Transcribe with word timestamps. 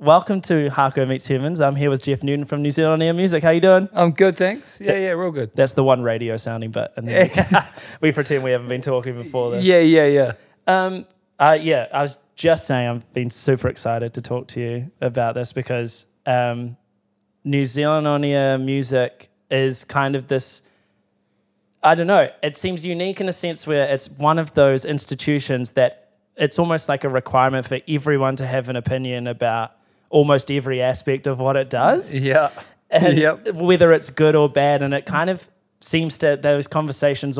welcome 0.00 0.40
to 0.40 0.70
Hardcore 0.70 1.06
Meets 1.06 1.26
Humans. 1.26 1.60
I'm 1.60 1.76
here 1.76 1.90
with 1.90 2.02
Jeff 2.02 2.22
Newton 2.22 2.46
from 2.46 2.62
New 2.62 2.70
Zealand 2.70 3.02
Air 3.02 3.12
Music. 3.12 3.42
How 3.42 3.50
you 3.50 3.60
doing? 3.60 3.88
I'm 3.92 4.12
good, 4.12 4.36
thanks. 4.36 4.80
Yeah, 4.80 4.96
yeah, 4.96 5.10
real 5.10 5.30
good. 5.30 5.54
That's 5.54 5.74
the 5.74 5.84
one 5.84 6.02
radio 6.02 6.38
sounding 6.38 6.70
bit, 6.70 6.90
and 6.96 7.06
then 7.06 7.30
we 8.00 8.10
pretend 8.10 8.42
we 8.42 8.50
haven't 8.50 8.68
been 8.68 8.80
talking 8.80 9.14
before 9.14 9.50
this. 9.50 9.64
Yeah, 9.64 9.80
yeah, 9.80 10.06
yeah. 10.06 10.32
Um, 10.66 11.06
uh, 11.38 11.58
yeah, 11.60 11.86
I 11.92 12.02
was 12.02 12.18
just 12.34 12.66
saying 12.66 12.88
I've 12.88 13.12
been 13.12 13.30
super 13.30 13.68
excited 13.68 14.14
to 14.14 14.22
talk 14.22 14.48
to 14.48 14.60
you 14.60 14.90
about 15.00 15.34
this 15.34 15.52
because 15.52 16.06
um, 16.24 16.76
New 17.44 17.64
Zealand 17.66 18.08
on 18.08 18.24
air 18.24 18.56
music 18.58 19.28
is 19.50 19.84
kind 19.84 20.16
of 20.16 20.28
this. 20.28 20.62
I 21.82 21.94
don't 21.94 22.06
know. 22.06 22.30
It 22.42 22.56
seems 22.56 22.84
unique 22.84 23.20
in 23.20 23.28
a 23.28 23.32
sense 23.32 23.66
where 23.66 23.86
it's 23.86 24.10
one 24.10 24.38
of 24.38 24.54
those 24.54 24.84
institutions 24.84 25.72
that 25.72 26.08
it's 26.36 26.58
almost 26.58 26.88
like 26.88 27.04
a 27.04 27.08
requirement 27.08 27.66
for 27.66 27.80
everyone 27.86 28.36
to 28.36 28.46
have 28.46 28.68
an 28.68 28.76
opinion 28.76 29.26
about 29.26 29.72
almost 30.10 30.50
every 30.50 30.82
aspect 30.82 31.26
of 31.26 31.38
what 31.38 31.56
it 31.56 31.70
does. 31.70 32.14
Yeah. 32.16 32.50
And 32.90 33.16
Yep. 33.16 33.54
whether 33.54 33.92
it's 33.92 34.10
good 34.10 34.36
or 34.36 34.48
bad. 34.48 34.82
And 34.82 34.92
it 34.92 35.06
kind 35.06 35.30
of 35.30 35.48
seems 35.80 36.18
to, 36.18 36.36
those 36.36 36.66
conversations 36.66 37.38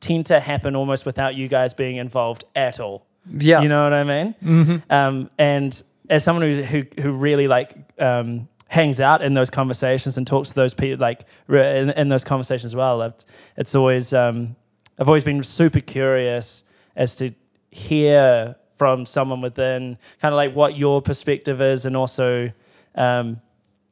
tend 0.00 0.26
to 0.26 0.40
happen 0.40 0.76
almost 0.76 1.06
without 1.06 1.34
you 1.36 1.48
guys 1.48 1.72
being 1.72 1.96
involved 1.96 2.44
at 2.54 2.80
all. 2.80 3.06
Yeah. 3.30 3.60
You 3.62 3.68
know 3.68 3.84
what 3.84 3.92
I 3.92 4.02
mean? 4.04 4.34
Mm-hmm. 4.44 4.92
Um, 4.92 5.30
and 5.38 5.82
as 6.10 6.24
someone 6.24 6.42
who, 6.42 6.62
who, 6.62 6.82
who 7.00 7.12
really 7.12 7.46
like, 7.46 7.74
um, 8.00 8.48
hangs 8.66 9.00
out 9.00 9.22
in 9.22 9.34
those 9.34 9.50
conversations 9.50 10.16
and 10.16 10.26
talks 10.26 10.48
to 10.48 10.54
those 10.54 10.74
people 10.74 11.00
like 11.00 11.24
in, 11.48 11.90
in 11.90 12.08
those 12.08 12.24
conversations 12.24 12.72
as 12.72 12.74
well. 12.74 13.02
It's, 13.02 13.24
it's 13.56 13.74
always, 13.74 14.12
um, 14.12 14.56
I've 14.98 15.08
always 15.08 15.24
been 15.24 15.42
super 15.42 15.80
curious 15.80 16.64
as 16.96 17.14
to 17.16 17.32
hear 17.70 18.56
from 18.82 19.06
someone 19.06 19.40
within 19.40 19.96
kind 20.20 20.34
of 20.34 20.36
like 20.36 20.56
what 20.56 20.76
your 20.76 21.00
perspective 21.00 21.60
is 21.62 21.86
and 21.86 21.96
also, 21.96 22.50
um, 22.96 23.40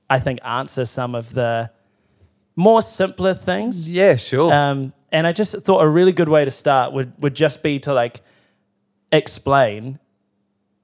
I 0.08 0.18
think 0.18 0.40
answer 0.44 0.84
some 0.84 1.14
of 1.14 1.32
the 1.32 1.70
more 2.56 2.82
simpler 2.82 3.32
things. 3.34 3.88
Yeah, 3.88 4.16
sure. 4.16 4.52
Um, 4.52 4.92
and 5.12 5.28
I 5.28 5.32
just 5.32 5.54
thought 5.62 5.80
a 5.80 5.88
really 5.88 6.10
good 6.10 6.28
way 6.28 6.44
to 6.44 6.50
start 6.50 6.92
would, 6.92 7.12
would 7.22 7.34
just 7.36 7.62
be 7.62 7.78
to 7.86 7.94
like 7.94 8.20
explain 9.12 10.00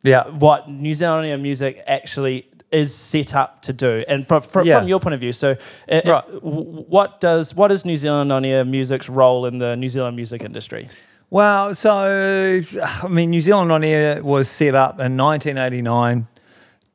yeah. 0.04 0.28
what 0.28 0.68
New 0.68 0.94
Zealand 0.94 1.26
Air 1.26 1.36
music 1.38 1.82
actually 1.88 2.48
is 2.70 2.94
set 2.94 3.34
up 3.34 3.62
to 3.62 3.72
do, 3.72 4.04
and 4.06 4.26
from 4.26 4.40
from, 4.42 4.66
Yeah. 4.66 4.78
from 4.78 4.86
your 4.88 5.00
point 5.00 5.14
of 5.14 5.20
view. 5.20 5.32
So, 5.32 5.56
if- 5.88 6.04
Right. 6.06 6.24
what 6.42 7.20
does 7.20 7.54
what 7.54 7.72
is 7.72 7.84
New 7.84 7.96
Zealand 7.96 8.32
on 8.32 8.44
Air 8.44 8.64
music's 8.64 9.08
role 9.08 9.46
in 9.46 9.58
the 9.58 9.74
New 9.76 9.88
Zealand 9.88 10.14
music 10.16 10.42
industry? 10.42 10.88
Well, 11.28 11.74
so 11.74 12.62
I 13.02 13.08
mean, 13.08 13.30
New 13.30 13.40
Zealand 13.40 13.72
on 13.72 13.82
Air 13.82 14.22
was 14.22 14.48
set 14.48 14.74
up 14.74 15.00
in 15.00 15.16
1989 15.16 16.28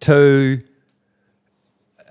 to 0.02 0.62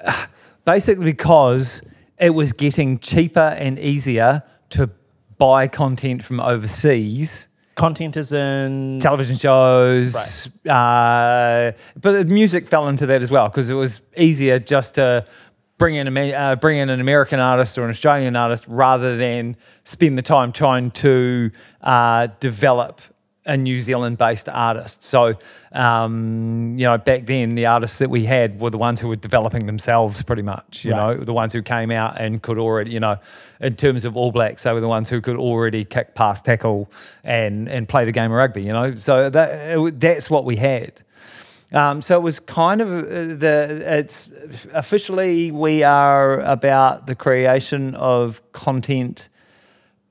basically 0.64 1.04
because 1.04 1.82
it 2.18 2.30
was 2.30 2.52
getting 2.52 2.98
cheaper 2.98 3.40
and 3.40 3.78
easier 3.78 4.42
to 4.70 4.90
buy 5.38 5.66
content 5.66 6.22
from 6.22 6.40
overseas. 6.40 7.48
Content 7.74 8.18
is 8.18 8.32
in 8.32 8.98
television 9.00 9.36
shows, 9.36 10.48
uh, 10.68 11.72
but 11.98 12.28
music 12.28 12.68
fell 12.68 12.88
into 12.88 13.06
that 13.06 13.22
as 13.22 13.30
well 13.30 13.48
because 13.48 13.70
it 13.70 13.74
was 13.74 14.02
easier 14.18 14.58
just 14.58 14.96
to 14.96 15.24
bring 15.80 15.96
in 15.96 16.16
a 16.16 16.32
uh, 16.34 16.54
bring 16.56 16.78
in 16.78 16.90
an 16.90 17.00
American 17.00 17.40
artist 17.40 17.76
or 17.76 17.82
an 17.84 17.90
Australian 17.90 18.36
artist 18.36 18.64
rather 18.68 19.16
than 19.16 19.56
spend 19.82 20.16
the 20.16 20.22
time 20.22 20.52
trying 20.52 20.92
to 20.92 21.50
uh, 21.80 22.28
develop 22.38 23.00
a 23.46 23.56
New 23.56 23.78
Zealand-based 23.80 24.50
artist. 24.50 25.02
So, 25.02 25.32
um, 25.72 26.74
you 26.76 26.84
know, 26.84 26.98
back 26.98 27.24
then 27.24 27.54
the 27.54 27.64
artists 27.66 27.98
that 27.98 28.10
we 28.10 28.26
had 28.26 28.60
were 28.60 28.68
the 28.68 28.76
ones 28.78 29.00
who 29.00 29.08
were 29.08 29.16
developing 29.16 29.64
themselves, 29.66 30.22
pretty 30.22 30.42
much. 30.42 30.84
You 30.84 30.92
Right. 30.92 31.16
know, 31.18 31.24
the 31.24 31.32
ones 31.32 31.54
who 31.54 31.62
came 31.62 31.90
out 31.90 32.20
and 32.20 32.42
could 32.42 32.58
already, 32.58 32.90
you 32.92 33.00
know, 33.00 33.16
in 33.58 33.76
terms 33.76 34.04
of 34.04 34.14
All 34.16 34.30
Blacks, 34.30 34.64
they 34.64 34.72
were 34.74 34.80
the 34.82 34.88
ones 34.88 35.08
who 35.08 35.22
could 35.22 35.36
already 35.36 35.86
kick 35.86 36.14
past 36.14 36.44
tackle 36.44 36.90
and 37.24 37.66
and 37.68 37.88
play 37.88 38.04
the 38.04 38.12
game 38.12 38.30
of 38.30 38.36
rugby. 38.36 38.62
You 38.62 38.74
know, 38.74 38.94
so 38.96 39.30
that 39.30 39.98
that's 39.98 40.28
what 40.28 40.44
we 40.44 40.56
had. 40.56 41.00
Um, 41.72 42.02
so 42.02 42.16
it 42.16 42.22
was 42.22 42.40
kind 42.40 42.80
of 42.80 42.88
uh, 42.88 43.34
the 43.38 43.82
it's 43.98 44.28
officially 44.72 45.52
we 45.52 45.84
are 45.84 46.40
about 46.40 47.06
the 47.06 47.14
creation 47.14 47.94
of 47.94 48.42
content 48.52 49.28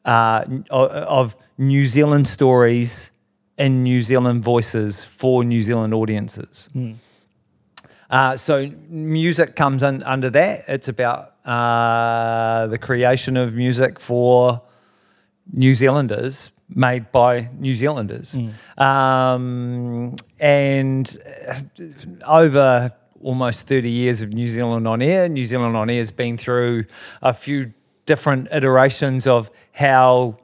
uh, 0.06 0.46
of 0.70 1.36
New 1.58 1.86
Zealand 1.86 2.28
stories 2.28 3.12
and 3.58 3.84
New 3.84 4.02
Zealand 4.02 4.42
voices 4.44 5.04
for 5.04 5.44
New 5.44 5.62
Zealand 5.62 5.94
audiences. 5.94 6.70
Uh, 8.10 8.38
so 8.38 8.72
music 8.88 9.56
comes 9.56 9.84
in 9.84 10.02
under 10.04 10.30
that. 10.30 10.64
It's 10.68 10.88
about 10.88 11.36
uh, 11.46 12.68
the 12.68 12.78
creation 12.78 13.38
of 13.38 13.54
music 13.54 14.00
for 14.00 14.62
New 15.52 15.76
Zealanders, 15.76 16.52
made 16.74 17.12
by 17.12 17.50
New 17.58 17.74
Zealanders, 17.74 18.38
um, 18.78 20.16
and 20.40 21.18
uh, 21.48 21.56
over 22.26 22.92
almost 23.22 23.68
30 23.68 23.90
years 23.90 24.22
of 24.22 24.32
New 24.34 24.48
Zealand 24.48 24.88
on 24.88 25.02
air. 25.02 25.28
New 25.28 25.46
Zealand 25.46 25.76
on 25.76 25.90
air 25.90 25.98
has 25.98 26.12
been 26.12 26.38
through 26.38 26.86
a 27.22 27.34
few 27.34 27.74
different 28.06 28.48
iterations 28.52 29.28
of 29.28 29.52
how 29.74 30.38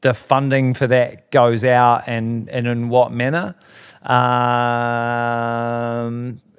the 0.00 0.14
funding 0.14 0.74
for 0.74 0.86
that 0.86 1.30
goes 1.30 1.64
out 1.64 2.04
and, 2.06 2.48
and 2.48 2.66
in 2.66 2.88
what 2.88 3.12
manner. 3.12 3.54
Um, 4.02 4.18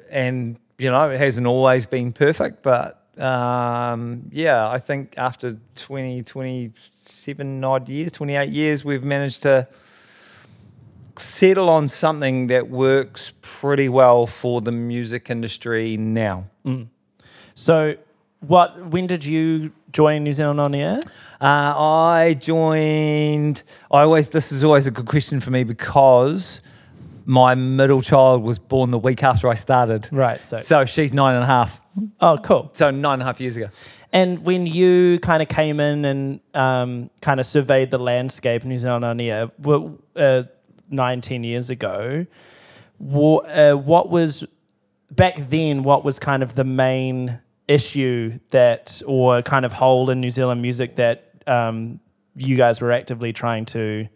and, 0.10 0.58
you 0.78 0.92
know, 0.92 1.10
it 1.10 1.20
hasn't 1.20 1.48
always 1.48 1.86
been 1.86 2.12
perfect, 2.12 2.64
but 2.64 2.99
um, 3.20 4.30
yeah, 4.32 4.70
I 4.70 4.80
think 4.80 5.16
after 5.18 5.58
20, 5.76 6.24
27 6.24 7.64
odd 7.64 7.90
years, 7.90 8.12
28 8.14 8.50
years, 8.50 8.86
we've 8.86 9.04
managed 9.04 9.42
to 9.44 9.68
settle 11.18 11.70
on 11.70 11.88
something 11.88 12.48
that 12.48 12.70
works 12.70 13.34
pretty 13.42 13.90
well 13.90 14.26
for 14.26 14.62
the 14.62 14.72
music 14.72 15.30
industry 15.30 15.98
now. 15.98 16.46
so. 17.54 17.96
What? 18.42 18.86
When 18.86 19.06
did 19.06 19.26
you 19.26 19.74
join 19.92 20.24
New 20.24 20.32
Zealand 20.32 20.62
on 20.62 20.74
Air? 20.74 21.02
Uh, 21.42 21.74
I 21.78 22.38
joined. 22.40 23.64
I 23.92 24.04
always. 24.04 24.30
This 24.30 24.54
is 24.54 24.64
always 24.64 24.88
a 24.88 24.92
good 24.92 25.08
question 25.08 25.42
for 25.42 25.52
me 25.52 25.66
because 25.66 26.62
my 27.30 27.54
middle 27.54 28.02
child 28.02 28.42
was 28.42 28.58
born 28.58 28.90
the 28.90 28.98
week 28.98 29.22
after 29.24 29.48
I 29.48 29.54
started. 29.54 30.10
Right. 30.12 30.44
So, 30.44 30.62
So 30.62 30.86
she's 30.86 31.14
nine 31.14 31.36
and 31.36 31.44
a 31.44 31.48
half. 31.48 31.80
oh, 32.20 32.40
cool. 32.40 32.72
So 32.74 32.90
nine 32.90 33.14
and 33.14 33.22
a 33.22 33.26
half 33.26 33.40
years 33.40 33.56
ago. 33.56 33.68
And 34.12 34.44
when 34.44 34.66
you 34.66 35.20
kind 35.20 35.44
of 35.44 35.48
came 35.48 35.80
in 35.80 36.06
and 36.06 36.40
um, 36.56 37.12
kind 37.22 37.40
of 37.40 37.46
surveyed 37.46 37.92
the 37.92 38.00
landscape 38.00 38.64
in 38.64 38.70
New 38.70 38.80
Zealand 38.80 39.06
on 39.06 39.22
air 39.22 39.52
uh, 40.16 40.44
nine, 40.90 41.22
ten 41.22 41.44
years 41.44 41.70
ago, 41.70 42.26
wha- 42.98 43.44
uh, 43.46 43.74
what 43.76 44.10
was 44.10 44.44
back 45.12 45.36
then? 45.50 45.84
What 45.84 46.04
was 46.04 46.18
kind 46.18 46.42
of 46.42 46.56
the 46.56 46.64
main 46.64 47.40
issue 47.68 48.40
that, 48.50 49.04
or 49.06 49.44
kind 49.44 49.66
of 49.66 49.74
hole 49.74 50.10
in 50.10 50.20
New 50.20 50.32
Zealand 50.32 50.64
music 50.64 50.96
that 50.96 51.32
um, 51.46 52.00
you 52.34 52.56
guys 52.58 52.82
were 52.82 52.92
actively 52.92 53.34
trying 53.34 53.66
to 53.66 54.08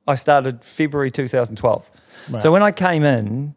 I 0.09 0.15
started 0.15 0.65
February 0.65 1.11
2012. 1.11 1.91
Right. 2.31 2.43
So 2.43 2.50
when 2.50 2.62
I 2.62 2.72
came 2.72 3.05
in, 3.05 3.55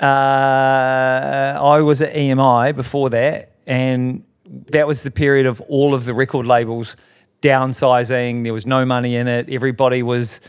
uh, 0.00 1.58
I 1.62 1.80
was 1.80 2.02
at 2.02 2.14
EMI 2.14 2.74
before 2.74 3.10
that, 3.10 3.52
and 3.66 4.24
that 4.44 4.86
was 4.86 5.02
the 5.02 5.10
period 5.10 5.46
of 5.46 5.60
all 5.62 5.94
of 5.94 6.04
the 6.04 6.14
record 6.14 6.46
labels 6.46 6.96
downsizing. 7.42 8.44
There 8.44 8.52
was 8.52 8.66
no 8.66 8.84
money 8.84 9.16
in 9.16 9.28
it. 9.28 9.48
Everybody 9.50 10.02
was 10.02 10.40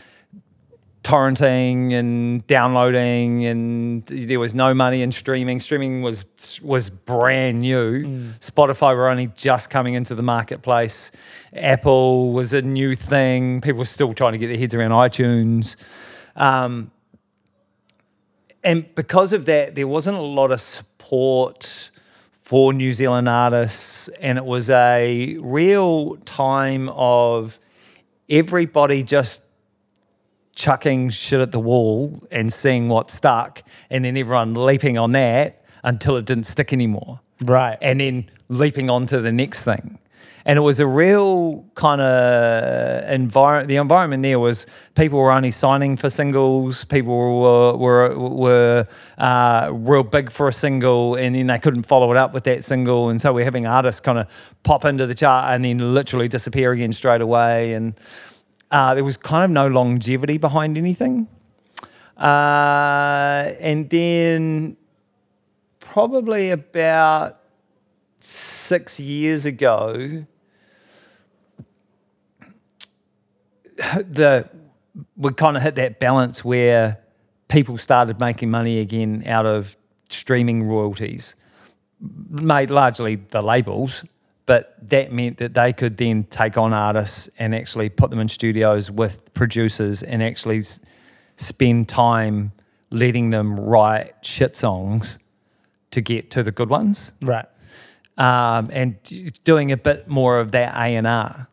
torrenting 1.04 1.94
and 1.94 2.46
downloading, 2.46 3.46
and 3.46 4.06
there 4.06 4.40
was 4.40 4.54
no 4.54 4.74
money 4.74 5.02
in 5.02 5.12
streaming. 5.12 5.60
Streaming 5.60 6.02
was 6.02 6.26
was 6.62 6.90
brand 6.90 7.62
new. 7.62 8.04
Spotify 8.40 8.96
were 8.96 9.10
only 9.10 9.28
just 9.36 9.70
coming 9.70 9.96
into 9.96 10.16
the 10.16 10.22
marketplace. 10.22 11.12
Apple 11.54 12.32
was 12.34 12.54
a 12.54 12.62
new 12.62 12.96
thing. 12.96 13.62
People 13.62 13.80
were 13.80 13.86
still 13.86 14.14
trying 14.14 14.34
to 14.34 14.38
get 14.38 14.48
their 14.48 14.58
heads 14.58 14.74
around 14.74 14.92
iTunes. 14.92 15.76
Um, 16.36 16.92
and 18.64 18.94
because 18.96 19.34
of 19.34 19.46
that, 19.46 19.76
there 19.76 19.88
wasn't 19.88 20.18
a 20.18 20.22
lot 20.22 20.52
of 20.52 20.62
support 20.62 21.91
for 22.51 22.74
New 22.74 22.92
Zealand 22.92 23.30
artists, 23.30 24.09
and 24.19 24.38
it 24.38 24.44
was 24.44 24.69
a 24.69 25.38
real 25.39 26.18
time 26.25 26.89
of 26.89 27.57
everybody 28.30 29.03
just 29.03 29.42
chucking 30.53 31.12
shit 31.12 31.39
at 31.39 31.53
the 31.53 31.62
wall 31.62 32.13
and 32.30 32.51
seeing 32.51 32.89
what 32.89 33.09
stuck, 33.09 33.63
and 33.89 34.03
then 34.03 34.18
everyone 34.18 34.53
leaping 34.53 34.98
on 34.98 35.13
that 35.13 35.63
until 35.86 36.18
it 36.18 36.25
didn't 36.25 36.44
stick 36.44 36.74
anymore, 36.74 37.21
Right. 37.42 37.77
and 37.81 38.01
then 38.01 38.30
leaping 38.50 38.89
on 38.89 39.06
to 39.06 39.21
the 39.21 39.31
next 39.31 39.63
thing. 39.63 39.98
And 40.46 40.58
it 40.58 40.62
was 40.62 40.80
a 40.80 40.88
real 40.88 41.66
kind 41.76 42.02
of 42.02 43.10
environment. 43.10 43.70
The 43.70 43.76
environment 43.76 44.24
there 44.24 44.40
was 44.40 44.66
people 44.96 45.20
were 45.20 45.32
only 45.32 45.52
signing 45.52 45.98
for 45.98 46.10
singles. 46.10 46.84
People 46.86 47.42
were 47.42 47.78
were 47.78 48.18
were 48.18 48.88
uh, 49.18 49.70
real 49.72 50.04
big 50.04 50.32
for 50.32 50.48
a 50.48 50.54
single, 50.54 51.16
and 51.16 51.36
then 51.36 51.48
they 51.48 51.60
couldn't 51.60 51.84
follow 51.84 52.12
it 52.12 52.18
up 52.18 52.34
with 52.34 52.44
that 52.46 52.64
single. 52.64 53.10
And 53.10 53.22
so 53.22 53.34
we're 53.34 53.46
having 53.46 53.68
artists 53.68 54.02
kind 54.02 54.18
of 54.18 54.28
pop 54.64 54.86
into 54.86 55.06
the 55.06 55.16
chart 55.16 55.54
and 55.54 55.64
then 55.64 55.94
literally 55.94 56.28
disappear 56.28 56.72
again 56.72 56.94
straight 56.94 57.22
away. 57.22 57.74
And 57.74 58.00
uh, 58.72 58.96
there 58.96 59.04
was 59.04 59.18
kind 59.18 59.44
of 59.44 59.52
no 59.52 59.68
longevity 59.68 60.38
behind 60.38 60.78
anything. 60.78 61.28
Uh, 62.18 63.54
and 63.60 63.90
then 63.90 64.78
probably 65.80 66.52
about 66.52 67.40
six 68.20 69.00
years 69.00 69.46
ago, 69.46 70.26
the 74.10 74.50
we 75.16 75.33
kind 75.33 75.56
of 75.57 75.63
hit 75.63 75.75
that 75.75 76.00
balance 76.00 76.44
where 76.44 77.00
people 77.48 77.78
started 77.78 78.19
making 78.19 78.50
money 78.51 78.80
again 78.80 79.24
out 79.25 79.45
of 79.45 79.75
streaming 80.10 80.63
royalties, 80.63 81.36
made 82.30 82.69
largely 82.69 83.16
the 83.16 83.42
labels, 83.42 84.04
but 84.45 84.75
that 84.89 85.12
meant 85.12 85.38
that 85.38 85.54
they 85.54 85.72
could 85.72 85.98
then 85.98 86.24
take 86.25 86.57
on 86.57 86.74
artists 86.74 87.30
and 87.39 87.56
actually 87.56 87.89
put 87.89 88.10
them 88.10 88.19
in 88.19 88.28
studios 88.28 88.92
with 88.92 89.33
producers 89.33 90.04
and 90.04 90.22
actually 90.22 90.57
s- 90.57 90.80
spend 91.38 91.88
time 91.88 92.51
letting 92.89 93.30
them 93.30 93.57
write 93.60 94.13
shit 94.25 94.56
songs 94.57 95.18
to 95.92 96.01
get 96.01 96.30
to 96.31 96.44
the 96.44 96.51
good 96.51 96.69
ones 96.69 97.13
Right. 97.22 97.45
um, 98.18 98.69
and 98.74 99.01
d- 99.04 99.31
doing 99.45 99.72
a 99.72 99.77
bit 99.77 100.07
more 100.07 100.39
of 100.39 100.51
that 100.51 100.74
A 100.75 100.95
and 100.95 101.07
R. 101.07 101.48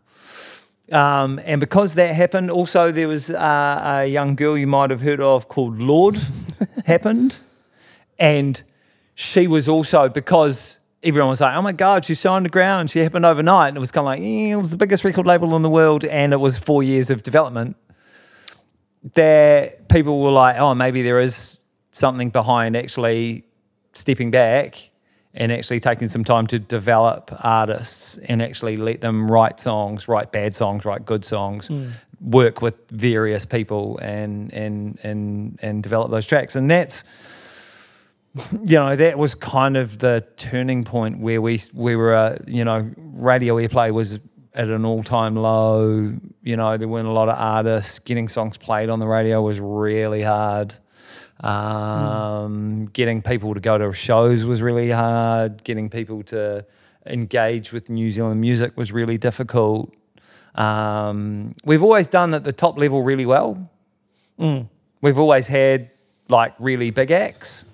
Um, 0.91 1.39
and 1.45 1.61
because 1.61 1.95
that 1.95 2.15
happened, 2.15 2.51
also 2.51 2.91
there 2.91 3.09
was 3.09 3.31
uh, 3.31 3.81
a 3.85 4.07
young 4.07 4.35
girl 4.35 4.57
you 4.57 4.67
might 4.67 4.91
have 4.91 5.03
heard 5.03 5.21
of 5.21 5.49
called 5.49 5.79
Lorde 5.79 6.19
happened, 6.87 7.37
and 8.19 8.63
she 9.15 9.47
was 9.47 9.69
also 9.69 10.09
because 10.09 10.79
everyone 11.03 11.29
was 11.29 11.41
like, 11.43 11.55
"Oh 11.55 11.63
my 11.63 11.73
God, 11.73 12.05
she's 12.07 12.21
so 12.21 12.33
underground." 12.33 12.91
She 12.91 13.01
happened 13.01 13.27
overnight, 13.27 13.69
and 13.69 13.77
it 13.77 13.81
was 13.81 13.93
kind 13.93 14.07
of 14.07 14.07
like, 14.07 14.21
eh, 14.21 14.53
it 14.53 14.57
was 14.57 14.71
the 14.71 14.79
biggest 14.79 15.05
record 15.05 15.27
label 15.27 15.55
in 15.57 15.63
the 15.63 15.71
world, 15.71 16.05
and 16.05 16.33
it 16.33 16.39
was 16.39 16.57
four 16.57 16.83
years 16.83 17.11
of 17.11 17.23
development. 17.23 17.77
There, 19.15 19.75
people 19.91 20.21
were 20.23 20.31
like, 20.31 20.57
"Oh, 20.59 20.75
maybe 20.75 21.03
there 21.03 21.21
is 21.21 21.59
something 21.91 22.31
behind 22.31 22.77
actually 22.77 23.45
stepping 23.93 24.31
back 24.31 24.91
and 25.39 25.53
actually 25.53 25.79
taking 25.79 26.09
some 26.09 26.25
time 26.25 26.49
to 26.49 26.59
develop 26.59 27.31
artists 27.45 28.19
and 28.19 28.43
actually 28.43 28.77
let 28.77 29.01
them 29.01 29.31
write 29.31 29.61
songs, 29.61 30.09
write 30.09 30.33
bad 30.33 30.55
songs, 30.55 30.85
write 30.85 31.07
good 31.07 31.25
songs, 31.25 31.71
work 32.21 32.61
with 32.61 32.75
various 32.91 33.47
people 33.47 33.99
and 33.99 34.53
and 34.53 34.99
and 35.05 35.59
and 35.63 35.83
develop 35.83 36.11
those 36.11 36.27
tracks. 36.27 36.57
And 36.57 36.69
that's 36.69 37.05
you 38.65 38.77
know 38.77 38.97
that 38.97 39.17
was 39.17 39.37
kind 39.37 39.77
of 39.77 39.99
the 39.99 40.27
turning 40.37 40.83
point 40.85 41.21
where 41.21 41.41
we 41.41 41.61
we 41.73 41.95
were 41.95 42.15
uh, 42.15 42.39
you 42.47 42.65
know 42.65 42.91
radio 42.97 43.57
airplay 43.57 43.93
was 43.93 44.19
at 44.55 44.69
an 44.69 44.85
all-time 44.85 45.37
low. 45.37 46.15
You 46.43 46.57
know 46.57 46.77
there 46.77 46.89
weren't 46.89 47.07
a 47.07 47.13
lot 47.13 47.29
of 47.29 47.39
artists. 47.39 48.01
Getting 48.01 48.27
songs 48.27 48.57
played 48.57 48.91
on 48.91 48.99
the 48.99 49.07
radio 49.07 49.41
was 49.41 49.61
really 49.61 50.23
hard 50.23 50.75
um, 51.41 52.87
Getting 52.93 53.23
people 53.23 53.55
to 53.55 53.61
go 53.61 53.79
to 53.79 53.93
shows 53.93 54.45
was 54.45 54.61
really 54.63 54.91
hard. 54.91 55.63
Getting 55.65 55.89
people 55.89 56.23
to 56.25 56.65
engage 57.07 57.73
with 57.73 57.89
New 57.89 58.11
Zealand 58.11 58.41
music 58.41 58.77
was 58.77 58.93
really 58.93 59.19
difficult. 59.19 59.95
Um, 60.55 61.55
we've 61.65 61.83
always 61.83 62.09
done 62.09 62.35
at 62.35 62.45
the 62.45 62.53
top 62.53 62.77
level 62.79 63.03
really 63.03 63.27
well. 63.27 63.71
We've 65.01 65.19
always 65.19 65.47
had 65.47 65.91
like 66.29 66.55
really 66.59 66.91
big 66.91 67.11
acts, 67.11 67.65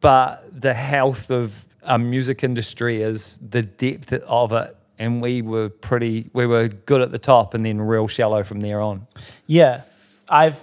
but 0.00 0.44
the 0.52 0.74
health 0.74 1.30
of 1.30 1.64
our 1.82 1.98
music 1.98 2.44
industry 2.44 3.02
is 3.02 3.38
the 3.38 3.62
depth 3.62 4.12
of 4.12 4.52
it. 4.52 4.76
And 4.98 5.20
we 5.20 5.42
were 5.42 5.68
pretty, 5.68 6.30
we 6.32 6.46
were 6.46 6.68
good 6.68 7.02
at 7.02 7.10
the 7.12 7.18
top 7.18 7.54
and 7.54 7.64
then 7.66 7.80
real 7.80 8.08
shallow 8.08 8.42
from 8.42 8.60
there 8.60 8.80
on. 8.80 9.06
Yeah, 9.46 9.82
I've 10.30 10.60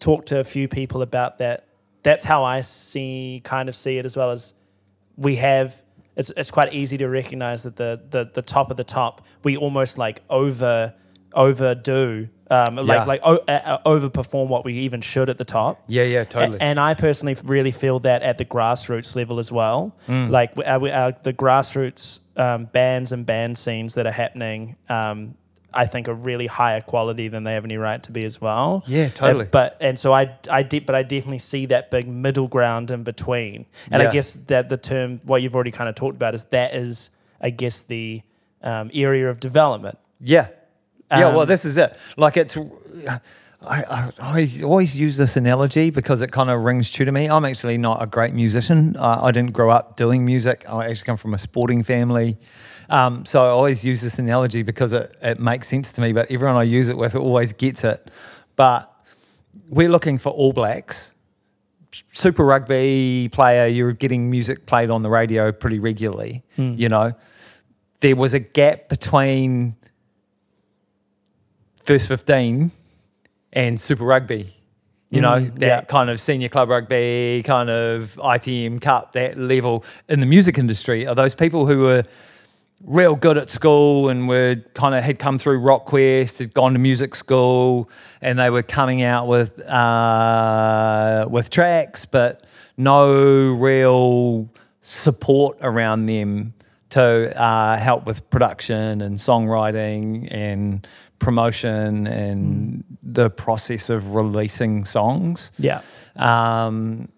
talked 0.00 0.28
to 0.28 0.38
a 0.40 0.44
few 0.44 0.66
people 0.68 1.02
about 1.02 1.38
that. 1.38 1.66
That's 2.02 2.24
how 2.24 2.42
I 2.44 2.62
see, 2.62 3.40
kind 3.44 3.68
of 3.68 3.74
see 3.76 3.98
it, 3.98 4.04
as 4.04 4.16
well 4.16 4.30
as 4.30 4.54
we 5.16 5.36
have. 5.36 5.80
It's 6.16 6.30
it's 6.36 6.50
quite 6.50 6.72
easy 6.74 6.96
to 6.98 7.08
recognize 7.08 7.62
that 7.62 7.76
the 7.76 8.00
the 8.10 8.30
the 8.32 8.42
top 8.42 8.70
of 8.70 8.76
the 8.76 8.84
top, 8.84 9.22
we 9.44 9.56
almost 9.56 9.98
like 9.98 10.22
over 10.28 10.94
overdo, 11.32 12.28
um, 12.50 12.76
Yeah. 12.78 12.82
like 12.82 13.06
like 13.06 13.20
o- 13.22 13.38
uh, 13.46 13.78
overperform 13.86 14.48
what 14.48 14.64
we 14.64 14.74
even 14.80 15.00
should 15.00 15.30
at 15.30 15.38
the 15.38 15.44
top. 15.44 15.82
Yeah, 15.86 16.02
yeah, 16.02 16.24
A- 16.34 16.62
And 16.62 16.80
I 16.80 16.94
personally 16.94 17.36
really 17.44 17.70
feel 17.70 18.00
that 18.00 18.22
at 18.22 18.38
the 18.38 18.44
grassroots 18.44 19.14
level 19.14 19.38
as 19.38 19.52
well. 19.52 19.94
Like 20.08 20.56
we- 20.56 20.64
our, 20.64 20.88
our, 20.90 21.12
the 21.22 21.32
grassroots 21.32 22.20
um, 22.36 22.64
bands 22.66 23.12
and 23.12 23.24
band 23.26 23.56
scenes 23.58 23.94
that 23.94 24.06
are 24.06 24.12
happening, 24.12 24.76
um, 24.88 25.34
I 25.72 25.86
think 25.86 26.08
are 26.08 26.14
really 26.14 26.46
higher 26.46 26.80
quality 26.80 27.28
than 27.28 27.44
they 27.44 27.54
have 27.54 27.64
any 27.64 27.76
right 27.76 28.02
to 28.02 28.12
be 28.12 28.24
as 28.24 28.40
well. 28.40 28.82
Yeah, 28.86 29.08
totally. 29.08 29.42
And, 29.42 29.50
but 29.50 29.76
and 29.80 29.98
so 29.98 30.12
I 30.12 30.36
I 30.50 30.62
de- 30.62 30.80
but 30.80 30.94
I 30.94 31.02
definitely 31.02 31.38
see 31.38 31.66
that 31.66 31.90
big 31.90 32.08
middle 32.08 32.48
ground 32.48 32.90
in 32.90 33.02
between. 33.02 33.66
And 33.90 34.02
Yeah. 34.02 34.08
I 34.08 34.12
guess 34.12 34.34
that 34.34 34.68
the 34.68 34.76
term 34.76 35.20
what 35.24 35.42
you've 35.42 35.54
already 35.54 35.70
kind 35.70 35.88
of 35.88 35.94
talked 35.94 36.16
about 36.16 36.34
is 36.34 36.44
that 36.44 36.74
is 36.74 37.10
I 37.40 37.50
guess 37.50 37.80
the 37.82 38.22
um, 38.62 38.90
area 38.92 39.30
of 39.30 39.40
development. 39.40 39.98
Yeah. 40.20 40.48
Yeah, 41.10 41.28
well, 41.30 41.40
Um, 41.40 41.48
this 41.48 41.64
is 41.64 41.76
it. 41.76 41.96
Like 42.16 42.36
it's, 42.36 42.56
I, 43.62 43.82
I 43.82 44.10
always, 44.22 44.62
always 44.62 44.96
use 44.96 45.16
this 45.16 45.36
analogy 45.36 45.90
because 45.90 46.22
it 46.22 46.30
kind 46.32 46.48
of 46.50 46.60
rings 46.62 46.90
true 46.90 47.04
to 47.04 47.12
me. 47.12 47.26
I'm 47.28 47.44
actually 47.44 47.76
not 47.78 48.02
a 48.02 48.06
great 48.06 48.32
musician. 48.32 48.96
Uh, 48.96 49.18
I 49.22 49.32
didn't 49.32 49.52
grow 49.52 49.70
up 49.70 49.96
doing 49.96 50.24
music. 50.24 50.64
I 50.68 50.86
actually 50.88 51.06
come 51.06 51.16
from 51.18 51.34
a 51.34 51.38
sporting 51.38 51.82
family. 51.82 52.38
Um, 52.90 53.24
so 53.24 53.42
I 53.44 53.48
always 53.48 53.84
use 53.84 54.00
this 54.02 54.18
analogy 54.18 54.62
because 54.62 54.92
it, 54.92 55.16
it 55.22 55.38
makes 55.38 55.68
sense 55.68 55.92
to 55.92 56.00
me, 56.00 56.12
but 56.12 56.30
everyone 56.30 56.56
I 56.56 56.64
use 56.64 56.88
it 56.88 56.96
with 56.98 57.14
always 57.14 57.52
gets 57.52 57.84
it. 57.84 58.10
But 58.56 58.92
we're 59.68 59.88
looking 59.88 60.18
for 60.18 60.30
All 60.30 60.52
Blacks. 60.52 61.14
Super 62.12 62.44
rugby 62.44 63.28
player, 63.32 63.66
you're 63.66 63.92
getting 63.92 64.28
music 64.30 64.66
played 64.66 64.90
on 64.90 65.02
the 65.02 65.10
radio 65.10 65.50
pretty 65.52 65.78
regularly, 65.78 66.42
you 66.56 66.88
know. 66.88 67.12
There 68.00 68.16
was 68.16 68.34
a 68.34 68.38
gap 68.40 68.88
between 68.88 69.76
first 71.82 72.08
15 72.08 72.70
and 73.52 73.80
Super 73.80 74.04
Rugby. 74.04 74.54
You 75.12 75.20
know, 75.20 75.38
Mm, 75.40 75.58
that 75.58 75.66
yeah. 75.66 75.80
kind 75.82 76.08
of 76.08 76.20
senior 76.20 76.48
club 76.48 76.68
rugby, 76.68 77.42
kind 77.44 77.68
of 77.68 78.14
ITM 78.22 78.80
Cup, 78.80 79.12
that 79.14 79.36
level 79.36 79.84
in 80.08 80.20
the 80.20 80.26
music 80.26 80.56
industry 80.56 81.04
are 81.04 81.16
those 81.16 81.34
people 81.34 81.66
who 81.66 81.80
were 81.80 82.04
real 82.84 83.14
good 83.14 83.36
at 83.36 83.50
school 83.50 84.08
and 84.08 84.28
were 84.28 84.56
kind 84.74 84.94
of 84.94 85.04
had 85.04 85.18
come 85.18 85.38
through 85.38 85.60
RockQuest, 85.60 86.38
had 86.38 86.54
gone 86.54 86.72
to 86.72 86.78
music 86.78 87.14
school, 87.14 87.90
and 88.20 88.38
they 88.38 88.50
were 88.50 88.62
coming 88.62 89.02
out 89.02 89.26
with 89.26 89.60
uh, 89.68 91.26
with 91.30 91.50
tracks, 91.50 92.04
but 92.04 92.44
no 92.76 93.12
real 93.52 94.48
support 94.82 95.58
around 95.60 96.06
them 96.06 96.54
to 96.90 97.40
uh, 97.40 97.76
help 97.76 98.06
with 98.06 98.28
production 98.30 99.00
and 99.00 99.18
songwriting 99.18 100.26
and 100.32 100.86
promotion 101.18 102.06
and 102.06 102.84
the 103.02 103.30
process 103.30 103.90
of 103.90 104.14
releasing 104.14 104.84
songs. 104.84 105.52
Yeah. 105.58 105.82
Um, 106.16 107.10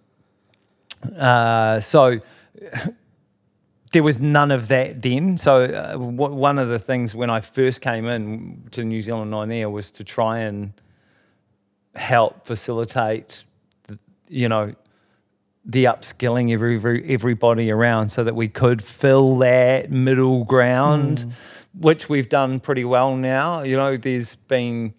uh, 1.16 1.80
so 1.80 2.20
there 3.92 4.02
was 4.02 4.20
none 4.20 4.50
of 4.50 4.68
that 4.68 5.02
then. 5.02 5.36
So 5.38 5.64
uh, 5.64 5.92
w- 5.92 6.14
one 6.34 6.58
of 6.58 6.68
the 6.68 6.78
things 6.78 7.14
when 7.14 7.30
I 7.30 7.40
first 7.40 7.80
came 7.80 8.06
in 8.06 8.68
to 8.72 8.84
New 8.84 9.02
Zealand 9.02 9.30
Nine 9.30 9.50
Air 9.52 9.70
was 9.70 9.90
to 9.92 10.04
try 10.04 10.38
and 10.38 10.72
help 11.94 12.46
facilitate, 12.46 13.44
the, 13.86 13.98
you 14.28 14.48
know, 14.48 14.74
the 15.64 15.84
upskilling 15.84 16.54
of 16.54 16.62
every, 16.62 17.04
everybody 17.08 17.70
around 17.70 18.08
so 18.08 18.24
that 18.24 18.34
we 18.34 18.48
could 18.48 18.82
fill 18.82 19.36
that 19.36 19.90
middle 19.90 20.44
ground, 20.44 21.32
which 21.78 22.08
we've 22.08 22.28
done 22.28 22.58
pretty 22.60 22.84
well 22.84 23.14
now. 23.14 23.62
You 23.62 23.76
know, 23.76 23.96
there's 23.96 24.34
been 24.34 24.94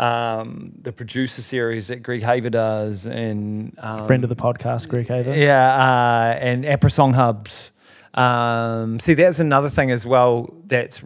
um, 0.00 0.72
the 0.80 0.90
producer 0.90 1.42
series 1.42 1.88
that 1.88 2.02
Greg 2.02 2.22
Haver 2.22 2.50
does 2.50 3.06
and 3.06 3.76
um, 3.78 4.06
Friend 4.06 4.24
of 4.24 4.30
the 4.30 4.36
podcast, 4.36 4.88
Greg 4.88 5.06
Haver. 5.06 5.34
yeah, 5.34 5.74
uh, 5.74 6.38
and 6.40 6.64
APRA 6.64 6.90
Song 6.90 7.12
Hubs. 7.12 7.72
Um, 8.14 9.00
see, 9.00 9.14
that's 9.14 9.38
another 9.38 9.70
thing 9.70 9.90
as 9.90 10.06
well. 10.06 10.54
That's 10.66 11.02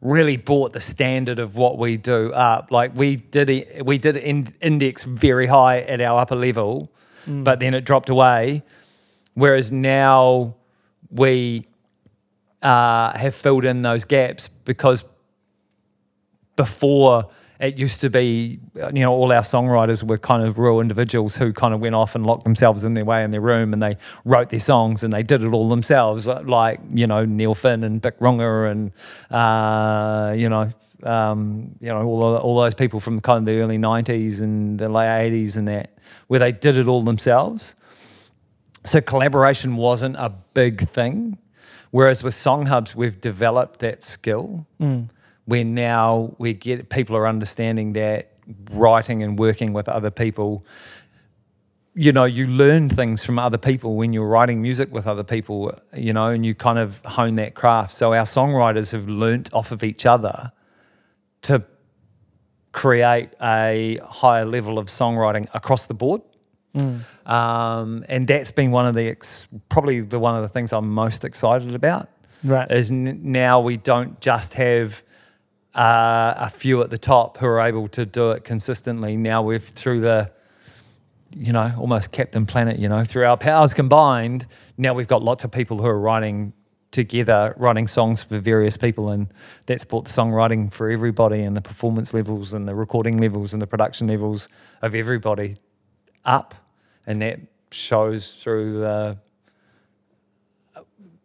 really 0.00 0.36
brought 0.36 0.72
the 0.72 0.80
standard 0.80 1.38
of 1.38 1.56
what 1.56 1.78
we 1.78 1.96
do 1.96 2.32
up. 2.32 2.70
Like 2.70 2.94
we 2.94 3.16
did, 3.16 3.82
we 3.84 3.98
did 3.98 4.16
in, 4.16 4.48
index 4.60 5.04
very 5.04 5.46
high 5.46 5.80
at 5.80 6.00
our 6.00 6.20
upper 6.20 6.34
level, 6.36 6.90
but 7.26 7.60
then 7.60 7.74
it 7.74 7.84
dropped 7.84 8.08
away. 8.08 8.62
Whereas 9.34 9.70
now 9.70 10.56
we 11.10 11.66
uh, 12.62 13.16
have 13.16 13.34
filled 13.34 13.64
in 13.64 13.82
those 13.82 14.04
gaps 14.04 14.48
because 14.48 15.04
before 16.56 17.28
it 17.62 17.78
used 17.78 18.00
to 18.00 18.10
be, 18.10 18.58
you 18.74 18.90
know, 18.92 19.12
all 19.12 19.30
our 19.32 19.42
songwriters 19.42 20.02
were 20.02 20.18
kind 20.18 20.44
of 20.44 20.58
real 20.58 20.80
individuals 20.80 21.36
who 21.36 21.52
kind 21.52 21.72
of 21.72 21.78
went 21.78 21.94
off 21.94 22.16
and 22.16 22.26
locked 22.26 22.42
themselves 22.42 22.82
in 22.82 22.94
their 22.94 23.04
way 23.04 23.22
in 23.22 23.30
their 23.30 23.40
room 23.40 23.72
and 23.72 23.80
they 23.80 23.96
wrote 24.24 24.50
their 24.50 24.58
songs 24.58 25.04
and 25.04 25.12
they 25.12 25.22
did 25.22 25.44
it 25.44 25.52
all 25.52 25.68
themselves, 25.68 26.26
like, 26.26 26.80
you 26.92 27.06
know, 27.06 27.24
Neil 27.24 27.54
Finn 27.54 27.84
and 27.84 28.02
Bic 28.02 28.18
Runga 28.18 28.68
and, 28.68 28.90
uh, 29.30 30.34
you 30.34 30.48
know, 30.48 30.72
um, 31.04 31.76
you 31.80 31.86
know, 31.86 32.04
all, 32.04 32.36
all 32.36 32.60
those 32.60 32.74
people 32.74 32.98
from 32.98 33.20
kind 33.20 33.38
of 33.38 33.46
the 33.46 33.60
early 33.60 33.78
90s 33.78 34.40
and 34.40 34.80
the 34.80 34.88
late 34.88 35.30
80s 35.30 35.56
and 35.56 35.68
that, 35.68 35.96
where 36.26 36.40
they 36.40 36.50
did 36.50 36.76
it 36.76 36.88
all 36.88 37.04
themselves. 37.04 37.76
So 38.84 39.00
collaboration 39.00 39.76
wasn't 39.76 40.16
a 40.16 40.30
big 40.52 40.88
thing. 40.88 41.38
Whereas 41.92 42.24
with 42.24 42.34
Song 42.34 42.66
Hubs, 42.66 42.96
we've 42.96 43.20
developed 43.20 43.78
that 43.80 44.02
skill 44.02 44.66
where 45.44 45.64
now 45.64 46.34
we 46.38 46.52
get 46.54 46.88
people 46.88 47.16
are 47.16 47.26
understanding 47.26 47.92
that 47.94 48.30
writing 48.72 49.22
and 49.22 49.38
working 49.38 49.72
with 49.72 49.88
other 49.88 50.10
people 50.10 50.64
you 51.94 52.10
know 52.12 52.24
you 52.24 52.46
learn 52.46 52.88
things 52.88 53.22
from 53.24 53.38
other 53.38 53.58
people 53.58 53.96
when 53.96 54.12
you're 54.14 54.26
writing 54.26 54.62
music 54.62 54.90
with 54.92 55.06
other 55.06 55.22
people 55.22 55.76
you 55.94 56.12
know 56.12 56.26
and 56.28 56.44
you 56.46 56.54
kind 56.54 56.78
of 56.78 57.00
hone 57.04 57.34
that 57.34 57.54
craft. 57.54 57.92
So 57.92 58.14
our 58.14 58.24
songwriters 58.24 58.92
have 58.92 59.08
learnt 59.08 59.52
off 59.52 59.72
of 59.72 59.84
each 59.84 60.06
other 60.06 60.52
to 61.42 61.64
create 62.72 63.30
a 63.42 63.98
higher 64.02 64.46
level 64.46 64.78
of 64.78 64.86
songwriting 64.86 65.48
across 65.54 65.84
the 65.86 65.94
board. 65.94 66.22
Um, 67.26 68.02
and 68.08 68.26
that's 68.26 68.50
been 68.50 68.70
one 68.70 68.86
of 68.86 68.94
the 68.94 69.08
ex- 69.08 69.46
probably 69.68 70.00
the 70.00 70.18
one 70.18 70.34
of 70.36 70.42
the 70.42 70.48
things 70.48 70.72
i'm 70.72 70.88
most 70.88 71.22
excited 71.22 71.74
about 71.74 72.08
Right. 72.42 72.70
is 72.72 72.90
n- 72.90 73.20
now 73.22 73.60
we 73.60 73.76
don't 73.76 74.18
just 74.22 74.54
have 74.54 75.02
uh, 75.74 76.34
a 76.36 76.50
few 76.50 76.82
at 76.82 76.90
the 76.90 76.98
top 76.98 77.38
who 77.38 77.46
are 77.46 77.60
able 77.60 77.88
to 77.88 78.04
do 78.04 78.30
it 78.30 78.44
consistently. 78.44 79.16
Now 79.16 79.42
we've 79.42 79.64
through 79.64 80.00
the, 80.00 80.30
you 81.30 81.52
know, 81.52 81.72
almost 81.78 82.12
Captain 82.12 82.44
Planet, 82.46 82.78
you 82.78 82.88
know, 82.88 83.04
through 83.04 83.26
our 83.26 83.36
powers 83.36 83.72
combined, 83.72 84.46
now 84.76 84.92
we've 84.92 85.08
got 85.08 85.22
lots 85.22 85.44
of 85.44 85.50
people 85.50 85.78
who 85.78 85.86
are 85.86 85.98
writing 85.98 86.52
together, 86.90 87.54
writing 87.56 87.88
songs 87.88 88.22
for 88.22 88.38
various 88.38 88.76
people, 88.76 89.10
and 89.10 89.32
that's 89.66 89.84
brought 89.84 90.04
the 90.04 90.10
songwriting 90.10 90.70
for 90.70 90.90
everybody 90.90 91.40
and 91.40 91.56
the 91.56 91.62
performance 91.62 92.12
levels 92.12 92.52
and 92.52 92.68
the 92.68 92.74
recording 92.74 93.18
levels 93.18 93.54
and 93.54 93.62
the 93.62 93.66
production 93.66 94.06
levels 94.06 94.48
of 94.82 94.94
everybody 94.94 95.56
up, 96.24 96.54
and 97.06 97.22
that 97.22 97.40
shows 97.70 98.34
through 98.34 98.74
the 98.74 99.16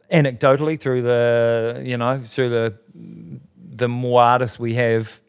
anecdotally 0.09 0.79
through 0.79 1.01
the 1.01 1.83
you 1.85 1.97
know 1.97 2.21
through 2.23 2.47
the 2.49 2.73
the 3.77 3.87
more 3.87 4.21
artists 4.21 4.59
we 4.59 4.75
have 4.75 5.19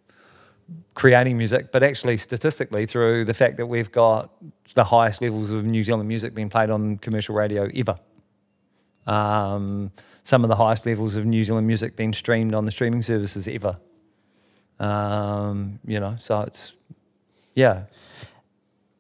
creating 0.95 1.38
music, 1.38 1.71
but 1.71 1.83
actually 1.83 2.17
statistically 2.17 2.85
through 2.85 3.25
the 3.25 3.35
fact 3.35 3.57
that 3.57 3.67
we've 3.67 3.93
got 3.93 4.31
the 4.75 4.85
highest 4.85 5.23
levels 5.23 5.52
of 5.52 5.64
New 5.64 5.83
Zealand 5.85 6.09
music 6.09 6.35
being 6.35 6.49
played 6.49 6.71
on 6.71 6.99
commercial 6.99 7.35
radio 7.35 7.71
ever. 7.75 7.99
Um, 9.07 9.93
some 10.25 10.45
of 10.45 10.49
the 10.49 10.57
highest 10.57 10.85
levels 10.85 11.17
of 11.17 11.25
New 11.25 11.43
Zealand 11.45 11.67
music 11.67 11.97
being 11.97 12.12
streamed 12.12 12.55
on 12.55 12.64
the 12.64 12.71
streaming 12.71 13.02
services 13.02 13.49
ever. 13.49 13.78
Um, 14.78 15.78
you 15.87 15.99
know, 16.00 16.17
so 16.19 16.40
it's 16.43 16.73
yeah, 17.55 17.85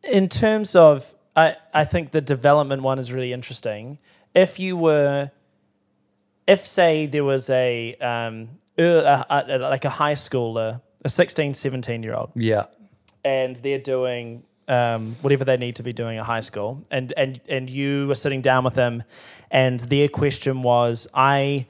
in 0.02 0.28
terms 0.28 0.74
of 0.74 1.14
I, 1.36 1.56
I 1.74 1.84
think 1.84 2.12
the 2.12 2.20
development 2.20 2.82
one 2.82 2.98
is 2.98 3.12
really 3.12 3.32
interesting 3.32 3.98
if 4.34 4.58
you 4.58 4.76
were 4.76 5.30
if 6.46 6.66
say 6.66 7.06
there 7.06 7.24
was 7.24 7.50
a 7.50 7.94
um 7.96 8.48
a, 8.78 9.26
a, 9.28 9.58
like 9.58 9.84
a 9.84 9.90
high 9.90 10.14
schooler 10.14 10.80
a 11.04 11.08
16 11.08 11.54
17 11.54 12.02
year 12.02 12.14
old 12.14 12.30
yeah, 12.34 12.66
and 13.24 13.56
they're 13.56 13.78
doing 13.78 14.42
um, 14.68 15.16
whatever 15.22 15.44
they 15.44 15.56
need 15.56 15.76
to 15.76 15.82
be 15.82 15.92
doing 15.92 16.18
at 16.18 16.24
high 16.24 16.40
school, 16.40 16.82
and 16.90 17.12
and 17.16 17.40
and 17.48 17.70
you 17.70 18.06
were 18.06 18.14
sitting 18.14 18.42
down 18.42 18.64
with 18.64 18.74
them, 18.74 19.02
and 19.50 19.80
their 19.80 20.08
question 20.08 20.62
was, 20.62 21.08
I 21.14 21.66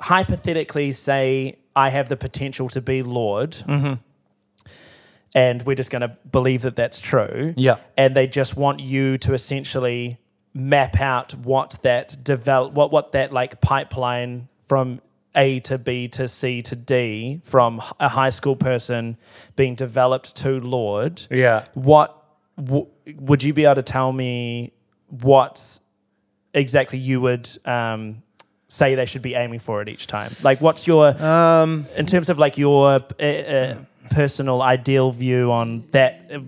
hypothetically 0.00 0.92
say 0.92 1.58
I 1.74 1.90
have 1.90 2.08
the 2.08 2.16
potential 2.16 2.68
to 2.70 2.80
be 2.80 3.02
Lorde, 3.02 3.56
and 5.34 5.62
we're 5.62 5.74
just 5.74 5.90
going 5.90 6.02
to 6.02 6.16
believe 6.30 6.62
that 6.62 6.76
that's 6.76 7.00
true, 7.00 7.54
yeah, 7.56 7.78
and 7.96 8.14
they 8.14 8.28
just 8.28 8.56
want 8.56 8.80
you 8.80 9.18
to 9.18 9.34
essentially 9.34 10.18
map 10.54 11.00
out 11.00 11.34
what 11.34 11.78
that 11.82 12.16
develop 12.22 12.72
what 12.72 12.90
what 12.90 13.12
that 13.12 13.32
like 13.32 13.60
pipeline 13.60 14.48
from 14.64 15.00
A 15.38 15.60
to 15.60 15.78
B 15.78 16.08
to 16.08 16.26
C 16.28 16.62
to 16.62 16.74
D 16.76 17.40
from 17.44 17.80
a 18.00 18.08
high 18.08 18.30
school 18.38 18.56
person 18.56 19.16
being 19.56 19.74
developed 19.76 20.34
to 20.42 20.50
Lorde 20.74 21.18
yeah. 21.30 21.64
what 21.74 22.08
w- 22.56 22.86
would 23.28 23.42
you 23.46 23.52
be 23.52 23.64
able 23.64 23.76
to 23.76 23.82
tell 23.98 24.12
me 24.12 24.72
what 25.08 25.78
exactly 26.52 26.98
you 26.98 27.20
would 27.20 27.48
um, 27.64 28.22
say 28.68 28.94
they 28.94 29.06
should 29.06 29.22
be 29.22 29.34
aiming 29.34 29.60
for 29.60 29.80
at 29.80 29.88
each 29.88 30.06
time 30.06 30.30
like 30.42 30.60
what's 30.60 30.86
your 30.86 31.04
Um, 31.22 31.86
in 31.96 32.06
terms 32.06 32.28
of 32.28 32.38
like 32.38 32.58
your 32.58 33.00
uh, 33.20 33.24
uh, 33.24 33.74
personal 34.10 34.60
ideal 34.62 35.10
view 35.12 35.52
on 35.52 35.84
that 35.92 36.12
uh, 36.32 36.40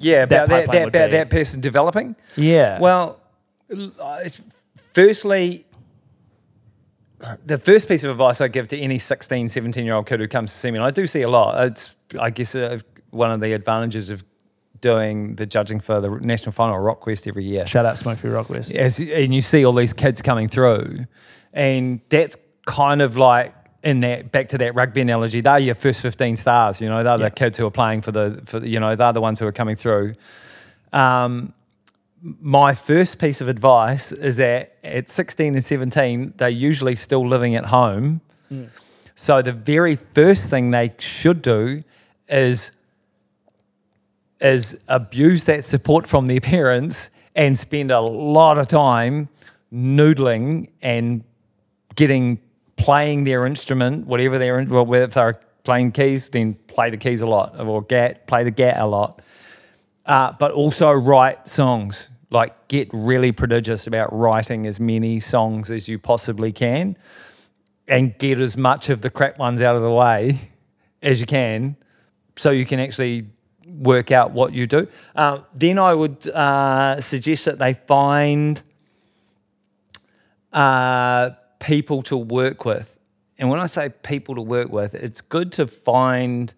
yeah, 0.00 0.24
That 0.26 0.44
about 0.44 0.48
that, 0.48 0.70
that, 0.72 0.88
about 0.88 1.10
be- 1.10 1.16
that 1.18 1.28
person 1.30 1.60
developing. 1.60 2.14
yeah 2.36 2.78
Well, 2.80 3.06
uh, 3.70 4.20
it's- 4.24 4.40
firstly, 4.92 5.64
the 7.44 7.58
first 7.58 7.88
piece 7.88 8.04
of 8.04 8.10
advice 8.10 8.40
I 8.40 8.48
give 8.48 8.68
to 8.68 8.78
any 8.78 8.98
16, 8.98 9.48
17 9.48 9.84
year 9.84 9.94
old 9.94 10.06
kid 10.06 10.20
who 10.20 10.28
comes 10.28 10.52
to 10.52 10.58
see 10.58 10.70
me, 10.70 10.78
and 10.78 10.84
I 10.84 10.90
do 10.90 11.06
see 11.06 11.22
a 11.22 11.28
lot, 11.30 11.62
it's, 11.66 11.96
I 12.18 12.30
guess, 12.30 12.54
uh, 12.54 12.78
one 13.10 13.30
of 13.30 13.40
the 13.40 13.52
advantages 13.52 14.10
of 14.10 14.22
doing 14.80 15.34
the 15.36 15.46
judging 15.46 15.80
for 15.80 16.00
the 16.00 16.08
National 16.22 16.52
Final 16.52 16.76
of 16.76 16.82
Rock 16.82 17.00
Quest 17.00 17.26
every 17.26 17.44
year. 17.44 17.66
shout 17.66 17.84
out 17.84 17.96
Smokey 17.96 18.28
Rockquest 18.28 18.74
As, 18.76 19.00
and 19.00 19.34
you 19.34 19.42
see 19.42 19.64
all 19.64 19.72
these 19.72 19.92
kids 19.92 20.22
coming 20.22 20.48
through, 20.48 20.98
and 21.52 22.00
that's 22.10 22.36
kind 22.66 23.02
of 23.02 23.16
like 23.16 23.54
in 23.82 24.00
that 24.00 24.30
back 24.30 24.48
to 24.48 24.58
that 24.58 24.74
rugby 24.74 25.00
analogy. 25.00 25.40
They're 25.40 25.58
your 25.58 25.74
first 25.74 26.00
fifteen 26.02 26.36
stars. 26.36 26.80
You 26.80 26.88
know, 26.88 27.02
they're 27.02 27.18
Yeah. 27.18 27.28
the 27.28 27.30
kids 27.30 27.58
who 27.58 27.66
are 27.66 27.70
playing 27.72 28.02
for 28.02 28.12
the 28.12 28.42
for 28.44 28.60
the- 28.60 28.68
you 28.68 28.78
know 28.78 28.94
they're 28.94 29.12
the 29.12 29.20
ones 29.20 29.40
who 29.40 29.46
are 29.46 29.52
coming 29.52 29.74
through. 29.76 30.14
Um, 30.92 31.54
my 32.22 32.74
first 32.74 33.18
piece 33.18 33.40
of 33.40 33.48
advice 33.48 34.12
is 34.12 34.38
that 34.38 34.76
at 34.82 35.08
16 35.08 35.54
and 35.54 35.64
17, 35.64 36.34
they're 36.36 36.48
usually 36.48 36.96
still 36.96 37.26
living 37.26 37.54
at 37.54 37.66
home. 37.66 38.20
So 39.14 39.42
the 39.42 39.52
very 39.52 39.96
first 39.96 40.50
thing 40.50 40.70
they 40.70 40.94
should 40.98 41.42
do 41.42 41.82
is 42.28 42.70
is 44.40 44.78
abuse 44.86 45.46
that 45.46 45.64
support 45.64 46.06
from 46.06 46.28
their 46.28 46.40
parents 46.40 47.10
and 47.34 47.58
spend 47.58 47.90
a 47.90 48.00
lot 48.00 48.56
of 48.56 48.68
time 48.68 49.28
noodling 49.72 50.68
and 50.80 51.24
getting 51.96 52.38
playing 52.76 53.24
their 53.24 53.44
instrument, 53.46 54.06
whatever 54.06 54.38
they're 54.38 54.64
well, 54.64 54.92
if 54.94 55.14
they're 55.14 55.40
playing 55.64 55.92
keys, 55.92 56.28
then 56.28 56.54
play 56.68 56.88
the 56.90 56.96
keys 56.96 57.20
a 57.20 57.26
lot, 57.26 57.58
or 57.58 57.82
gat, 57.82 58.26
play 58.26 58.44
the 58.44 58.50
gat 58.50 58.78
a 58.78 58.86
lot. 58.86 59.20
Uh, 60.08 60.32
but 60.32 60.50
also 60.52 60.90
write 60.90 61.48
songs. 61.48 62.08
Like 62.30 62.68
get 62.68 62.88
really 62.92 63.30
prodigious 63.30 63.86
about 63.86 64.12
writing 64.12 64.66
as 64.66 64.80
many 64.80 65.20
songs 65.20 65.70
as 65.70 65.86
you 65.86 65.98
possibly 65.98 66.50
can, 66.50 66.96
and 67.86 68.18
get 68.18 68.40
as 68.40 68.56
much 68.56 68.88
of 68.88 69.02
the 69.02 69.10
crap 69.10 69.38
ones 69.38 69.62
out 69.62 69.76
of 69.76 69.82
the 69.82 69.90
way 69.90 70.50
as 71.02 71.20
you 71.20 71.26
can, 71.26 71.76
so 72.36 72.50
you 72.50 72.66
can 72.66 72.80
actually 72.80 73.28
work 73.66 74.10
out 74.10 74.32
what 74.32 74.52
you 74.52 74.66
do. 74.66 74.88
Uh, 75.14 75.40
then 75.54 75.78
I 75.78 75.94
would 75.94 76.26
uh, 76.28 77.00
suggest 77.00 77.44
that 77.44 77.58
they 77.58 77.74
find 77.74 78.62
uh, 80.52 81.30
people 81.60 82.02
to 82.02 82.16
work 82.16 82.64
with. 82.64 82.98
And 83.38 83.50
when 83.50 83.60
I 83.60 83.66
say 83.66 83.90
people 83.90 84.34
to 84.36 84.42
work 84.42 84.70
with, 84.70 84.94
it's 84.94 85.20
good 85.20 85.52
to 85.52 85.66
find 85.66 86.52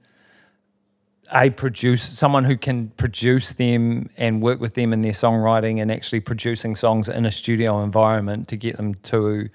a 1.32 1.50
produce 1.50 2.02
someone 2.02 2.44
who 2.44 2.56
can 2.56 2.88
produce 2.96 3.52
them 3.52 4.10
and 4.16 4.42
work 4.42 4.60
with 4.60 4.74
them 4.74 4.92
in 4.92 5.02
their 5.02 5.12
songwriting 5.12 5.80
and 5.80 5.90
actually 5.90 6.20
producing 6.20 6.74
songs 6.74 7.08
in 7.08 7.24
a 7.24 7.30
studio 7.30 7.82
environment 7.82 8.48
to 8.48 8.56
get 8.56 8.76
them 8.76 8.94
to 8.94 9.48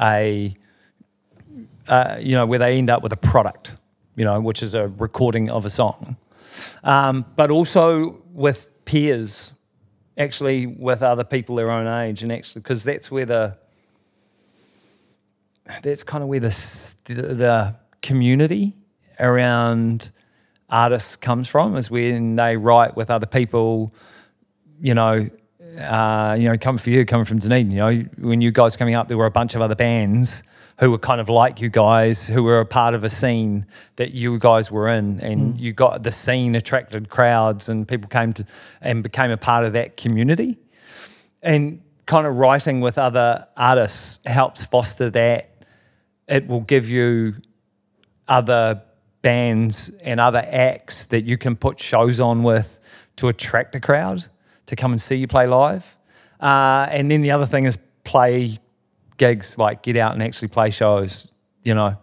a 0.00 0.54
uh, 1.86 2.16
you 2.20 2.32
know 2.32 2.46
where 2.46 2.58
they 2.58 2.78
end 2.78 2.90
up 2.90 3.02
with 3.02 3.12
a 3.12 3.16
product 3.16 3.72
you 4.16 4.24
know 4.24 4.40
which 4.40 4.62
is 4.62 4.74
a 4.74 4.88
recording 4.88 5.50
of 5.50 5.64
a 5.64 5.70
song. 5.70 6.16
Um, 6.82 7.26
but 7.36 7.50
also 7.50 8.22
with 8.32 8.70
peers 8.84 9.52
actually 10.16 10.66
with 10.66 11.02
other 11.02 11.24
people 11.24 11.56
their 11.56 11.70
own 11.70 11.86
age 11.86 12.22
and 12.22 12.32
actually 12.32 12.62
because 12.62 12.84
that's 12.84 13.10
where 13.10 13.26
the 13.26 13.56
that's 15.82 16.02
kind 16.02 16.22
of 16.22 16.28
where 16.28 16.40
the, 16.40 16.94
the 17.04 17.14
the 17.14 17.76
community 18.00 18.74
around 19.20 20.10
artists 20.68 21.16
comes 21.16 21.48
from 21.48 21.76
is 21.76 21.90
when 21.90 22.36
they 22.36 22.56
write 22.56 22.96
with 22.96 23.10
other 23.10 23.26
people, 23.26 23.94
you 24.80 24.94
know, 24.94 25.28
uh, 25.78 26.36
you 26.38 26.48
know, 26.48 26.56
coming 26.58 26.78
for 26.78 26.90
you, 26.90 27.04
coming 27.04 27.24
from 27.24 27.38
Dunedin, 27.38 27.70
you 27.70 27.78
know, 27.78 28.04
when 28.18 28.40
you 28.40 28.50
guys 28.50 28.76
coming 28.76 28.94
up, 28.94 29.08
there 29.08 29.16
were 29.16 29.26
a 29.26 29.30
bunch 29.30 29.54
of 29.54 29.60
other 29.60 29.74
bands 29.74 30.42
who 30.78 30.90
were 30.90 30.98
kind 30.98 31.20
of 31.20 31.28
like 31.28 31.60
you 31.60 31.68
guys, 31.68 32.26
who 32.26 32.42
were 32.42 32.60
a 32.60 32.66
part 32.66 32.94
of 32.94 33.02
a 33.02 33.10
scene 33.10 33.66
that 33.96 34.12
you 34.12 34.38
guys 34.38 34.70
were 34.70 34.88
in, 34.88 35.20
and 35.20 35.60
you 35.60 35.72
got 35.72 36.02
the 36.04 36.12
scene 36.12 36.54
attracted 36.54 37.08
crowds, 37.08 37.68
and 37.68 37.86
people 37.86 38.08
came 38.08 38.32
to 38.32 38.44
and 38.80 39.02
became 39.02 39.30
a 39.30 39.36
part 39.36 39.64
of 39.64 39.72
that 39.72 39.96
community. 39.96 40.56
And 41.42 41.82
kind 42.06 42.26
of 42.26 42.36
writing 42.36 42.80
with 42.80 42.96
other 42.96 43.46
artists 43.56 44.20
helps 44.24 44.64
foster 44.64 45.10
that. 45.10 45.50
It 46.28 46.46
will 46.46 46.60
give 46.60 46.88
you 46.88 47.34
other 48.28 48.82
bands 49.22 49.90
and 50.02 50.20
other 50.20 50.44
acts 50.46 51.06
that 51.06 51.24
you 51.24 51.36
can 51.36 51.56
put 51.56 51.80
shows 51.80 52.20
on 52.20 52.42
with 52.42 52.78
to 53.16 53.28
attract 53.28 53.74
a 53.74 53.80
crowd 53.80 54.28
to 54.66 54.76
come 54.76 54.92
and 54.92 55.00
see 55.00 55.16
you 55.16 55.26
play 55.26 55.46
live. 55.46 55.96
Uh, 56.40 56.86
and 56.90 57.10
then 57.10 57.22
the 57.22 57.30
other 57.30 57.46
thing 57.46 57.64
is 57.64 57.78
play 58.04 58.58
gigs, 59.16 59.58
like 59.58 59.82
get 59.82 59.96
out 59.96 60.12
and 60.12 60.22
actually 60.22 60.48
play 60.48 60.70
shows, 60.70 61.28
you 61.62 61.74
know. 61.74 61.96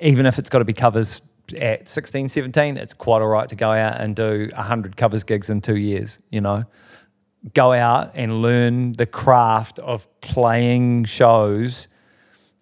Even 0.00 0.26
if 0.26 0.38
it's 0.38 0.48
got 0.48 0.58
to 0.58 0.64
be 0.64 0.72
covers 0.72 1.22
at 1.56 1.88
16, 1.88 2.28
17, 2.28 2.76
it's 2.76 2.94
quite 2.94 3.20
all 3.20 3.28
right 3.28 3.48
to 3.48 3.56
go 3.56 3.70
out 3.70 4.00
and 4.00 4.16
do 4.16 4.50
100 4.54 4.96
covers 4.96 5.22
gigs 5.22 5.50
in 5.50 5.60
two 5.60 5.76
years, 5.76 6.20
you 6.30 6.40
know. 6.40 6.64
Go 7.54 7.72
out 7.72 8.10
and 8.14 8.42
learn 8.42 8.92
the 8.92 9.06
craft 9.06 9.78
of 9.78 10.08
playing 10.20 11.04
shows 11.04 11.86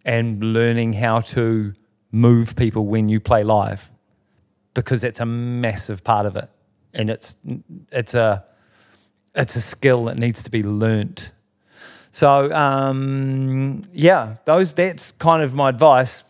and 0.04 0.42
learning 0.42 0.92
how 0.94 1.20
to 1.20 1.72
move 2.16 2.56
people 2.56 2.86
when 2.86 3.08
you 3.08 3.20
play 3.20 3.44
live 3.44 3.90
because 4.74 5.04
it's 5.04 5.20
a 5.20 5.26
massive 5.26 6.02
part 6.02 6.26
of 6.26 6.36
it. 6.36 6.48
And 6.94 7.10
it's 7.10 7.36
it's 7.92 8.14
a 8.14 8.44
it's 9.34 9.56
a 9.56 9.60
skill 9.60 10.04
that 10.06 10.18
needs 10.18 10.42
to 10.44 10.50
be 10.50 10.62
learnt. 10.62 11.30
So 12.10 12.50
um, 12.54 13.82
yeah 13.92 14.36
those 14.46 14.72
that's 14.74 15.12
kind 15.12 15.42
of 15.42 15.52
my 15.54 15.68
advice 15.68 16.24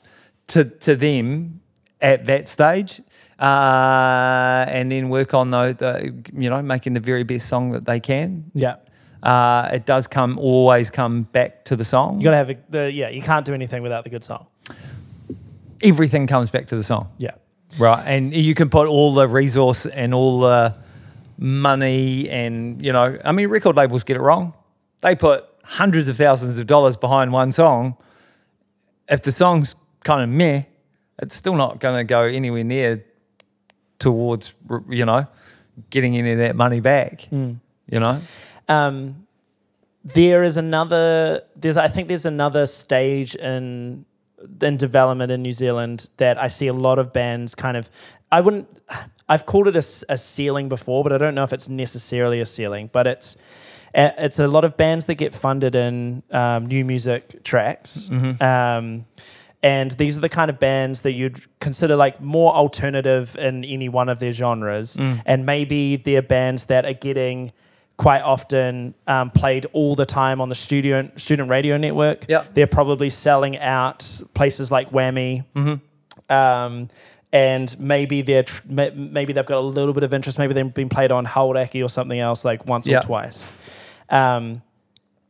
to 0.49 0.65
to 0.65 0.97
them 0.97 1.61
at 2.01 2.27
that 2.27 2.49
stage. 2.49 3.01
Uh, 3.39 4.65
and 4.69 4.91
then 4.91 5.11
work 5.11 5.35
on 5.35 5.51
the, 5.51 5.77
the 5.79 6.41
you 6.41 6.49
know 6.51 6.63
making 6.63 6.95
the 6.95 7.01
very 7.01 7.23
best 7.23 7.47
song 7.49 7.73
that 7.73 7.85
they 7.85 8.01
can. 8.01 8.51
Yeah. 8.55 8.77
uh, 9.23 9.69
it 9.73 9.85
does 9.85 10.07
come 10.07 10.39
always 10.39 10.91
come 10.91 11.25
back 11.25 11.65
to 11.65 11.77
the 11.77 11.85
song. 11.85 12.19
You 12.19 12.25
got 12.25 12.31
to 12.31 12.37
have 12.37 12.51
a, 12.51 12.57
the, 12.71 12.93
yeah, 12.93 13.09
you 13.11 13.23
can't 13.23 13.45
do 13.45 13.55
anything 13.55 13.83
without 13.83 14.05
the 14.05 14.11
good 14.11 14.25
song. 14.25 14.47
Everything 15.83 16.27
comes 16.27 16.51
back 16.51 16.67
to 16.67 16.77
the 16.77 16.83
song 16.83 17.09
Yeah. 17.19 17.33
Right, 17.79 18.03
and 18.07 18.33
you 18.33 18.55
can 18.55 18.71
put 18.71 18.87
all 18.87 19.13
the 19.13 19.27
resource 19.29 19.87
and 19.87 20.15
all 20.15 20.41
the 20.41 20.77
money, 21.37 22.31
and 22.31 22.83
you 22.83 22.93
know, 22.93 23.19
I 23.25 23.33
mean, 23.33 23.49
record 23.49 23.77
labels 23.77 24.05
get 24.05 24.17
it 24.17 24.21
wrong. 24.21 24.55
They 25.01 25.15
put 25.15 25.45
hundreds 25.65 26.09
of 26.09 26.17
thousands 26.17 26.59
of 26.59 26.67
dollars 26.67 26.97
behind 26.97 27.33
one 27.33 27.53
song. 27.53 27.97
If 29.09 29.23
the 29.23 29.33
song's 29.33 29.75
kind 30.05 30.23
of 30.23 30.29
meh, 30.29 30.63
it's 31.19 31.35
still 31.35 31.55
not 31.55 31.81
going 31.81 31.99
to 31.99 32.05
go 32.05 32.23
anywhere 32.23 32.65
near 32.65 33.05
towards 33.99 34.55
you 34.89 35.05
know 35.05 35.27
getting 35.91 36.17
any 36.17 36.33
of 36.33 36.39
that 36.39 36.57
money 36.57 36.81
back. 36.81 37.31
You 37.89 38.01
know, 38.01 38.21
um, 38.69 39.27
there 40.05 40.45
is 40.45 40.57
another 40.57 41.43
there's 41.57 41.77
I 41.77 41.89
think 41.89 42.09
there's 42.09 42.27
another 42.27 42.65
stage 42.67 43.35
in 43.35 44.07
in 44.63 44.77
development 44.77 45.31
in 45.33 45.43
New 45.43 45.53
Zealand 45.53 46.09
that 46.17 46.39
I 46.39 46.49
see 46.49 46.67
a 46.67 46.73
lot 46.73 46.99
of 46.99 47.13
bands 47.13 47.55
kind 47.55 47.77
of 47.77 47.91
I 48.31 48.41
wouldn't 48.41 48.69
I've 49.29 49.47
called 49.47 49.69
it 49.69 49.77
a, 49.77 50.13
a 50.13 50.17
ceiling 50.17 50.69
before 50.69 51.03
but 51.03 51.13
I 51.13 51.19
don't 51.19 51.35
know 51.35 51.45
if 51.45 51.53
it's 51.53 51.69
necessarily 51.69 52.41
a 52.41 52.47
ceiling 52.47 52.91
but 52.93 53.07
it's 53.07 53.37
it's 53.95 54.39
a 54.39 54.47
lot 54.47 54.65
of 54.65 54.77
bands 54.77 55.07
that 55.07 55.15
get 55.15 55.35
funded 55.35 55.75
in 55.75 56.23
um, 56.31 56.67
new 56.67 56.85
music 56.85 57.43
tracks. 57.45 58.09
Um, 58.43 59.07
and 59.63 59.91
these 59.93 60.19
are 60.19 60.21
the 60.21 60.29
kind 60.29 60.51
of 60.51 60.59
bands 60.59 61.01
that 61.01 61.13
you'd 61.13 61.43
consider 61.61 61.97
like 61.97 62.21
more 62.21 62.53
alternative 62.55 63.35
in 63.37 63.65
any 63.65 63.89
one 63.89 64.09
of 64.11 64.19
their 64.19 64.33
genres. 64.33 64.97
And 65.25 65.47
maybe 65.47 65.97
they're 65.97 66.21
bands 66.23 66.67
that 66.67 66.85
are 66.85 66.93
getting 66.93 67.53
quite 67.97 68.21
often 68.23 68.95
um, 69.07 69.31
played 69.31 69.67
all 69.73 69.95
the 69.95 70.05
time 70.05 70.41
on 70.41 70.49
the 70.49 70.55
studio 70.55 71.11
student 71.17 71.49
radio 71.49 71.77
network 71.79 72.27
Yep. 72.29 72.55
they're 72.55 72.67
probably 72.67 73.09
selling 73.11 73.57
out 73.59 74.21
places 74.35 74.71
like 74.71 74.91
whammy 74.91 75.45
um, 76.29 76.89
and 77.33 77.79
maybe 77.81 78.23
they're 78.23 78.43
tr- 78.45 78.63
maybe 78.69 79.33
they've 79.33 79.47
got 79.47 79.59
a 79.59 79.61
little 79.61 79.95
bit 79.95 80.03
of 80.05 80.13
interest 80.15 80.39
maybe 80.39 80.55
they've 80.55 80.73
been 80.75 80.89
played 80.89 81.11
on 81.11 81.25
Hauraki 81.27 81.83
or 81.85 81.89
something 81.89 82.19
else 82.19 82.45
like 82.45 82.67
once 82.67 82.87
Yeah. 82.87 82.99
or 82.99 83.03
twice 83.03 83.51
um, 84.11 84.63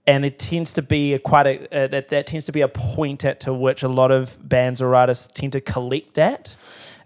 and 0.07 0.25
it 0.25 0.39
tends 0.39 0.73
to 0.75 0.83
be 0.83 1.15
a 1.15 1.19
quite 1.19 1.47
a 1.47 1.85
uh, 1.85 1.87
that 1.89 2.09
that 2.09 2.27
tends 2.27 2.45
to 2.47 2.53
be 2.53 2.61
a 2.61 2.69
point 2.69 3.25
at 3.25 3.41
to 3.41 3.53
which 3.53 3.83
a 3.83 3.89
lot 3.89 4.11
of 4.11 4.37
bands 4.49 4.81
or 4.81 4.95
artists 4.95 5.27
tend 5.29 5.53
to 5.53 5.61
collect 5.61 6.17
at. 6.19 6.57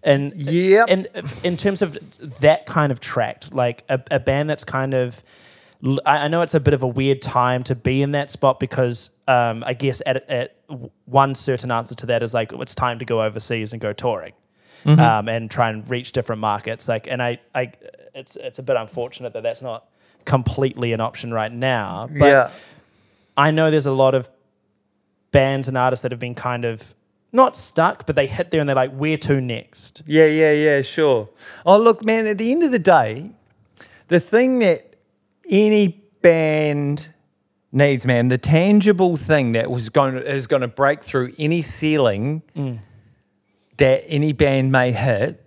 And 0.03 0.35
Yep. 0.35 0.87
and 0.91 1.09
in 1.45 1.57
terms 1.57 1.81
of 1.83 1.97
that 2.41 2.67
kind 2.67 2.91
of 2.93 3.01
tract, 3.01 3.55
like 3.55 3.85
a, 3.89 4.01
a 4.11 4.19
band 4.19 4.51
that's 4.51 4.65
kind 4.65 4.93
of, 4.95 5.23
I 5.85 6.19
I 6.25 6.29
know 6.29 6.43
it's 6.43 6.55
a 6.55 6.61
bit 6.61 6.75
of 6.75 6.83
a 6.83 6.87
weird 6.87 7.23
time 7.23 7.63
to 7.65 7.75
be 7.75 8.03
in 8.03 8.13
that 8.13 8.31
spot 8.31 8.61
because 8.61 9.11
um, 9.29 9.65
I 9.65 9.75
guess 9.75 10.03
at, 10.07 10.29
at 10.29 10.57
one 11.05 11.35
certain 11.35 11.71
answer 11.71 11.95
to 11.97 12.07
that 12.07 12.23
is 12.23 12.35
like 12.35 12.53
it's 12.53 12.75
time 12.75 12.99
to 12.99 13.05
go 13.05 13.23
overseas 13.23 13.73
and 13.73 13.81
go 13.81 13.93
touring. 13.93 14.33
Um, 14.87 15.29
and 15.29 15.51
try 15.51 15.69
and 15.69 15.89
reach 15.91 16.13
different 16.13 16.41
markets. 16.41 16.89
Like, 16.89 17.07
and 17.07 17.23
I, 17.23 17.39
I, 17.55 17.73
it's 18.15 18.37
it's 18.37 18.59
a 18.59 18.63
bit 18.63 18.77
unfortunate 18.77 19.35
that 19.35 19.43
that's 19.43 19.61
not 19.61 19.85
completely 20.25 20.95
an 20.95 21.03
option 21.03 21.35
right 21.35 21.53
now. 21.53 22.09
But 22.11 22.25
yeah, 22.25 22.51
I 23.37 23.51
know 23.51 23.71
there's 23.71 23.85
a 23.85 23.93
lot 23.93 24.15
of 24.15 24.31
bands 25.33 25.69
and 25.69 25.77
artists 25.77 26.03
that 26.03 26.13
have 26.13 26.19
been 26.19 26.35
kind 26.35 26.65
of 26.65 26.95
not 27.33 27.57
stuck, 27.57 28.07
but 28.07 28.17
they 28.17 28.27
hit 28.27 28.51
there 28.51 28.61
and 28.61 28.69
they're 28.69 28.77
like, 28.77 28.93
where 28.93 29.17
to 29.19 29.41
next? 29.41 30.03
Yeah, 30.07 30.27
yeah, 30.27 30.53
yeah, 30.53 30.83
sure. 30.83 31.29
Oh, 31.65 31.79
look, 31.79 32.05
man, 32.05 32.27
at 32.27 32.39
the 32.39 32.51
end 32.51 32.63
of 32.63 32.71
the 32.71 32.79
day, 32.79 33.33
the 34.09 34.19
thing 34.19 34.61
that 34.61 34.90
any 35.51 36.03
band 36.23 37.09
needs, 37.73 38.07
man, 38.07 38.29
the 38.29 38.39
tangible 38.39 39.17
thing 39.17 39.53
that 39.53 39.71
was 39.71 39.89
going 39.89 40.15
to, 40.15 40.35
is 40.35 40.47
going 40.47 40.63
to 40.63 40.69
break 40.69 41.03
through 41.05 41.33
any 41.39 41.63
ceiling 41.63 42.43
that 43.77 44.05
any 44.09 44.33
band 44.33 44.73
may 44.73 44.93
hit 44.93 45.45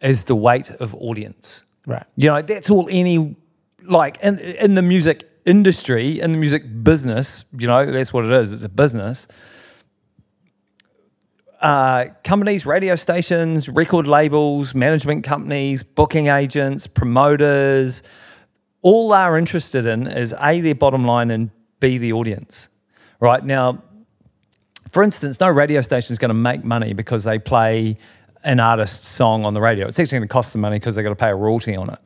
is 0.00 0.24
the 0.24 0.34
weight 0.34 0.70
of 0.70 0.94
audience. 0.94 1.64
Right. 1.86 2.04
You 2.16 2.30
know, 2.30 2.42
that's 2.42 2.70
all 2.70 2.88
any 2.90 3.36
like 3.82 4.18
in 4.22 4.38
in 4.38 4.74
the 4.74 4.82
music 4.82 5.28
industry, 5.44 6.20
in 6.20 6.32
the 6.32 6.38
music 6.38 6.84
business, 6.84 7.44
you 7.58 7.66
know, 7.66 7.86
that's 7.86 8.12
what 8.12 8.24
it 8.24 8.32
is. 8.32 8.52
It's 8.52 8.62
a 8.62 8.68
business. 8.68 9.26
Uh, 11.60 12.06
companies, 12.24 12.64
radio 12.64 12.94
stations, 12.94 13.68
record 13.68 14.06
labels, 14.06 14.74
management 14.74 15.24
companies, 15.24 15.82
booking 15.82 16.28
agents, 16.28 16.86
promoters, 16.86 18.02
all 18.82 19.12
are 19.12 19.36
interested 19.38 19.86
in 19.86 20.06
is 20.06 20.34
A, 20.40 20.60
their 20.60 20.74
bottom 20.74 21.04
line, 21.04 21.30
and 21.30 21.50
B, 21.80 21.98
the 21.98 22.12
audience. 22.12 22.68
Right 23.20 23.44
now, 23.44 23.82
for 24.90 25.02
instance, 25.02 25.40
no 25.40 25.48
radio 25.48 25.80
station 25.80 26.12
is 26.12 26.18
going 26.18 26.30
to 26.30 26.34
make 26.34 26.64
money 26.64 26.92
because 26.94 27.24
they 27.24 27.38
play 27.38 27.96
an 28.42 28.60
artist's 28.60 29.08
song 29.08 29.44
on 29.44 29.54
the 29.54 29.60
radio. 29.60 29.86
It's 29.86 29.98
actually 29.98 30.18
going 30.18 30.28
to 30.28 30.32
cost 30.32 30.52
them 30.52 30.62
money 30.62 30.78
because 30.78 30.94
they've 30.94 31.04
got 31.04 31.10
to 31.10 31.16
pay 31.16 31.28
a 31.28 31.34
royalty 31.34 31.76
on 31.76 31.90
it. 31.90 31.98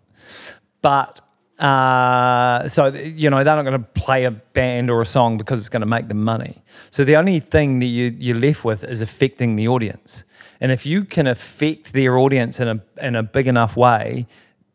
But 0.83 1.21
uh, 1.59 2.67
so 2.67 2.87
you 2.87 3.31
know 3.31 3.45
they're 3.45 3.57
not 3.57 3.63
going 3.63 3.81
to 3.81 3.89
play 4.01 4.25
a 4.25 4.33
band 4.33 4.91
or 4.91 5.01
a 5.01 5.07
song 5.07 5.39
because 5.39 5.61
it's 5.61 5.69
going 5.69 5.81
to 5.81 5.87
make 5.87 6.09
them 6.09 6.25
money. 6.25 6.63
So 6.91 7.05
the 7.05 7.17
only 7.17 7.39
thing 7.41 7.79
that 7.79 7.87
you 7.87 8.15
you're 8.19 8.37
left 8.37 8.65
with 8.65 8.85
is 8.85 9.01
affecting 9.01 9.57
the 9.57 9.69
audience. 9.69 10.25
And 10.61 10.73
if 10.73 10.85
you 10.85 11.05
can 11.05 11.27
affect 11.27 11.93
their 11.93 12.19
audience 12.19 12.59
in 12.59 12.69
a 12.69 12.83
in 13.01 13.15
a 13.15 13.23
big 13.23 13.47
enough 13.47 13.77
way, 13.77 14.27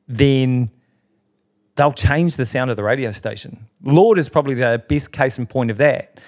then 0.07 0.71
they'll 1.79 1.93
change 1.93 2.35
the 2.35 2.45
sound 2.45 2.69
of 2.69 2.75
the 2.75 2.83
radio 2.83 3.09
station. 3.09 3.65
Lorde 3.81 4.17
is 4.17 4.27
probably 4.27 4.53
the 4.53 4.83
best 4.89 5.13
case 5.13 5.39
in 5.39 5.47
point 5.47 5.71
of 5.71 5.77
that, 5.77 6.19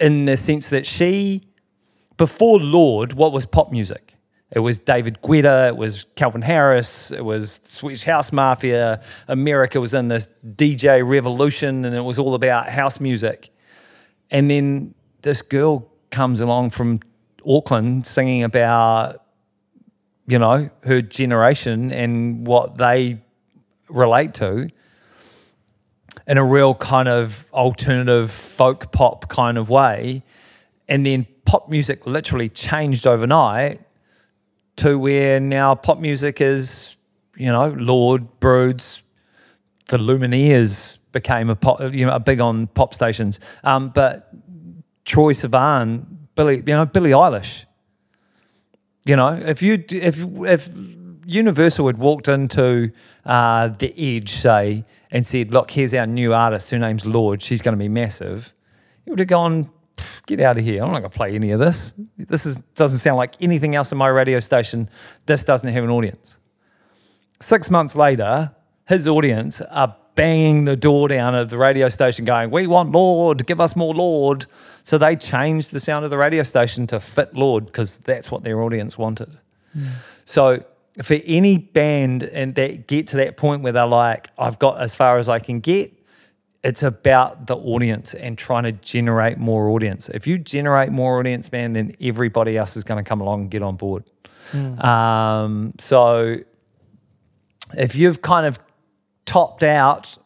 in 0.00 0.24
the 0.24 0.36
sense 0.36 0.70
that 0.70 0.86
she, 0.86 1.42
before 2.16 2.58
Lorde, 2.58 3.12
what 3.12 3.32
was 3.32 3.46
pop 3.46 3.70
music? 3.70 4.16
It 4.50 4.58
was 4.58 4.80
David 4.80 5.22
Guetta, 5.22 5.68
it 5.68 5.76
was 5.76 6.04
Calvin 6.16 6.42
Harris, 6.42 7.12
it 7.12 7.24
was 7.24 7.60
Swedish 7.64 8.02
House 8.02 8.32
Mafia. 8.32 9.00
America 9.28 9.80
was 9.80 9.94
in 9.94 10.08
this 10.08 10.26
DJ 10.44 11.08
revolution, 11.08 11.84
and 11.84 11.94
it 11.94 12.02
was 12.02 12.18
all 12.18 12.34
about 12.34 12.68
house 12.68 12.98
music. 12.98 13.50
And 14.32 14.50
then 14.50 14.96
this 15.22 15.42
girl 15.42 15.88
comes 16.10 16.40
along 16.40 16.70
from 16.70 16.98
Auckland 17.46 18.04
singing 18.04 18.42
about, 18.42 19.22
you 20.26 20.40
know, 20.40 20.70
her 20.82 21.00
generation 21.02 21.92
and 21.92 22.46
what 22.48 22.78
they 22.78 23.20
relate 23.92 24.34
to 24.34 24.68
in 26.26 26.38
a 26.38 26.44
real 26.44 26.74
kind 26.74 27.08
of 27.08 27.48
alternative 27.52 28.30
folk 28.30 28.92
pop 28.92 29.28
kind 29.28 29.58
of 29.58 29.68
way. 29.70 30.22
and 30.88 31.06
then 31.06 31.26
pop 31.44 31.68
music 31.68 32.06
literally 32.06 32.48
changed 32.48 33.06
overnight 33.06 33.80
to 34.76 34.98
where 34.98 35.40
now 35.40 35.74
pop 35.74 35.98
music 35.98 36.40
is, 36.40 36.96
you 37.36 37.46
know, 37.46 37.68
Lorde, 37.68 38.40
Broods, 38.40 39.02
the 39.88 39.96
Lumineers 39.96 40.98
became 41.12 41.50
a 41.50 41.56
pop, 41.56 41.80
you 41.80 42.06
know, 42.06 42.18
big 42.18 42.40
on 42.40 42.66
pop 42.68 42.94
stations. 42.94 43.38
Um, 43.64 43.90
but 43.90 44.32
Troye 45.04 45.34
Sivan, 45.34 46.04
Billie, 46.34 46.56
you 46.56 46.74
know, 46.74 46.86
Billie 46.86 47.10
Eilish. 47.10 47.64
You 49.04 49.16
know, 49.16 49.28
if 49.28 49.62
you 49.62 49.84
if 49.90 50.18
if 50.18 50.68
Universal 51.26 51.86
had 51.88 51.98
walked 51.98 52.28
into 52.28 52.92
uh, 53.24 53.68
the 53.68 53.94
Edge, 53.96 54.30
say, 54.30 54.84
and 55.10 55.26
said, 55.26 55.52
"Look, 55.52 55.70
here's 55.70 55.94
our 55.94 56.06
new 56.06 56.34
artist. 56.34 56.70
Her 56.70 56.78
name's 56.78 57.06
Lorde. 57.06 57.42
She's 57.42 57.62
going 57.62 57.76
to 57.76 57.82
be 57.82 57.88
massive," 57.88 58.52
he 59.04 59.10
would 59.10 59.18
have 59.18 59.28
gone, 59.28 59.70
"Get 60.26 60.40
out 60.40 60.58
of 60.58 60.64
here! 60.64 60.82
I'm 60.82 60.92
not 60.92 61.00
going 61.00 61.10
to 61.10 61.16
play 61.16 61.34
any 61.34 61.50
of 61.50 61.60
this. 61.60 61.92
This 62.16 62.46
is 62.46 62.56
doesn't 62.74 62.98
sound 62.98 63.16
like 63.16 63.34
anything 63.40 63.74
else 63.74 63.92
in 63.92 63.98
my 63.98 64.08
radio 64.08 64.40
station. 64.40 64.88
This 65.26 65.44
doesn't 65.44 65.68
have 65.68 65.84
an 65.84 65.90
audience." 65.90 66.38
Six 67.40 67.70
months 67.70 67.96
later, 67.96 68.52
his 68.86 69.08
audience 69.08 69.60
are 69.60 69.96
banging 70.14 70.64
the 70.64 70.76
door 70.76 71.08
down 71.08 71.34
of 71.34 71.48
the 71.48 71.56
radio 71.56 71.88
station, 71.88 72.24
going, 72.24 72.50
"We 72.50 72.66
want 72.66 72.92
Lorde, 72.92 73.46
Give 73.46 73.60
us 73.60 73.74
more 73.76 73.94
Lorde. 73.94 74.46
So 74.82 74.98
they 74.98 75.16
changed 75.16 75.72
the 75.72 75.80
sound 75.80 76.04
of 76.04 76.10
the 76.10 76.18
radio 76.18 76.42
station 76.42 76.86
to 76.88 77.00
fit 77.00 77.36
Lorde 77.36 77.66
because 77.66 77.98
that's 77.98 78.30
what 78.30 78.42
their 78.42 78.60
audience 78.62 78.98
wanted. 78.98 79.38
So 80.24 80.64
for 81.00 81.16
any 81.24 81.56
band 81.56 82.22
and 82.22 82.54
that 82.56 82.86
get 82.86 83.06
to 83.08 83.16
that 83.16 83.36
point 83.36 83.62
where 83.62 83.72
they're 83.72 83.86
like, 83.86 84.28
I've 84.36 84.58
got 84.58 84.78
as 84.80 84.94
far 84.94 85.16
as 85.16 85.28
I 85.28 85.38
can 85.38 85.60
get, 85.60 85.92
it's 86.62 86.82
about 86.82 87.46
the 87.46 87.56
audience 87.56 88.14
and 88.14 88.36
trying 88.36 88.64
to 88.64 88.72
generate 88.72 89.38
more 89.38 89.70
audience. 89.70 90.08
If 90.08 90.26
you 90.26 90.38
generate 90.38 90.90
more 90.90 91.18
audience, 91.18 91.50
man, 91.50 91.72
then 91.72 91.96
everybody 92.00 92.56
else 92.56 92.76
is 92.76 92.84
going 92.84 93.02
to 93.02 93.08
come 93.08 93.20
along 93.20 93.42
and 93.42 93.50
get 93.50 93.62
on 93.62 93.76
board. 93.76 94.04
Um, 94.84 95.72
so 95.78 96.36
if 97.76 97.94
you've 97.94 98.20
kind 98.20 98.46
of 98.46 98.58
topped 99.24 99.62
out 99.62 100.18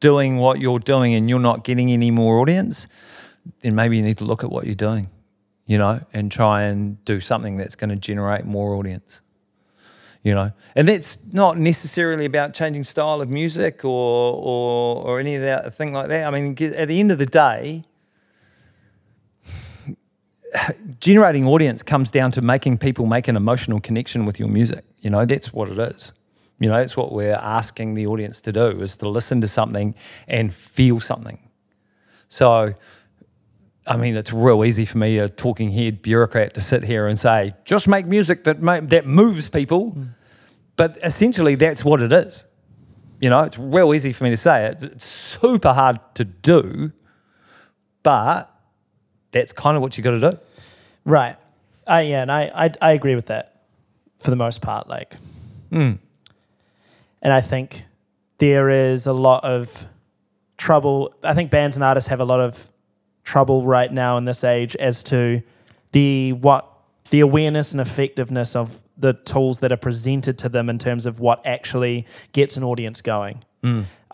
doing 0.00 0.36
what 0.38 0.58
you're 0.58 0.80
doing 0.80 1.14
and 1.14 1.30
you're 1.30 1.38
not 1.38 1.62
getting 1.64 1.90
any 1.90 2.10
more 2.10 2.38
audience, 2.40 2.88
then 3.60 3.74
maybe 3.74 3.96
you 3.96 4.02
need 4.02 4.18
to 4.18 4.24
look 4.24 4.42
at 4.42 4.50
what 4.50 4.64
you're 4.64 4.74
doing, 4.74 5.08
you 5.64 5.78
know, 5.78 6.00
and 6.12 6.32
try 6.32 6.62
and 6.62 7.02
do 7.04 7.20
something 7.20 7.56
that's 7.56 7.76
going 7.76 7.90
to 7.90 7.96
generate 7.96 8.44
more 8.44 8.74
audience 8.74 9.20
you 10.26 10.34
know? 10.34 10.50
And 10.74 10.88
that's 10.88 11.18
not 11.32 11.56
necessarily 11.56 12.24
about 12.24 12.52
changing 12.52 12.82
style 12.82 13.20
of 13.20 13.30
music 13.30 13.84
or 13.84 14.34
or 14.34 15.04
or 15.04 15.20
any 15.20 15.36
of 15.36 15.42
that 15.42 15.72
thing 15.72 15.92
like 15.92 16.08
that. 16.08 16.26
I 16.26 16.30
mean 16.30 16.50
at 16.74 16.88
the 16.88 16.98
end 16.98 17.12
of 17.12 17.18
the 17.18 17.26
day 17.26 17.84
generating 21.00 21.46
audience 21.46 21.84
comes 21.84 22.10
down 22.10 22.32
to 22.32 22.42
making 22.42 22.78
people 22.78 23.06
make 23.06 23.28
an 23.28 23.36
emotional 23.36 23.80
connection 23.80 24.26
with 24.26 24.40
your 24.40 24.48
music. 24.48 24.84
You 24.98 25.10
know 25.10 25.24
that's 25.24 25.52
what 25.52 25.68
it 25.68 25.78
is. 25.78 26.12
You 26.58 26.70
know 26.70 26.78
that's 26.78 26.96
what 26.96 27.12
we're 27.12 27.38
asking 27.40 27.94
the 27.94 28.08
audience 28.08 28.40
to 28.40 28.52
do 28.52 28.82
is 28.82 28.96
to 28.96 29.08
listen 29.08 29.40
to 29.42 29.48
something 29.48 29.94
and 30.26 30.52
feel 30.52 30.98
something. 30.98 31.38
So 32.26 32.74
I 33.86 33.96
mean, 33.96 34.16
it's 34.16 34.32
real 34.32 34.64
easy 34.64 34.84
for 34.84 34.98
me, 34.98 35.18
a 35.18 35.28
talking 35.28 35.70
head 35.70 36.02
bureaucrat, 36.02 36.54
to 36.54 36.60
sit 36.60 36.82
here 36.82 37.06
and 37.06 37.16
say, 37.16 37.54
just 37.64 37.86
make 37.86 38.06
music 38.06 38.42
that 38.42 38.60
that 38.90 39.06
moves 39.06 39.48
people. 39.48 39.92
Mm. 39.92 40.15
But 40.76 40.98
essentially, 41.02 41.54
that's 41.54 41.84
what 41.84 42.02
it 42.02 42.12
is. 42.12 42.44
You 43.20 43.30
know, 43.30 43.40
it's 43.42 43.58
real 43.58 43.94
easy 43.94 44.12
for 44.12 44.24
me 44.24 44.30
to 44.30 44.36
say 44.36 44.66
it. 44.66 44.82
It's 44.82 45.04
super 45.06 45.72
hard 45.72 45.98
to 46.16 46.24
do, 46.24 46.92
but 48.02 48.52
that's 49.32 49.52
kind 49.52 49.76
of 49.76 49.82
what 49.82 49.96
you 49.96 50.04
got 50.04 50.12
to 50.12 50.30
do. 50.32 50.38
Right. 51.04 51.36
I 51.86 52.02
yeah, 52.02 52.22
and 52.22 52.30
I, 52.32 52.50
I 52.66 52.70
I 52.80 52.92
agree 52.92 53.14
with 53.14 53.26
that 53.26 53.62
for 54.18 54.30
the 54.30 54.36
most 54.36 54.60
part. 54.60 54.88
Like, 54.88 55.16
Mm. 55.70 55.98
and 57.22 57.32
I 57.32 57.40
think 57.40 57.84
there 58.38 58.70
is 58.70 59.06
a 59.06 59.12
lot 59.12 59.44
of 59.44 59.86
trouble. 60.56 61.14
I 61.22 61.32
think 61.34 61.50
bands 61.50 61.76
and 61.76 61.84
artists 61.84 62.08
have 62.10 62.20
a 62.20 62.24
lot 62.24 62.40
of 62.40 62.70
trouble 63.24 63.64
right 63.64 63.90
now 63.90 64.16
in 64.18 64.24
this 64.24 64.44
age 64.44 64.76
as 64.76 65.02
to 65.04 65.42
the 65.92 66.32
what 66.34 66.68
the 67.10 67.20
awareness 67.20 67.72
and 67.72 67.80
effectiveness 67.80 68.54
of 68.56 68.82
the 68.98 69.12
tools 69.12 69.58
that 69.60 69.70
are 69.72 69.76
presented 69.76 70.38
to 70.38 70.48
them 70.48 70.70
in 70.70 70.78
terms 70.78 71.06
of 71.06 71.20
what 71.20 71.44
actually 71.46 72.06
gets 72.32 72.56
an 72.56 72.64
audience 72.64 73.00
going. 73.02 73.42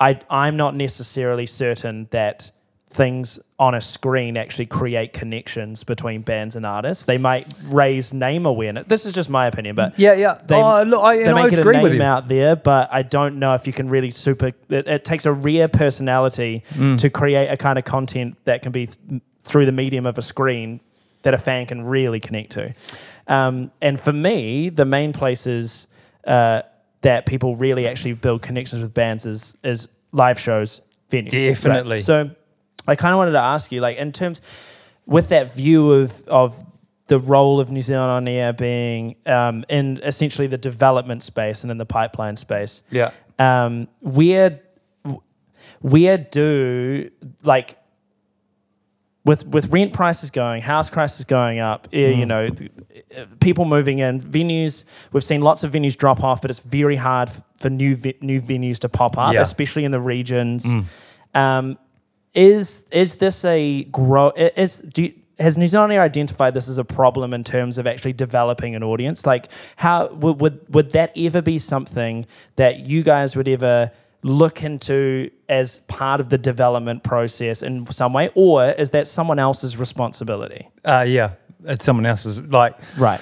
I 0.00 0.18
I'm 0.30 0.56
not 0.56 0.74
necessarily 0.74 1.44
certain 1.44 2.08
that 2.10 2.50
things 2.88 3.38
on 3.58 3.74
a 3.74 3.80
screen 3.80 4.36
actually 4.36 4.66
create 4.66 5.12
connections 5.12 5.82
between 5.84 6.20
bands 6.22 6.56
and 6.56 6.64
artists. 6.66 7.04
They 7.04 7.16
might 7.18 7.46
raise 7.64 8.12
name 8.14 8.44
awareness. 8.46 8.86
This 8.86 9.04
is 9.06 9.14
just 9.14 9.28
my 9.30 9.46
opinion, 9.46 9.74
but 9.74 9.98
Yeah, 9.98 10.12
yeah. 10.14 10.38
They- 10.46 10.54
oh, 10.56 10.82
look, 10.82 11.02
I, 11.02 11.16
they 11.16 11.22
and 11.24 11.38
I 11.38 11.42
make 11.44 11.52
it 11.52 11.58
a 11.58 11.60
agree 11.60 11.78
with 11.80 11.92
name 11.92 12.02
out 12.02 12.28
there, 12.28 12.56
but 12.56 12.88
I 12.92 13.02
don't 13.02 13.38
know 13.38 13.54
if 13.54 13.66
you 13.66 13.72
can 13.74 13.88
really 13.88 14.10
super. 14.10 14.48
It, 14.68 14.86
it 14.88 15.04
takes 15.04 15.24
a 15.26 15.32
rare 15.32 15.68
personality 15.68 16.64
Mm. 16.74 16.98
to 16.98 17.08
create 17.10 17.48
a 17.48 17.56
kind 17.56 17.78
of 17.78 17.84
content 17.84 18.36
that 18.44 18.62
can 18.62 18.72
be 18.72 18.86
th- 18.86 19.22
through 19.42 19.66
the 19.66 19.72
medium 19.72 20.06
of 20.06 20.16
a 20.18 20.22
screen 20.22 20.80
that 21.22 21.34
a 21.34 21.38
fan 21.38 21.66
can 21.66 21.82
really 21.84 22.20
connect 22.20 22.52
to. 22.52 22.74
Um, 23.26 23.70
and 23.80 24.00
for 24.00 24.12
me, 24.12 24.68
the 24.68 24.84
main 24.84 25.12
places 25.12 25.86
uh, 26.26 26.62
that 27.02 27.26
people 27.26 27.56
really 27.56 27.86
actually 27.86 28.14
build 28.14 28.42
connections 28.42 28.82
with 28.82 28.94
bands 28.94 29.26
is 29.26 29.56
is 29.62 29.88
live 30.12 30.38
shows, 30.38 30.80
venues. 31.10 31.32
right? 31.32 31.48
Definitely. 31.54 31.98
So 31.98 32.30
I 32.86 32.96
kind 32.96 33.12
of 33.12 33.18
wanted 33.18 33.32
to 33.32 33.40
ask 33.40 33.72
you, 33.72 33.80
like, 33.80 33.96
in 33.96 34.12
terms 34.12 34.40
with 35.06 35.28
that 35.28 35.52
view 35.52 35.92
of 35.92 36.26
of 36.28 36.64
the 37.08 37.18
role 37.18 37.60
of 37.60 37.70
New 37.70 37.80
Zealand 37.80 38.10
on 38.10 38.28
air 38.28 38.52
being 38.52 39.16
um, 39.26 39.64
in 39.68 40.00
essentially 40.02 40.46
the 40.46 40.58
development 40.58 41.22
space 41.22 41.62
and 41.62 41.70
in 41.70 41.78
the 41.78 41.86
pipeline 41.86 42.36
space. 42.36 42.82
Yeah. 42.90 43.10
Um, 43.38 43.88
where 44.00 44.60
where 45.80 46.18
do 46.18 47.10
like 47.44 47.76
with 49.24 49.46
with 49.46 49.72
rent 49.72 49.92
prices 49.92 50.30
going, 50.30 50.62
house 50.62 50.90
prices 50.90 51.24
going 51.24 51.58
up, 51.60 51.86
eh, 51.92 51.96
Mm. 52.12 52.18
you 52.18 52.26
know, 52.26 52.50
people 53.40 53.64
moving 53.64 53.98
in, 54.00 54.20
venues. 54.20 54.84
We've 55.12 55.22
seen 55.24 55.42
lots 55.42 55.62
of 55.64 55.70
venues 55.72 55.96
drop 55.96 56.22
off, 56.24 56.40
but 56.42 56.50
it's 56.50 56.58
very 56.60 56.96
hard 56.96 57.30
for 57.58 57.70
new 57.70 57.96
new 58.20 58.40
venues 58.40 58.78
to 58.80 58.88
pop 58.88 59.16
up, 59.16 59.32
Yeah. 59.34 59.40
Mm. 59.40 59.42
especially 59.42 59.84
in 59.84 59.92
the 59.92 60.00
regions. 60.00 60.66
Um, 61.34 61.78
is 62.34 62.86
is 62.90 63.16
this 63.16 63.44
a 63.44 63.84
grow? 63.84 64.30
Is 64.30 64.78
do 64.78 65.02
you, 65.04 65.12
has 65.38 65.56
New 65.58 65.66
Zealand 65.66 65.92
Air 65.92 66.02
identified 66.02 66.54
this 66.54 66.68
as 66.68 66.78
a 66.78 66.84
problem 66.84 67.34
in 67.34 67.42
terms 67.44 67.78
of 67.78 67.86
actually 67.86 68.12
developing 68.12 68.74
an 68.74 68.82
audience? 68.82 69.26
Like, 69.26 69.48
how 69.76 70.08
would 70.14 70.40
would, 70.40 70.60
would 70.70 70.92
that 70.92 71.12
ever 71.16 71.42
be 71.42 71.58
something 71.58 72.26
that 72.56 72.86
you 72.86 73.02
guys 73.02 73.36
would 73.36 73.48
ever 73.48 73.90
look 74.22 74.62
into 74.62 75.30
as 75.48 75.80
part 75.80 76.20
of 76.20 76.28
the 76.28 76.38
development 76.38 77.02
process 77.02 77.62
in 77.62 77.86
some 77.86 78.12
way, 78.12 78.30
or 78.34 78.70
is 78.70 78.90
that 78.90 79.08
someone 79.08 79.38
else's 79.38 79.76
responsibility? 79.76 80.68
Uh, 80.84 81.04
yeah. 81.06 81.32
It's 81.64 81.84
someone 81.84 82.06
else's. 82.06 82.40
Like, 82.40 82.76
Right. 82.96 83.20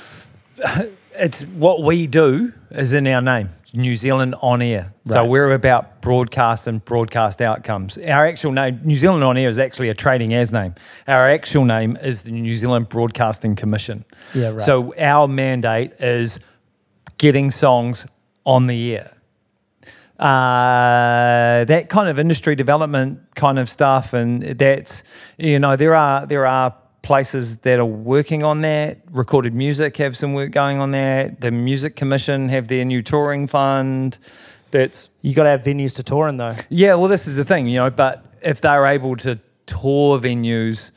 it's 1.14 1.42
what 1.42 1.82
we 1.82 2.06
do 2.06 2.52
is 2.70 2.92
in 2.92 3.06
our 3.06 3.20
name 3.20 3.50
New 3.74 3.96
Zealand 3.96 4.34
on 4.40 4.62
air. 4.62 4.92
So 5.06 5.24
we're 5.24 5.52
about 5.52 6.00
broadcast 6.02 6.66
and 6.66 6.84
broadcast 6.84 7.40
outcomes. 7.40 7.98
Our 7.98 8.26
actual 8.26 8.52
name, 8.52 8.80
New 8.84 8.96
Zealand 8.96 9.24
on 9.24 9.36
air, 9.36 9.48
is 9.48 9.58
actually 9.58 9.88
a 9.88 9.94
trading 9.94 10.34
as 10.34 10.52
name. 10.52 10.74
Our 11.06 11.28
actual 11.30 11.64
name 11.64 11.96
is 11.96 12.22
the 12.22 12.30
New 12.30 12.56
Zealand 12.56 12.88
Broadcasting 12.88 13.56
Commission. 13.56 14.04
Yeah, 14.34 14.50
right. 14.50 14.60
So 14.60 14.94
our 14.96 15.28
mandate 15.28 15.92
is 16.00 16.40
getting 17.18 17.50
songs 17.50 18.06
on 18.44 18.66
the 18.66 18.96
air. 18.96 19.12
Uh, 20.20 21.64
that 21.64 21.88
kind 21.88 22.09
of 22.09 22.18
industry 22.18 22.54
development 22.54 23.18
kind 23.37 23.59
of 23.59 23.70
stuff, 23.70 24.12
and 24.12 24.42
that's 24.42 25.02
you 25.38 25.59
know 25.59 25.76
there 25.76 25.94
are 25.94 26.26
there 26.26 26.46
are 26.46 26.74
places 27.02 27.59
that 27.59 27.78
are 27.78 27.87
working 27.87 28.42
on 28.44 28.61
that. 28.61 28.98
Recorded 29.11 29.54
Music 29.54 29.96
have 29.96 30.16
some 30.18 30.35
work 30.35 30.50
going 30.50 30.78
on 30.78 30.90
that. 30.90 31.40
The 31.40 31.50
Music 31.50 31.96
Commission 31.96 32.50
have 32.50 32.68
their 32.68 32.85
new 32.85 33.00
touring 33.02 33.46
fund. 33.46 34.18
That's 34.72 35.09
You 35.22 35.35
got 35.35 35.44
to 35.44 35.48
have 35.50 35.62
venues 35.62 35.96
to 35.96 36.02
tour 36.02 36.28
in, 36.28 36.37
though. 36.37 36.52
yeah, 36.68 36.94
well, 36.94 37.09
this 37.09 37.26
is 37.26 37.37
the 37.37 37.44
thing, 37.44 37.66
you 37.66 37.78
know, 37.80 37.90
but 37.90 38.24
if 38.42 38.61
they're 38.61 38.87
able 38.87 39.16
to 39.16 39.38
tour 39.66 40.18
venues, 40.20 40.90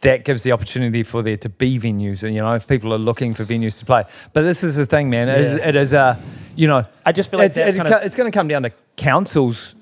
that 0.00 0.24
gives 0.24 0.42
the 0.44 0.52
opportunity 0.52 1.02
for 1.02 1.22
there 1.22 1.36
to 1.36 1.48
be 1.50 1.78
venues, 1.78 2.22
and 2.24 2.34
you 2.34 2.40
know, 2.40 2.54
if 2.54 2.66
people 2.66 2.92
are 2.94 2.98
looking 2.98 3.34
for 3.34 3.44
venues 3.44 3.78
to 3.80 3.84
play. 3.84 4.04
But 4.32 4.42
this 4.42 4.64
is 4.64 4.76
the 4.76 4.86
thing, 4.86 5.10
man. 5.10 5.28
It, 5.28 5.40
is, 5.42 5.56
Yeah. 5.58 5.68
it 5.68 5.76
is 5.76 5.92
a, 5.92 6.18
you 6.60 6.66
know, 6.66 6.82
I 7.06 7.12
just 7.12 7.30
feel 7.30 7.38
like 7.40 7.50
it- 7.52 7.54
that's 7.54 7.74
it- 7.74 7.78
kind 7.78 7.92
of 7.92 8.02
it's 8.06 8.16
going 8.16 8.30
to 8.30 8.36
come 8.38 8.48
down 8.48 8.62
to 8.64 8.70
councils, 8.96 9.74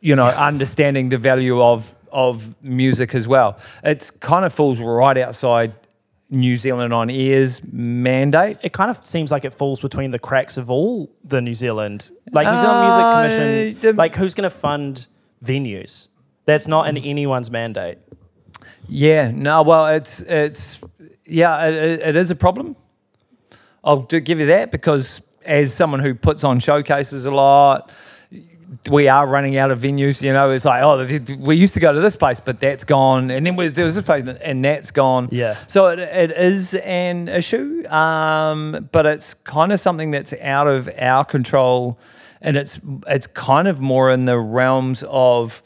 you 0.00 0.14
know, 0.16 0.26
understanding 0.50 1.10
the 1.10 1.18
value 1.18 1.62
of 1.62 1.94
of 2.12 2.34
music 2.62 3.14
as 3.14 3.26
well. 3.26 3.50
It's 3.82 4.10
kind 4.10 4.44
of 4.44 4.52
falls 4.52 4.78
right 4.80 5.18
outside 5.26 5.72
New 6.30 6.56
Zealand 6.56 6.92
on 6.92 7.10
Air's 7.10 7.60
mandate. 7.72 8.56
it 8.62 8.72
kind 8.72 8.90
of 8.90 9.04
seems 9.04 9.30
like 9.30 9.44
it 9.44 9.52
falls 9.54 9.80
between 9.80 10.10
the 10.10 10.18
cracks 10.18 10.56
of 10.56 10.70
all 10.70 11.10
the 11.24 11.40
New 11.40 11.54
Zealand, 11.54 12.10
like 12.32 12.46
New 12.46 12.56
Zealand 12.56 12.78
Uh, 12.78 12.84
Music 12.86 13.04
Commission. 13.12 13.94
the- 13.96 14.02
like, 14.02 14.14
who's 14.16 14.34
going 14.34 14.48
to 14.50 14.56
fund 14.66 15.06
venues? 15.44 16.08
That's 16.46 16.66
not 16.68 16.88
in 16.88 16.96
anyone's 16.98 17.50
mandate. 17.50 17.98
Yeah, 18.88 19.30
no, 19.34 19.62
well, 19.62 19.86
it's 19.86 20.20
it's 20.42 20.78
yeah, 21.26 21.66
it- 21.68 21.74
it, 21.74 22.00
it 22.10 22.16
is 22.16 22.30
a 22.30 22.36
problem. 22.36 22.76
I'll 23.82 24.02
do, 24.02 24.20
give 24.20 24.40
you 24.40 24.46
that 24.46 24.70
because 24.70 25.20
as 25.44 25.74
someone 25.74 26.00
who 26.00 26.14
puts 26.14 26.44
on 26.44 26.60
showcases 26.60 27.24
a 27.24 27.30
lot, 27.30 27.90
we 28.90 29.08
are 29.08 29.26
running 29.26 29.56
out 29.56 29.70
of 29.70 29.80
venues. 29.80 30.22
You 30.22 30.32
know, 30.32 30.50
it's 30.50 30.64
like 30.64 30.82
oh, 30.82 31.06
we 31.38 31.56
used 31.56 31.74
to 31.74 31.80
go 31.80 31.92
to 31.92 32.00
this 32.00 32.16
place, 32.16 32.40
but 32.40 32.60
that's 32.60 32.84
gone, 32.84 33.30
and 33.30 33.46
then 33.46 33.56
there 33.56 33.84
was 33.84 33.94
this 33.94 34.04
place, 34.04 34.26
and 34.42 34.64
that's 34.64 34.90
gone. 34.90 35.28
Yeah. 35.30 35.56
So 35.66 35.88
it, 35.88 35.98
it 35.98 36.30
is 36.32 36.74
an 36.74 37.28
issue, 37.28 37.86
um, 37.88 38.88
but 38.92 39.06
it's 39.06 39.34
kind 39.34 39.72
of 39.72 39.80
something 39.80 40.10
that's 40.10 40.32
out 40.40 40.66
of 40.66 40.90
our 40.98 41.24
control, 41.24 41.98
and 42.40 42.56
it's 42.56 42.80
it's 43.06 43.26
kind 43.26 43.68
of 43.68 43.80
more 43.80 44.10
in 44.10 44.24
the 44.24 44.38
realms 44.38 45.04
of 45.08 45.62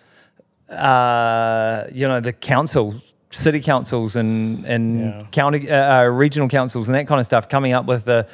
uh, 0.69 1.85
you 1.93 2.07
know, 2.07 2.21
the 2.21 2.33
council, 2.33 3.01
city 3.31 3.61
councils, 3.61 4.17
and 4.17 4.65
and 4.65 5.01
Yeah. 5.01 5.23
county, 5.31 5.71
uh, 5.71 6.01
uh, 6.01 6.05
regional 6.05 6.49
councils, 6.49 6.89
and 6.89 6.95
that 6.95 7.07
kind 7.07 7.21
of 7.21 7.27
stuff, 7.27 7.49
coming 7.49 7.73
up 7.73 7.87
with 7.87 8.05
the, 8.07 8.27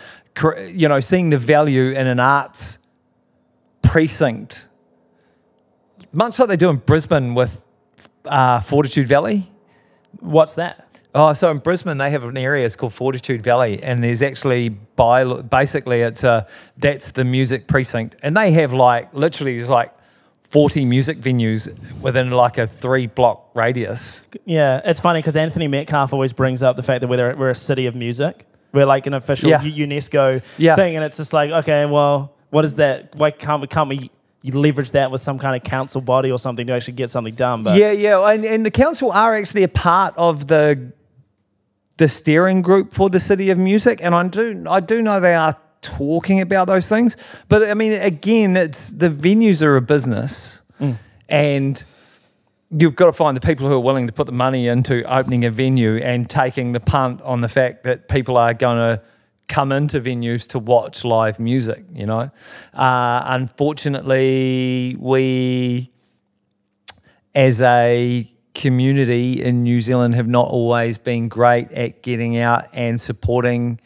you 0.72 0.88
know, 0.88 1.00
seeing 1.00 1.30
the 1.30 1.38
value 1.38 1.90
in 1.90 2.07
an 2.07 2.20
arts 2.20 2.78
precinct, 3.83 4.66
much 6.12 6.38
like 6.38 6.48
they 6.48 6.57
do 6.57 6.70
in 6.70 6.76
Brisbane 6.76 7.35
with 7.35 7.62
uh, 8.24 8.61
Fortitude 8.61 9.07
Valley. 9.09 9.50
What's 10.20 10.54
that? 10.54 10.80
Oh, 11.16 11.33
so 11.33 11.50
in 11.50 11.59
Brisbane 11.59 11.98
they 11.98 12.11
have 12.11 12.24
an 12.24 12.37
area 12.37 12.64
it's 12.66 12.74
called 12.76 12.92
Fortitude 12.94 13.42
Valley, 13.42 13.80
and 13.83 14.02
there's 14.02 14.22
actually 14.22 14.68
by 14.70 15.24
basically 15.42 16.00
it's 16.00 16.24
a 16.24 16.46
that's 16.76 17.12
the 17.12 17.24
music 17.24 17.66
precinct, 17.68 18.16
and 18.22 18.37
they 18.37 18.50
have 18.52 18.72
like 18.72 19.12
literally 19.14 19.57
there's 19.59 19.68
like 19.70 19.92
forty 20.50 20.85
music 20.85 21.18
venues 21.18 21.74
within 22.00 22.30
like 22.30 22.59
a 22.59 22.66
three 22.66 23.07
block 23.07 23.50
radius. 23.54 24.22
Yeah, 24.44 24.80
it's 24.85 25.00
funny 25.00 25.18
because 25.20 25.37
Anthony 25.37 25.68
Metcalf 25.68 26.12
always 26.12 26.33
brings 26.33 26.62
up 26.62 26.76
the 26.76 26.83
fact 26.83 27.00
that 27.00 27.09
we're, 27.09 27.35
we're 27.37 27.50
a 27.50 27.54
city 27.54 27.87
of 27.87 27.94
music. 27.94 28.46
We're 28.72 28.87
like 28.87 29.07
an 29.07 29.14
official 29.14 29.50
Yeah. 29.50 29.61
UNESCO 29.61 30.42
Yeah. 30.59 30.76
thing, 30.76 30.96
and 30.96 31.04
it's 31.04 31.16
just 31.16 31.33
like, 31.33 31.50
okay, 31.50 31.87
well, 31.87 32.35
what 32.50 32.64
is 32.64 32.74
that? 32.76 33.14
Why 33.16 33.30
can't 33.30 33.61
we, 33.62 33.66
can't 33.68 33.88
we 33.88 34.11
leverage 34.44 34.90
that 34.92 35.11
with 35.11 35.20
some 35.22 35.38
kind 35.38 35.57
of 35.57 35.62
council 35.62 36.00
body 36.00 36.30
or 36.30 36.38
something 36.38 36.66
to 36.66 36.72
actually 36.72 36.94
get 36.94 37.11
something 37.11 37.35
done? 37.35 37.62
But 37.62 37.78
yeah, 37.78 37.92
yeah, 37.92 38.18
and, 38.28 38.44
and 38.44 38.66
the 38.66 38.70
council 38.70 39.11
are 39.12 39.35
actually 39.37 39.62
a 39.64 39.68
part 39.68 40.14
of 40.16 40.46
the 40.48 40.92
the 41.96 42.09
steering 42.09 42.61
group 42.61 42.92
for 42.92 43.09
the 43.09 43.20
city 43.20 43.50
of 43.50 43.59
music, 43.59 44.00
and 44.02 44.14
I 44.14 44.26
do 44.26 44.66
I 44.68 44.80
do 44.80 45.00
know 45.00 45.20
they 45.20 45.35
are 45.35 45.57
talking 45.85 46.40
about 46.40 46.66
those 46.66 46.88
things. 46.88 47.16
But 47.49 47.62
I 47.68 47.75
mean, 47.75 47.92
again, 47.92 48.57
it's 48.57 48.88
the 48.88 49.11
venues 49.11 49.62
are 49.62 49.77
a 49.77 49.83
business, 49.83 50.62
and 51.29 51.85
you've 52.70 52.97
got 52.97 53.07
to 53.07 53.12
find 53.12 53.37
the 53.37 53.40
people 53.40 53.68
who 53.68 53.75
are 53.75 53.81
willing 53.81 54.07
to 54.07 54.12
put 54.12 54.27
the 54.27 54.33
money 54.33 54.66
into 54.66 55.05
opening 55.05 55.44
a 55.44 55.51
venue 55.51 55.97
and 55.99 56.29
taking 56.29 56.73
the 56.73 56.81
punt 56.81 57.20
on 57.23 57.40
the 57.40 57.49
fact 57.49 57.85
that 57.85 58.09
people 58.09 58.37
are 58.37 58.55
going 58.55 58.79
to 58.79 59.03
come 59.47 59.70
into 59.73 60.01
venues 60.01 60.49
to 60.49 60.59
watch 60.59 61.05
live 61.05 61.38
music. 61.38 61.85
You 61.92 62.07
know, 62.07 62.31
uh, 62.73 63.23
unfortunately, 63.27 64.97
we 64.99 65.90
as 67.35 67.61
a 67.61 68.31
community 68.55 69.42
in 69.42 69.64
New 69.64 69.81
Zealand 69.81 70.14
have 70.14 70.29
not 70.29 70.49
always 70.49 70.97
been 70.99 71.29
great 71.29 71.70
at 71.73 72.03
getting 72.03 72.38
out 72.38 72.66
and 72.73 73.01
supporting 73.01 73.81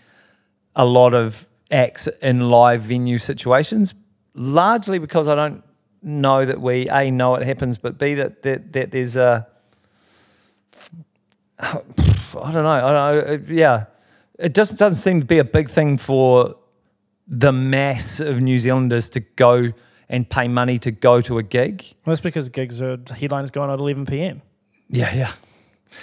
a 0.77 0.85
lot 0.85 1.15
of 1.15 1.48
acts 1.71 2.07
in 2.23 2.51
live 2.51 2.83
venue 2.83 3.19
situations, 3.19 3.95
largely 4.35 4.99
because 4.99 5.29
I 5.29 5.35
don't 5.35 5.63
know 6.03 6.45
that 6.45 6.61
we 6.61 6.89
a 6.91 7.11
know 7.11 7.35
it 7.35 7.45
happens, 7.47 7.79
but 7.79 7.99
b 7.99 8.15
that 8.15 8.43
that, 8.43 8.73
that 8.73 8.91
there's 8.93 9.17
a 9.17 9.47
I 11.61 11.73
don't 12.33 12.53
know, 12.63 12.69
I 12.69 12.93
don't 12.93 13.49
know, 13.49 13.55
yeah, 13.55 13.87
it 14.39 14.55
just 14.55 14.79
doesn't 14.79 14.99
seem 14.99 15.21
to 15.21 15.27
be 15.27 15.39
a 15.39 15.45
big 15.45 15.71
thing 15.71 15.99
for 15.99 16.55
the 17.27 17.53
mass 17.53 18.21
of 18.21 18.41
New 18.41 18.59
Zealanders 18.59 19.09
to 19.11 19.21
go 19.21 19.73
and 20.09 20.29
pay 20.31 20.49
money 20.49 20.79
to 20.79 20.91
go 20.91 21.21
to 21.21 21.39
a 21.39 21.43
gig. 21.43 21.83
well, 22.07 22.13
that's 22.13 22.21
because 22.21 22.49
gigs 22.49 22.81
are 22.81 22.97
headliners 23.15 23.51
going 23.51 23.71
at 23.71 23.79
11 23.79 24.07
p.m. 24.07 24.41
Yeah, 24.89 25.15
yeah. 25.15 25.33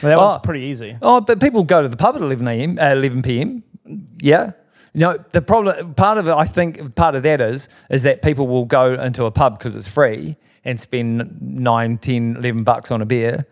Well, 0.04 0.12
that 0.12 0.18
Oh. 0.18 0.28
one's 0.28 0.42
pretty 0.44 0.66
easy. 0.66 0.98
Oh, 1.02 1.22
but 1.22 1.40
people 1.40 1.64
go 1.64 1.82
to 1.82 1.88
the 1.88 1.98
pub 1.98 2.16
at 2.16 2.22
11 2.22 2.48
a.m., 2.48 2.78
uh, 2.80 2.92
11 2.92 3.24
p.m. 3.24 3.64
Yeah. 4.20 4.52
You 4.96 5.02
know, 5.02 5.24
the 5.34 5.42
problem, 5.42 5.94
part 5.94 6.18
of 6.18 6.30
it, 6.30 6.32
I 6.32 6.46
think, 6.46 6.96
part 6.96 7.16
of 7.16 7.24
that 7.24 7.42
is, 7.42 7.68
is 7.90 8.04
that 8.04 8.22
people 8.22 8.48
will 8.48 8.64
go 8.64 8.94
into 8.94 9.26
a 9.26 9.32
pub 9.32 9.60
because 9.60 9.76
it's 9.76 9.90
free 9.90 10.38
and 10.64 10.80
spend 10.80 11.42
9, 11.42 11.98
10, 11.98 12.38
11 12.38 12.64
bucks 12.64 12.92
on 12.92 13.02
a 13.02 13.06
beer, 13.06 13.46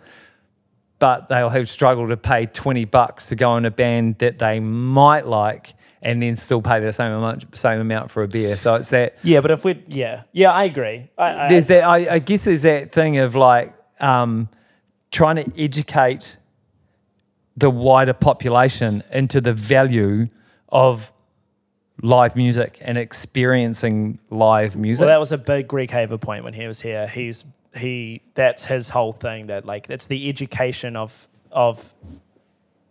but 1.00 1.28
they'll 1.28 1.50
have 1.50 1.68
struggled 1.68 2.10
to 2.10 2.18
pay 2.18 2.46
20 2.46 2.86
bucks 2.86 3.28
to 3.28 3.36
go 3.36 3.58
in 3.58 3.66
a 3.66 3.72
band 3.72 4.20
that 4.20 4.40
they 4.40 4.62
might 4.62 5.28
like 5.28 5.74
and 6.02 6.22
then 6.22 6.38
still 6.38 6.62
pay 6.62 6.80
the 6.80 6.94
same 6.94 7.12
amount, 7.12 7.58
same 7.58 7.82
amount 7.82 8.10
for 8.10 8.24
a 8.24 8.28
beer. 8.28 8.56
So 8.56 8.76
it's 8.76 8.90
that, 8.92 9.18
Yeah, 9.22 9.42
but 9.42 9.52
if 9.52 9.66
we, 9.66 9.84
yeah, 9.90 10.24
yeah, 10.32 10.50
I 10.50 10.64
agree. 10.64 11.10
I, 11.18 11.46
I, 11.46 11.50
there's 11.50 11.68
that 11.68 11.84
I, 11.84 12.16
I 12.16 12.20
guess 12.20 12.46
there's 12.46 12.62
that 12.62 12.94
thing 12.94 13.18
of 13.18 13.36
like 13.36 13.74
um, 14.00 14.48
trying 15.12 15.36
to 15.36 15.62
educate 15.62 16.38
the 17.58 17.70
wider 17.70 18.14
population 18.14 19.04
into 19.12 19.42
the 19.42 19.54
value 19.54 20.28
of 20.70 21.12
live 22.02 22.36
music 22.36 22.80
and 22.82 22.98
experiencing 22.98 24.20
live 24.30 24.76
music. 24.76 25.02
Well, 25.02 25.10
that 25.14 25.20
was 25.20 25.32
a 25.32 25.38
big 25.38 25.68
Greg 25.68 25.92
Haver 25.92 26.18
point 26.18 26.44
when 26.44 26.54
he 26.54 26.68
was 26.68 26.82
here. 26.82 27.08
He's 27.08 27.46
he 27.76 28.22
that's 28.36 28.66
his 28.66 28.90
whole 28.90 29.12
thing 29.14 29.48
that 29.48 29.66
like 29.66 29.90
it's 29.90 30.08
the 30.08 30.30
education 30.30 30.96
of 30.96 31.28
of 31.52 31.94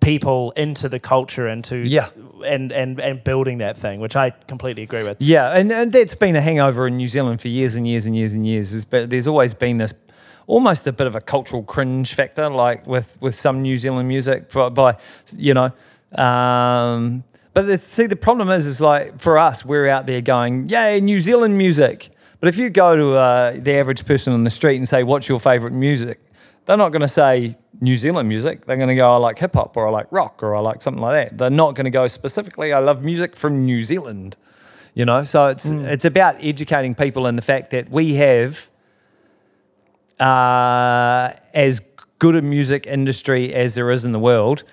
people 0.01 0.51
into 0.57 0.89
the 0.89 0.99
culture 0.99 1.49
into 1.49 1.77
Yeah. 1.77 2.09
and 2.45 2.73
and 2.73 2.99
and 3.01 3.23
building 3.23 3.59
that 3.59 3.77
thing, 3.77 4.01
which 4.01 4.17
I 4.17 4.31
completely 4.49 4.83
agree 4.83 5.05
with. 5.05 5.23
yeah, 5.23 5.51
and, 5.57 5.71
and 5.71 5.93
that's 5.93 6.17
been 6.17 6.35
a 6.35 6.41
hangover 6.41 6.89
in 6.89 6.97
New 6.97 7.09
Zealand 7.09 7.41
for 7.41 7.49
years 7.49 7.77
and 7.77 7.87
years 7.87 8.05
and 8.07 8.17
years 8.17 8.33
and 8.33 8.45
years. 8.45 8.73
There's, 8.73 8.85
been, 8.85 9.09
there's 9.09 9.27
always 9.29 9.55
been 9.55 9.79
this 9.79 9.95
almost 10.49 10.89
a 10.89 10.93
bit 10.93 11.07
of 11.07 11.15
a 11.15 11.21
cultural 11.21 11.63
cringe 11.63 12.15
factor, 12.15 12.49
like 12.51 12.85
with, 12.85 13.17
with 13.21 13.35
some 13.37 13.63
New 13.63 13.79
Zealand 13.79 14.09
music 14.09 14.51
by, 14.51 14.69
by 14.71 14.97
you 15.37 15.55
know. 15.55 15.71
Um, 16.21 17.23
but 17.55 17.67
the, 17.67 17.79
see, 17.79 18.07
the 18.07 18.17
problem 18.17 18.51
is, 18.51 18.67
is 18.67 18.81
like 18.81 19.21
for 19.21 19.39
us, 19.39 19.65
we're 19.65 19.89
out 19.89 20.07
there 20.07 20.21
going, 20.21 20.69
"Yay, 20.69 21.01
New 21.01 21.21
Zealand 21.21 21.59
music!" 21.59 22.11
But 22.41 22.49
if 22.49 22.57
you 22.57 22.71
go 22.71 22.97
to 22.97 23.15
uh, 23.15 23.57
the 23.57 23.75
average 23.75 24.05
person 24.07 24.33
on 24.33 24.45
the 24.45 24.51
street 24.51 24.77
and 24.77 24.89
say, 24.89 25.03
"What's 25.03 25.29
your 25.29 25.41
favorite 25.41 25.73
music?" 25.73 26.21
They're 26.65 26.77
not 26.77 26.91
going 26.91 27.03
to 27.03 27.09
say 27.09 27.57
New 27.81 27.97
Zealand 27.97 28.29
music. 28.29 28.65
They're 28.65 28.77
going 28.77 28.89
to 28.89 28.95
go, 28.95 29.13
"I 29.13 29.17
like 29.17 29.39
hip 29.39 29.55
hop," 29.55 29.77
or 29.77 29.87
"I 29.87 29.91
like 29.91 30.07
rock," 30.11 30.43
or 30.43 30.55
"I 30.55 30.61
like 30.61 30.81
something 30.81 31.03
like 31.03 31.31
that." 31.31 31.39
They're 31.39 31.51
not 31.51 31.75
going 31.75 31.85
to 31.85 31.91
go 31.91 32.07
specifically, 32.07 32.73
"I 32.73 32.79
love 32.79 33.05
music 33.05 33.37
from 33.37 33.65
New 33.65 33.83
Zealand." 33.83 34.37
You 34.95 35.05
know, 35.05 35.25
so 35.25 35.47
it's 35.47 35.67
it's 35.67 36.05
about 36.05 36.37
educating 36.41 36.95
people 36.95 37.27
in 37.27 37.37
the 37.37 37.43
fact 37.43 37.71
that 37.71 37.91
we 37.91 38.15
have 38.15 38.69
uh, 40.21 41.33
as 41.55 41.81
good 42.19 42.37
a 42.37 42.43
music 42.43 42.87
industry 42.87 43.53
as 43.53 43.75
there 43.75 43.91
is 43.91 44.05
in 44.05 44.13
the 44.13 44.19
world. 44.19 44.65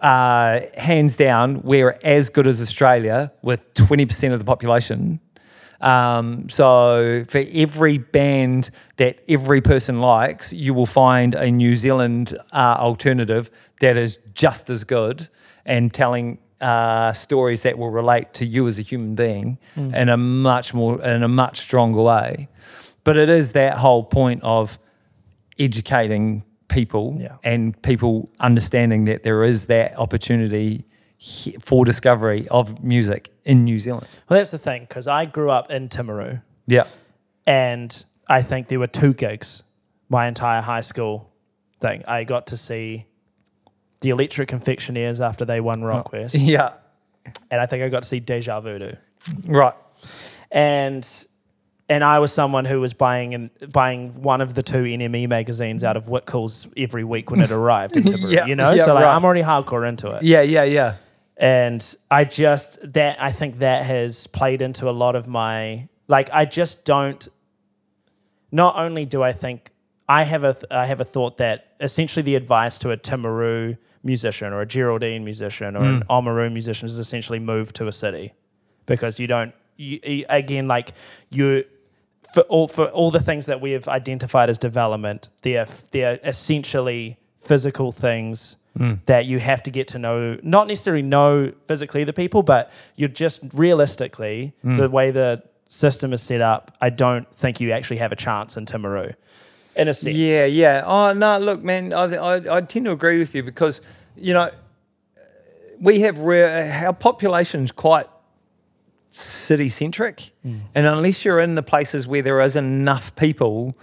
Uh, 0.00 0.60
hands 0.76 1.16
down, 1.16 1.62
we're 1.62 1.98
as 2.04 2.28
good 2.28 2.46
as 2.46 2.60
Australia 2.60 3.32
with 3.42 3.72
20% 3.74 4.32
of 4.32 4.38
the 4.38 4.44
population. 4.44 5.20
Um, 5.80 6.48
so 6.48 7.24
for 7.28 7.42
every 7.52 7.98
band 7.98 8.70
that 8.96 9.18
every 9.28 9.60
person 9.60 10.00
likes, 10.00 10.52
you 10.52 10.72
will 10.74 10.86
find 10.86 11.34
a 11.34 11.50
New 11.50 11.76
Zealand 11.76 12.38
uh, 12.52 12.76
alternative 12.78 13.50
that 13.80 13.96
is 13.96 14.18
just 14.34 14.70
as 14.70 14.84
good 14.84 15.28
and 15.66 15.92
telling 15.92 16.38
uh, 16.60 17.12
stories 17.12 17.62
that 17.62 17.76
will 17.76 17.90
relate 17.90 18.32
to 18.34 18.46
you 18.46 18.66
as 18.66 18.78
a 18.78 18.82
human 18.82 19.14
being 19.14 19.58
in 19.94 20.08
a 20.08 20.16
much 20.16 20.72
more 20.72 21.02
in 21.02 21.22
a 21.22 21.28
much 21.28 21.58
stronger 21.60 22.00
way. 22.00 22.48
But 23.04 23.18
it 23.18 23.28
is 23.28 23.52
that 23.52 23.78
whole 23.78 24.02
point 24.04 24.42
of 24.42 24.78
educating 25.58 26.44
people 26.68 27.16
Yeah. 27.20 27.36
and 27.42 27.80
people 27.82 28.30
understanding 28.40 29.04
that 29.06 29.22
there 29.22 29.44
is 29.44 29.66
that 29.66 29.98
opportunity 29.98 30.84
for 31.60 31.84
discovery 31.84 32.46
of 32.50 32.82
music 32.82 33.30
in 33.44 33.64
New 33.64 33.78
Zealand. 33.78 34.06
Well, 34.28 34.38
that's 34.40 34.50
the 34.50 34.58
thing 34.58 34.82
because 34.82 35.06
I 35.06 35.24
grew 35.24 35.50
up 35.50 35.70
in 35.70 35.88
Timaru, 35.88 36.42
Yeah. 36.66 36.84
and 37.46 38.04
I 38.28 38.42
think 38.42 38.68
there 38.68 38.78
were 38.78 38.86
two 38.86 39.14
gigs 39.14 39.62
my 40.08 40.26
entire 40.26 40.60
high 40.62 40.80
school 40.82 41.30
thing. 41.80 42.02
I 42.06 42.24
got 42.24 42.46
to 42.48 42.56
see 42.56 43.06
the 44.00 44.10
Electric 44.10 44.48
Confectioneers 44.48 45.20
after 45.20 45.44
they 45.44 45.60
won 45.60 45.80
Rockquest, 45.82 46.34
oh, 46.36 46.38
Yeah. 46.44 46.72
and 47.50 47.60
I 47.60 47.66
think 47.66 47.82
I 47.82 47.88
got 47.88 48.02
to 48.02 48.08
see 48.08 48.20
Deja 48.20 48.60
Voodoo. 48.60 48.92
Right. 49.46 49.74
and 50.50 51.06
and 51.88 52.02
I 52.02 52.18
was 52.18 52.32
someone 52.32 52.64
who 52.64 52.80
was 52.80 52.94
buying 52.94 53.34
and 53.34 53.50
buying 53.70 54.22
one 54.22 54.40
of 54.40 54.54
the 54.54 54.62
two 54.62 54.84
NME 54.84 55.28
magazines 55.28 55.84
out 55.84 55.96
of 55.96 56.06
Whitcoulls 56.06 56.72
every 56.76 57.04
week 57.04 57.30
when 57.30 57.40
it 57.40 57.50
arrived 57.60 57.96
in 57.96 58.04
Timaru, 58.04 58.32
Yeah, 58.32 58.46
you 58.46 58.56
know. 58.56 58.72
yeah, 58.72 58.84
so 58.84 58.94
like 58.94 59.04
right. 59.04 59.14
I'm 59.14 59.24
already 59.24 59.42
hardcore 59.42 59.86
into 59.88 60.10
it, 60.12 60.22
Yeah, 60.22 60.42
yeah, 60.42 60.64
yeah. 60.64 60.94
and 61.36 61.96
I 62.10 62.24
just 62.24 62.78
that 62.94 63.22
I 63.22 63.32
think 63.32 63.58
that 63.58 63.84
has 63.84 64.26
played 64.28 64.62
into 64.62 64.88
a 64.88 64.92
lot 64.92 65.14
of 65.16 65.26
my 65.28 65.88
like 66.08 66.28
I 66.32 66.44
just 66.44 66.84
don't. 66.84 67.26
Not 68.52 68.76
only 68.76 69.04
do 69.04 69.22
I 69.22 69.32
think 69.32 69.72
I 70.08 70.24
have 70.24 70.44
a 70.44 70.54
th- 70.54 70.66
I 70.70 70.86
have 70.86 71.00
a 71.00 71.04
thought 71.04 71.38
that 71.38 71.68
essentially 71.80 72.22
the 72.22 72.34
advice 72.36 72.78
to 72.78 72.90
a 72.92 72.96
Timaru 72.96 73.76
musician 74.02 74.52
or 74.52 74.60
a 74.60 74.66
Geraldine 74.66 75.24
musician 75.24 75.76
or 75.76 75.82
an 75.82 76.02
hmm. 76.02 76.12
Oamaru 76.12 76.52
musician 76.52 76.86
is 76.86 76.98
essentially 76.98 77.38
move 77.38 77.72
to 77.72 77.88
a 77.88 77.92
city 77.92 78.32
because 78.86 79.18
you 79.18 79.26
don't 79.26 79.52
you- 79.76 80.24
again 80.28 80.68
like 80.68 80.92
you 81.30 81.64
for 82.34 82.42
all 82.42 82.66
for 82.66 82.86
all 82.86 83.12
the 83.12 83.20
things 83.20 83.46
that 83.46 83.60
we 83.60 83.70
have 83.70 83.86
identified 83.86 84.50
as 84.50 84.58
development 84.58 85.28
they're 85.42 85.66
they're 85.92 86.18
essentially 86.24 87.16
physical 87.38 87.92
things 87.92 88.56
hmm. 88.76 88.94
that 89.06 89.24
you 89.26 89.38
have 89.38 89.62
to 89.62 89.70
get 89.70 89.86
to 89.86 90.00
know 90.00 90.36
not 90.42 90.66
necessarily 90.66 91.02
know 91.02 91.52
physically 91.66 92.02
the 92.02 92.12
people 92.12 92.42
but 92.42 92.72
you're 92.96 93.08
just 93.08 93.38
realistically 93.52 94.52
hmm. 94.62 94.74
the 94.74 94.88
way 94.88 95.12
the 95.12 95.40
system 95.68 96.12
is 96.12 96.20
set 96.20 96.40
up 96.40 96.76
I 96.80 96.90
don't 96.90 97.32
think 97.32 97.60
you 97.60 97.70
actually 97.70 97.98
have 97.98 98.10
a 98.10 98.16
chance 98.16 98.56
in 98.56 98.66
Timaru 98.66 99.14
in 99.76 99.88
a 99.88 99.94
sense. 99.94 100.16
Yeah, 100.16 100.44
yeah. 100.44 100.82
Oh 100.84 101.12
no, 101.12 101.38
look, 101.38 101.62
man, 101.62 101.92
I, 101.92 102.04
I 102.14 102.56
I 102.56 102.60
tend 102.60 102.86
to 102.86 102.92
agree 102.92 103.18
with 103.18 103.34
you 103.34 103.42
because 103.42 103.80
you 104.16 104.32
know 104.32 104.50
we 105.80 106.00
have 106.00 106.18
re- 106.18 106.70
our 106.70 106.92
population's 106.92 107.72
quite 107.72 108.06
city 109.14 109.68
centric, 109.68 110.30
and 110.44 110.86
unless 110.86 111.24
you're 111.24 111.40
in 111.40 111.54
the 111.54 111.62
places 111.62 112.06
where 112.06 112.22
there 112.22 112.40
is 112.40 112.56
enough 112.56 113.14
people 113.16 113.74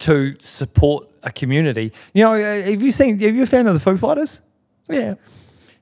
to 0.00 0.36
support 0.40 1.06
a 1.22 1.30
community, 1.30 1.92
you 2.14 2.24
know, 2.24 2.34
uh, 2.34 2.62
have 2.62 2.82
you 2.82 2.92
seen? 2.92 3.18
Have 3.20 3.34
you 3.36 3.42
a 3.42 3.46
fan 3.46 3.66
of 3.66 3.74
the 3.74 3.80
Foo 3.80 3.96
Fighters? 3.96 4.40
yeah 4.88 5.14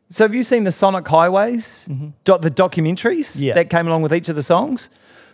So 0.09 0.25
have 0.25 0.35
you 0.35 0.43
seen 0.43 0.65
the 0.65 0.73
Sonic 0.73 1.07
Highways, 1.07 1.89
doc, 2.25 2.43
the 2.43 2.51
documentaries 2.51 3.37
Mm-hmm. 3.37 3.43
Yeah. 3.45 3.55
that 3.55 3.71
came 3.71 3.87
along 3.87 4.03
with 4.03 4.13
each 4.15 4.29
of 4.29 4.35
the 4.37 4.43
songs? 4.43 4.89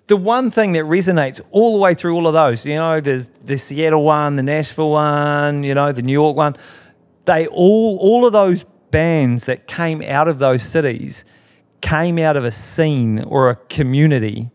The 0.08 0.16
one 0.16 0.50
thing 0.50 0.72
that 0.72 0.84
resonates 0.84 1.40
all 1.52 1.72
the 1.74 1.78
way 1.78 1.94
through 1.94 2.14
all 2.16 2.26
of 2.26 2.34
those, 2.34 2.66
you 2.66 2.74
know, 2.74 3.00
there's 3.00 3.30
the 3.44 3.56
Seattle 3.56 4.02
one, 4.04 4.36
the 4.36 4.42
Nashville 4.42 4.90
one, 4.90 5.62
you 5.62 5.74
know, 5.74 5.92
the 5.92 6.02
New 6.02 6.12
York 6.12 6.36
one. 6.36 6.56
They 7.24 7.46
all, 7.46 7.98
all 8.00 8.26
of 8.26 8.32
those 8.32 8.64
bands 8.90 9.44
that 9.46 9.66
came 9.68 10.02
out 10.02 10.26
of 10.28 10.38
those 10.40 10.62
cities 10.64 11.24
came 11.82 12.18
out 12.18 12.36
of 12.36 12.44
a 12.44 12.50
scene 12.50 13.22
or 13.24 13.50
a 13.50 13.56
community 13.68 14.50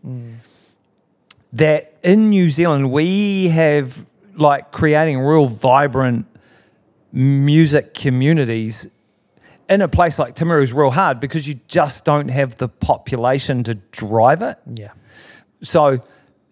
that 1.52 1.94
in 2.02 2.30
New 2.30 2.50
Zealand 2.50 2.90
we 2.90 3.48
have 3.48 4.04
like 4.34 4.72
creating 4.72 5.20
real 5.20 5.46
vibrant 5.46 6.26
music 7.12 7.94
communities 7.94 8.88
in 9.68 9.82
a 9.82 9.88
place 9.88 10.18
like 10.18 10.34
Timaru 10.34 10.62
is 10.62 10.72
real 10.72 10.90
hard 10.90 11.20
because 11.20 11.46
you 11.46 11.60
just 11.68 12.04
don't 12.04 12.28
have 12.28 12.56
the 12.56 12.68
population 12.68 13.62
to 13.64 13.74
drive 13.74 14.42
it. 14.42 14.58
yeah 14.74 14.92
So 15.62 15.98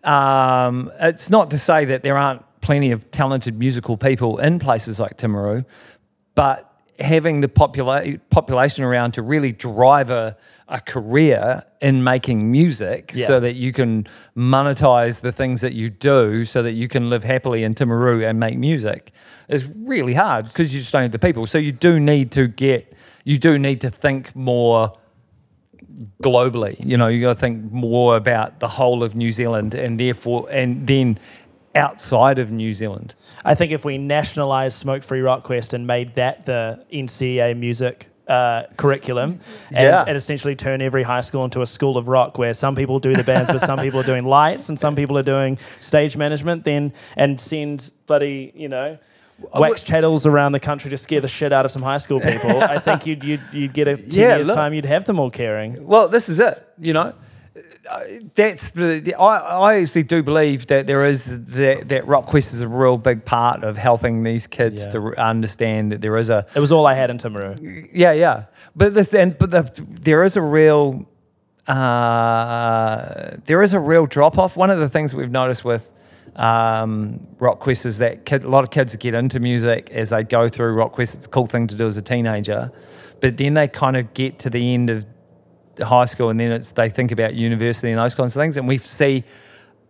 um, 0.05 0.91
it's 1.01 1.31
not 1.31 1.51
to 1.51 1.59
say 1.59 1.85
that 1.87 2.03
there 2.03 2.17
aren't 2.17 2.43
plenty 2.61 2.91
of 2.91 3.11
talented 3.11 3.59
musical 3.59 3.97
people 3.97 4.39
in 4.39 4.59
places 4.59 4.99
like 4.99 5.17
Timaru, 5.17 5.65
but 6.35 6.66
having 6.99 7.41
the 7.41 7.49
popula- 7.49 8.19
population 8.31 8.85
around 8.85 9.13
to 9.13 9.23
really 9.23 9.53
drive 9.53 10.11
a, 10.11 10.37
a 10.69 10.81
career 10.81 11.63
in 11.81 12.03
making 12.03 12.51
music 12.51 13.13
Yeah. 13.15 13.27
so 13.27 13.41
that 13.41 13.55
you 13.55 13.73
can 13.73 14.07
monetize 14.37 15.21
the 15.21 15.33
things 15.33 15.61
that 15.61 15.75
you 15.75 15.91
do 15.91 16.45
so 16.45 16.63
that 16.63 16.73
you 16.73 16.89
can 16.89 17.11
live 17.11 17.25
happily 17.25 17.65
in 17.65 17.75
Timaru 17.75 18.29
and 18.29 18.41
make 18.41 18.57
music 18.59 19.13
is 19.49 19.67
really 19.67 20.15
hard 20.15 20.45
because 20.45 20.73
you 20.75 20.81
just 20.81 20.93
don't 20.93 21.03
have 21.03 21.13
the 21.13 21.19
people. 21.19 21.47
So 21.47 21.59
you 21.59 21.73
do 21.73 22.01
need 22.01 22.31
to 22.33 22.47
get, 22.49 22.93
you 23.25 23.39
do 23.39 23.59
need 23.59 23.81
to 23.83 23.91
think 23.91 24.35
more 24.35 24.93
globally. 26.23 26.77
You 26.85 26.97
know, 26.97 27.09
you 27.09 27.21
got 27.21 27.35
to 27.35 27.41
think 27.41 27.71
more 27.73 28.17
about 28.17 28.61
the 28.61 28.69
whole 28.69 29.03
of 29.03 29.15
New 29.15 29.33
Zealand 29.33 29.75
and 29.75 29.99
therefore, 30.01 30.49
and 30.51 30.87
then 30.87 31.19
outside 31.77 32.39
of 32.39 32.51
New 32.51 32.73
Zealand. 32.75 33.15
I 33.45 33.55
think 33.55 33.73
if 33.73 33.85
we 33.85 33.99
nationalized 33.99 34.77
Smoke 34.79 35.03
Free 35.03 35.21
Rock 35.21 35.45
Quest 35.45 35.73
and 35.75 35.87
made 35.87 36.15
that 36.17 36.47
the 36.47 36.85
NCEA 36.93 37.57
music 37.57 38.09
uh, 38.29 38.65
curriculum 38.77 39.39
and, 39.69 39.85
Yeah. 39.85 40.03
and 40.05 40.17
essentially 40.17 40.57
turn 40.57 40.83
every 40.83 41.05
high 41.05 41.21
school 41.21 41.45
into 41.45 41.63
a 41.63 41.67
school 41.67 41.97
of 41.97 42.09
rock 42.09 42.39
where 42.39 42.53
some 42.55 42.75
people 42.75 42.99
do 42.99 43.15
the 43.15 43.23
bands 43.23 43.49
but 43.49 43.61
some 43.61 43.79
people 43.79 44.01
are 44.01 44.03
doing 44.03 44.25
lights 44.25 44.69
and 44.69 44.77
some 44.77 44.97
people 44.97 45.17
are 45.17 45.23
doing 45.23 45.59
stage 45.79 46.17
management 46.17 46.65
then 46.65 46.93
and 47.17 47.41
send 47.41 47.93
bloody 48.09 48.51
you 48.57 48.69
know 48.69 48.99
Wax 49.55 49.85
Chattels 49.85 50.27
around 50.27 50.53
the 50.53 50.59
country 50.61 50.91
to 50.91 50.97
scare 50.97 51.21
the 51.21 51.29
shit 51.29 51.53
out 51.53 51.65
of 51.67 51.71
some 51.71 51.83
high 51.83 51.99
school 51.99 52.19
people 52.19 52.61
I 52.63 52.79
think 52.81 53.07
you'd, 53.07 53.23
you'd, 53.23 53.43
you'd 53.53 53.73
get 53.73 53.87
a 53.87 53.97
10 53.97 54.07
Yeah, 54.11 54.35
years 54.37 54.49
look. 54.49 54.57
time 54.57 54.75
you'd 54.75 54.87
have 54.87 55.05
them 55.05 55.21
all 55.21 55.31
caring 55.31 55.87
Well, 55.87 56.09
this 56.09 56.29
is 56.29 56.41
it. 56.41 56.67
You 56.81 56.95
know, 56.95 57.13
that's 58.35 58.71
the. 58.73 59.15
I, 59.19 59.37
I 59.39 59.75
actually 59.81 60.03
do 60.05 60.23
believe 60.23 60.67
that 60.69 60.87
there 60.87 61.05
is 61.07 61.45
that 61.47 61.89
that 61.89 62.07
Rock 62.07 62.27
Quest 62.27 62.53
is 62.55 62.61
a 62.61 62.69
real 62.69 62.99
big 62.99 63.25
part 63.25 63.63
of 63.65 63.77
helping 63.77 64.23
these 64.23 64.47
kids 64.47 64.83
Yeah. 64.85 64.89
to 64.91 65.15
understand 65.23 65.93
that 65.93 66.01
there 66.01 66.17
is 66.17 66.31
a 66.31 66.47
it 66.55 66.61
was 66.61 66.73
all 66.73 66.87
I 66.87 66.95
had 66.95 67.11
in 67.11 67.19
Timaru 67.19 67.89
Yeah, 67.93 68.13
yeah. 68.13 68.45
But 68.75 68.95
the 68.95 69.05
th- 69.05 69.39
but 69.39 69.51
the, 69.51 69.85
there 69.89 70.25
is 70.25 70.37
a 70.37 70.43
real 70.43 71.07
uh, 71.67 73.37
there 73.47 73.63
is 73.63 73.73
a 73.75 73.81
real 73.81 74.07
drop 74.07 74.39
off. 74.39 74.57
One 74.57 74.71
of 74.71 74.79
the 74.79 74.89
things 74.89 75.15
we've 75.15 75.31
noticed 75.31 75.65
with 75.65 75.91
um, 76.37 77.27
Rock 77.39 77.61
Quest 77.61 77.87
is 77.87 77.99
that 77.99 78.25
kid, 78.27 78.45
a 78.45 78.49
lot 78.49 78.63
of 78.65 78.71
kids 78.71 78.95
get 78.97 79.15
into 79.15 79.41
music 79.41 79.91
as 79.91 80.11
they 80.11 80.23
go 80.23 80.49
through 80.49 80.75
Rock 80.75 80.93
Quest. 80.93 81.15
It's 81.15 81.27
a 81.27 81.29
cool 81.31 81.47
thing 81.47 81.67
to 81.69 81.77
do 81.77 81.87
as 81.87 81.97
a 81.97 82.03
teenager, 82.03 82.71
but 83.21 83.37
then 83.37 83.55
they 83.55 83.69
kind 83.69 83.97
of 83.97 84.13
get 84.15 84.39
to 84.41 84.51
the 84.51 84.75
end 84.75 84.91
of 84.91 85.07
high 85.81 86.05
school 86.05 86.31
and 86.31 86.39
then 86.41 86.53
it's 86.53 86.73
they 86.73 86.89
think 86.91 87.13
about 87.13 87.35
university 87.35 87.91
and 87.91 87.99
those 87.99 88.15
kinds 88.15 88.37
of 88.37 88.41
things, 88.41 88.57
and 88.57 88.67
we 88.69 88.79
see 88.79 89.25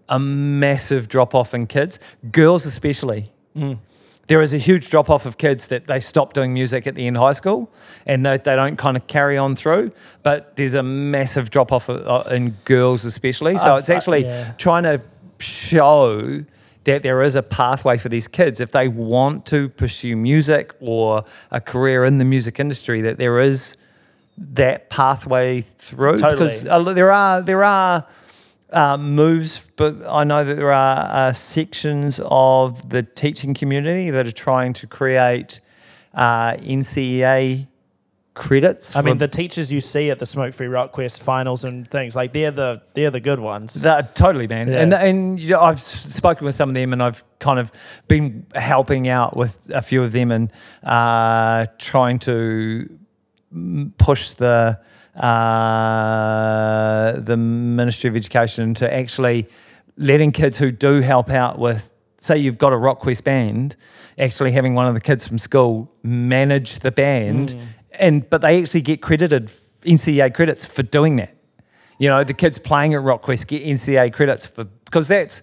a 0.08 0.18
massive 0.18 1.08
drop 1.08 1.34
off 1.34 1.54
in 1.54 1.66
kids, 1.66 1.98
girls 2.30 2.64
especially 2.64 3.32
mm. 3.56 3.76
there 4.28 4.40
is 4.40 4.54
a 4.54 4.58
huge 4.58 4.88
drop 4.88 5.10
off 5.10 5.26
of 5.26 5.36
kids 5.36 5.66
that 5.68 5.86
they 5.88 5.98
stop 5.98 6.32
doing 6.32 6.54
music 6.54 6.86
at 6.86 6.94
the 6.94 7.06
end 7.06 7.16
of 7.16 7.22
high 7.22 7.32
school 7.32 7.68
and 8.06 8.24
they, 8.24 8.36
they 8.36 8.54
don't 8.54 8.76
kind 8.76 8.96
of 8.96 9.06
carry 9.08 9.36
on 9.36 9.56
through. 9.56 9.90
But 10.22 10.54
there's 10.56 10.74
a 10.74 10.82
massive 10.82 11.50
drop 11.50 11.72
off 11.72 11.90
uh, 11.90 12.22
in 12.30 12.50
girls, 12.64 13.04
especially. 13.04 13.58
So 13.58 13.72
I've- 13.74 13.80
it's 13.80 13.90
actually 13.90 14.26
uh, 14.26 14.28
yeah. 14.28 14.52
trying 14.58 14.84
to 14.84 15.00
show 15.38 16.44
that 16.84 17.02
there 17.02 17.20
is 17.22 17.34
a 17.34 17.42
pathway 17.42 17.98
for 17.98 18.08
these 18.08 18.28
kids 18.28 18.60
if 18.60 18.70
they 18.70 18.86
want 18.86 19.44
to 19.46 19.68
pursue 19.70 20.14
music 20.16 20.72
or 20.78 21.24
a 21.50 21.60
career 21.60 22.04
in 22.04 22.18
the 22.18 22.24
music 22.24 22.60
industry, 22.60 23.00
that 23.00 23.18
there 23.18 23.40
is 23.40 23.76
that 24.38 24.90
pathway 24.90 25.62
through. 25.62 26.16
Totally. 26.18 26.32
Because 26.34 26.66
uh, 26.66 26.92
there 26.92 27.12
are, 27.12 27.42
there 27.42 27.64
are 27.64 28.06
uh, 28.70 28.96
moves, 28.96 29.62
but 29.76 29.96
I 30.06 30.24
know 30.24 30.44
that 30.44 30.54
there 30.54 30.72
are 30.72 31.28
uh, 31.28 31.32
sections 31.32 32.20
of 32.24 32.88
the 32.88 33.02
teaching 33.02 33.54
community 33.54 34.10
that 34.10 34.26
are 34.26 34.32
trying 34.32 34.72
to 34.74 34.86
create 34.86 35.60
uh, 36.14 36.54
NCEA 36.54 37.68
credits. 38.36 38.94
I 38.94 39.00
mean 39.00 39.16
the 39.16 39.28
teachers 39.28 39.72
you 39.72 39.80
see 39.80 40.10
at 40.10 40.18
the 40.18 40.26
Smoke 40.26 40.52
Free 40.52 40.66
Rock 40.66 40.92
Quest 40.92 41.22
finals 41.22 41.64
and 41.64 41.88
things 41.88 42.14
like 42.14 42.34
they're 42.34 42.50
the 42.50 42.82
they're 42.92 43.10
the 43.10 43.18
good 43.18 43.40
ones 43.40 43.74
That, 43.74 44.14
totally, 44.14 44.46
man. 44.46 44.68
Yeah. 44.68 44.82
And 44.82 44.94
and 44.94 45.40
you 45.40 45.50
know, 45.50 45.62
I've 45.62 45.80
spoken 45.80 46.44
with 46.44 46.54
some 46.54 46.68
of 46.68 46.74
them, 46.74 46.92
and 46.92 47.02
I've 47.02 47.24
kind 47.38 47.58
of 47.58 47.72
been 48.08 48.46
helping 48.54 49.08
out 49.08 49.36
with 49.36 49.70
a 49.74 49.80
few 49.80 50.02
of 50.02 50.12
them, 50.12 50.30
and 50.30 50.52
uh, 50.84 51.66
trying 51.78 52.18
to 52.20 52.98
push 53.98 54.34
the 54.34 54.78
uh, 55.16 57.12
the 57.12 57.36
Ministry 57.36 58.08
of 58.08 58.16
Education 58.16 58.74
to 58.74 58.92
actually 58.92 59.48
letting 59.96 60.30
kids 60.30 60.58
who 60.58 60.70
do 60.70 61.00
help 61.00 61.30
out 61.30 61.58
with, 61.58 61.90
say, 62.20 62.36
you've 62.36 62.58
got 62.58 62.74
a 62.74 62.76
Rock 62.76 62.98
Quest 62.98 63.24
band, 63.24 63.76
actually 64.18 64.52
having 64.52 64.74
one 64.74 64.86
of 64.86 64.92
the 64.94 65.00
kids 65.00 65.26
from 65.26 65.38
school 65.38 65.90
manage 66.02 66.80
the 66.80 66.90
band, 66.90 67.56
and 67.98 68.28
but 68.28 68.42
they 68.42 68.60
actually 68.60 68.82
get 68.82 69.00
credited 69.00 69.50
NCEA 69.84 70.34
credits 70.34 70.66
for 70.66 70.82
doing 70.82 71.16
that. 71.16 71.34
You 71.98 72.10
know, 72.10 72.24
the 72.24 72.34
kids 72.34 72.58
playing 72.58 72.94
at 72.94 73.00
RockQuest 73.00 73.46
get 73.46 73.62
NCEA 73.64 74.12
credits 74.12 74.46
for 74.46 74.64
because 74.64 75.08
that's 75.08 75.42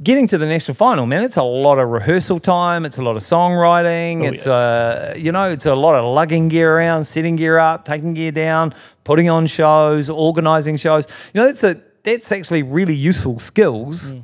getting 0.00 0.26
to 0.28 0.38
the 0.38 0.46
national 0.46 0.74
final, 0.74 1.06
man. 1.06 1.22
It's 1.22 1.36
a 1.36 1.42
lot 1.42 1.78
of 1.78 1.88
rehearsal 1.88 2.40
time. 2.40 2.84
It's 2.84 2.98
a 2.98 3.02
lot 3.02 3.16
of 3.16 3.22
songwriting. 3.22 4.24
Oh, 4.24 4.28
it's 4.28 4.46
uh, 4.46 5.14
you 5.16 5.32
know, 5.32 5.50
it's 5.50 5.66
a 5.66 5.74
lot 5.74 5.94
of 5.94 6.04
lugging 6.04 6.48
gear 6.48 6.76
around, 6.76 7.04
setting 7.04 7.36
gear 7.36 7.58
up, 7.58 7.84
taking 7.84 8.14
gear 8.14 8.32
down, 8.32 8.74
putting 9.04 9.28
on 9.28 9.46
shows, 9.46 10.08
organizing 10.08 10.76
shows. 10.76 11.06
You 11.34 11.40
know, 11.40 11.46
that's 11.46 11.64
a 11.64 11.80
that's 12.02 12.32
actually 12.32 12.62
really 12.62 12.94
useful 12.94 13.38
skills 13.38 14.14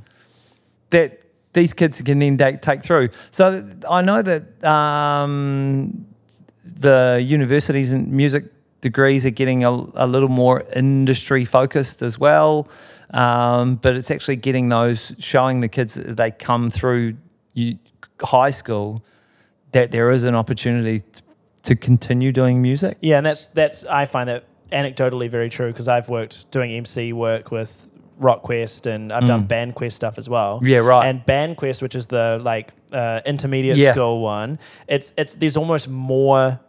that 0.91 1.23
these 1.53 1.73
kids 1.73 2.01
can 2.03 2.19
then 2.19 2.37
take, 2.37 2.61
take 2.63 2.83
through. 2.83 3.11
So 3.31 3.69
I 3.89 4.03
know 4.03 4.23
that 4.23 4.65
um, 4.65 6.07
the 6.65 7.23
universities 7.25 7.93
and 7.93 8.11
music 8.11 8.45
degrees 8.81 9.27
are 9.27 9.31
getting 9.31 9.65
a, 9.65 9.71
a 9.71 10.07
little 10.07 10.29
more 10.29 10.65
industry 10.75 11.45
focused 11.45 12.03
as 12.03 12.19
well. 12.19 12.69
Um, 13.11 13.77
but 13.77 13.97
it's 13.97 14.11
actually 14.11 14.37
getting 14.37 14.69
those, 14.69 15.15
showing 15.19 15.61
the 15.61 15.69
kids 15.69 15.95
that 15.95 16.17
they 16.17 16.31
come 16.31 16.71
through 16.71 17.17
you, 17.55 17.79
high 18.21 18.51
school 18.51 19.03
that 19.73 19.91
there 19.91 20.11
is 20.11 20.25
an 20.25 20.35
opportunity 20.35 21.03
to 21.63 21.75
continue 21.77 22.33
doing 22.33 22.61
music. 22.63 22.99
Yeah, 23.01 23.19
and 23.19 23.27
that's 23.27 23.47
that's 23.55 23.85
I 23.87 24.05
find 24.05 24.29
that 24.29 24.45
anecdotally 24.73 25.31
very 25.31 25.49
true 25.49 25.69
because 25.69 25.89
I've 25.89 26.09
worked 26.09 26.51
doing 26.51 26.71
MC 26.73 27.13
work 27.13 27.51
with 27.51 27.89
RockQuest 28.21 28.87
and 28.87 29.13
I've 29.13 29.27
done 29.27 29.47
BandQuest 29.47 29.93
stuff 29.93 30.19
as 30.19 30.29
well. 30.29 30.61
Mm. 30.61 30.69
Yeah, 30.69 30.79
right. 30.79 31.07
And 31.09 31.25
BandQuest, 31.25 31.81
which 31.83 31.95
is 31.95 32.07
the 32.07 32.41
like 32.43 32.73
uh, 32.93 33.21
intermediate 33.25 33.77
Yeah. 33.79 33.93
school 33.93 34.21
one, 34.21 34.59
it's 34.87 35.13
it's 35.17 35.35
there's 35.35 35.57
almost 35.57 35.89
more 35.89 36.61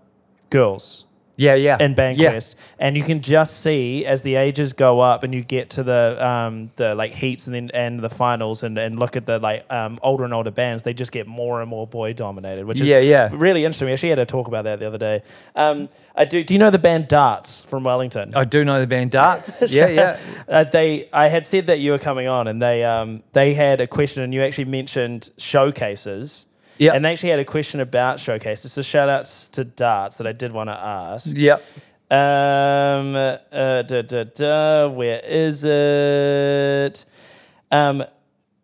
girls 0.50 1.06
Yeah, 1.40 1.56
yeah. 1.56 1.78
in 1.80 1.92
yeah. 1.92 1.98
BandQuest, 1.98 2.56
and 2.78 2.98
you 2.98 3.04
can 3.04 3.22
just 3.22 3.62
see 3.62 4.06
as 4.06 4.22
the 4.24 4.36
ages 4.36 4.74
go 4.74 5.00
up 5.00 5.24
and 5.24 5.34
you 5.34 5.42
get 5.42 5.70
to 5.72 5.84
the 5.84 6.18
um, 6.26 6.72
the 6.76 6.96
like 6.96 7.16
heats 7.16 7.48
and 7.48 7.56
then 7.56 7.72
and 7.74 8.00
the 8.00 8.10
finals 8.10 8.64
and, 8.64 8.78
and 8.78 9.00
look 9.00 9.16
at 9.16 9.26
the 9.26 9.40
like 9.40 9.66
um, 9.72 10.00
older 10.04 10.26
and 10.26 10.34
older 10.34 10.52
bands, 10.52 10.84
they 10.84 10.94
just 10.94 11.12
get 11.12 11.28
more 11.28 11.62
and 11.62 11.70
more 11.70 11.88
boy 11.88 12.14
dominated, 12.14 12.66
which 12.66 12.82
is 12.82 12.90
Yeah, 12.90 13.00
yeah. 13.00 13.30
really 13.32 13.64
interesting. 13.64 13.88
We 13.88 13.94
actually 13.94 14.10
had 14.10 14.20
a 14.20 14.26
talk 14.26 14.48
about 14.48 14.66
that 14.66 14.80
the 14.80 14.88
other 14.88 14.98
day. 14.98 15.24
Um, 15.56 15.90
I 16.16 16.26
do. 16.26 16.44
Do 16.44 16.54
you 16.54 16.58
know 16.58 16.70
the 16.72 16.80
band 16.80 17.08
Darts 17.08 17.62
from 17.62 17.86
Wellington? 17.86 18.36
I 18.36 18.44
do 18.44 18.66
know 18.66 18.82
the 18.82 18.88
band 18.88 19.12
Darts. 19.12 19.62
yeah, 19.68 19.88
yeah. 19.88 20.20
Uh, 20.48 20.66
they, 20.66 21.08
I 21.14 21.30
had 21.30 21.48
said 21.48 21.68
that 21.68 21.80
you 21.80 21.92
were 21.92 22.00
coming 22.00 22.28
on, 22.28 22.48
and 22.48 22.62
they, 22.62 22.84
um, 22.84 23.24
they 23.32 23.54
had 23.54 23.80
a 23.80 23.88
question, 23.88 24.24
and 24.24 24.34
you 24.34 24.42
actually 24.42 24.66
mentioned 24.66 25.30
showcases. 25.38 26.46
Yep. 26.80 26.96
And 26.96 27.06
they 27.06 27.12
actually 27.12 27.30
had 27.30 27.40
a 27.40 27.46
question 27.46 27.82
about 27.82 28.20
showcases. 28.20 28.72
So 28.74 28.82
shout 28.82 29.10
outs 29.10 29.50
to 29.50 29.66
Darts 29.66 30.18
that 30.18 30.26
I 30.26 30.32
did 30.32 30.54
want 30.54 30.70
to 30.70 30.78
ask. 30.78 31.36
Yep. 31.36 31.62
Um, 32.10 33.16
uh, 33.16 33.84
da, 33.84 34.02
da, 34.02 34.24
da, 34.24 34.88
where 34.88 35.20
is 35.20 35.64
it? 35.64 37.06
Um, 37.70 38.04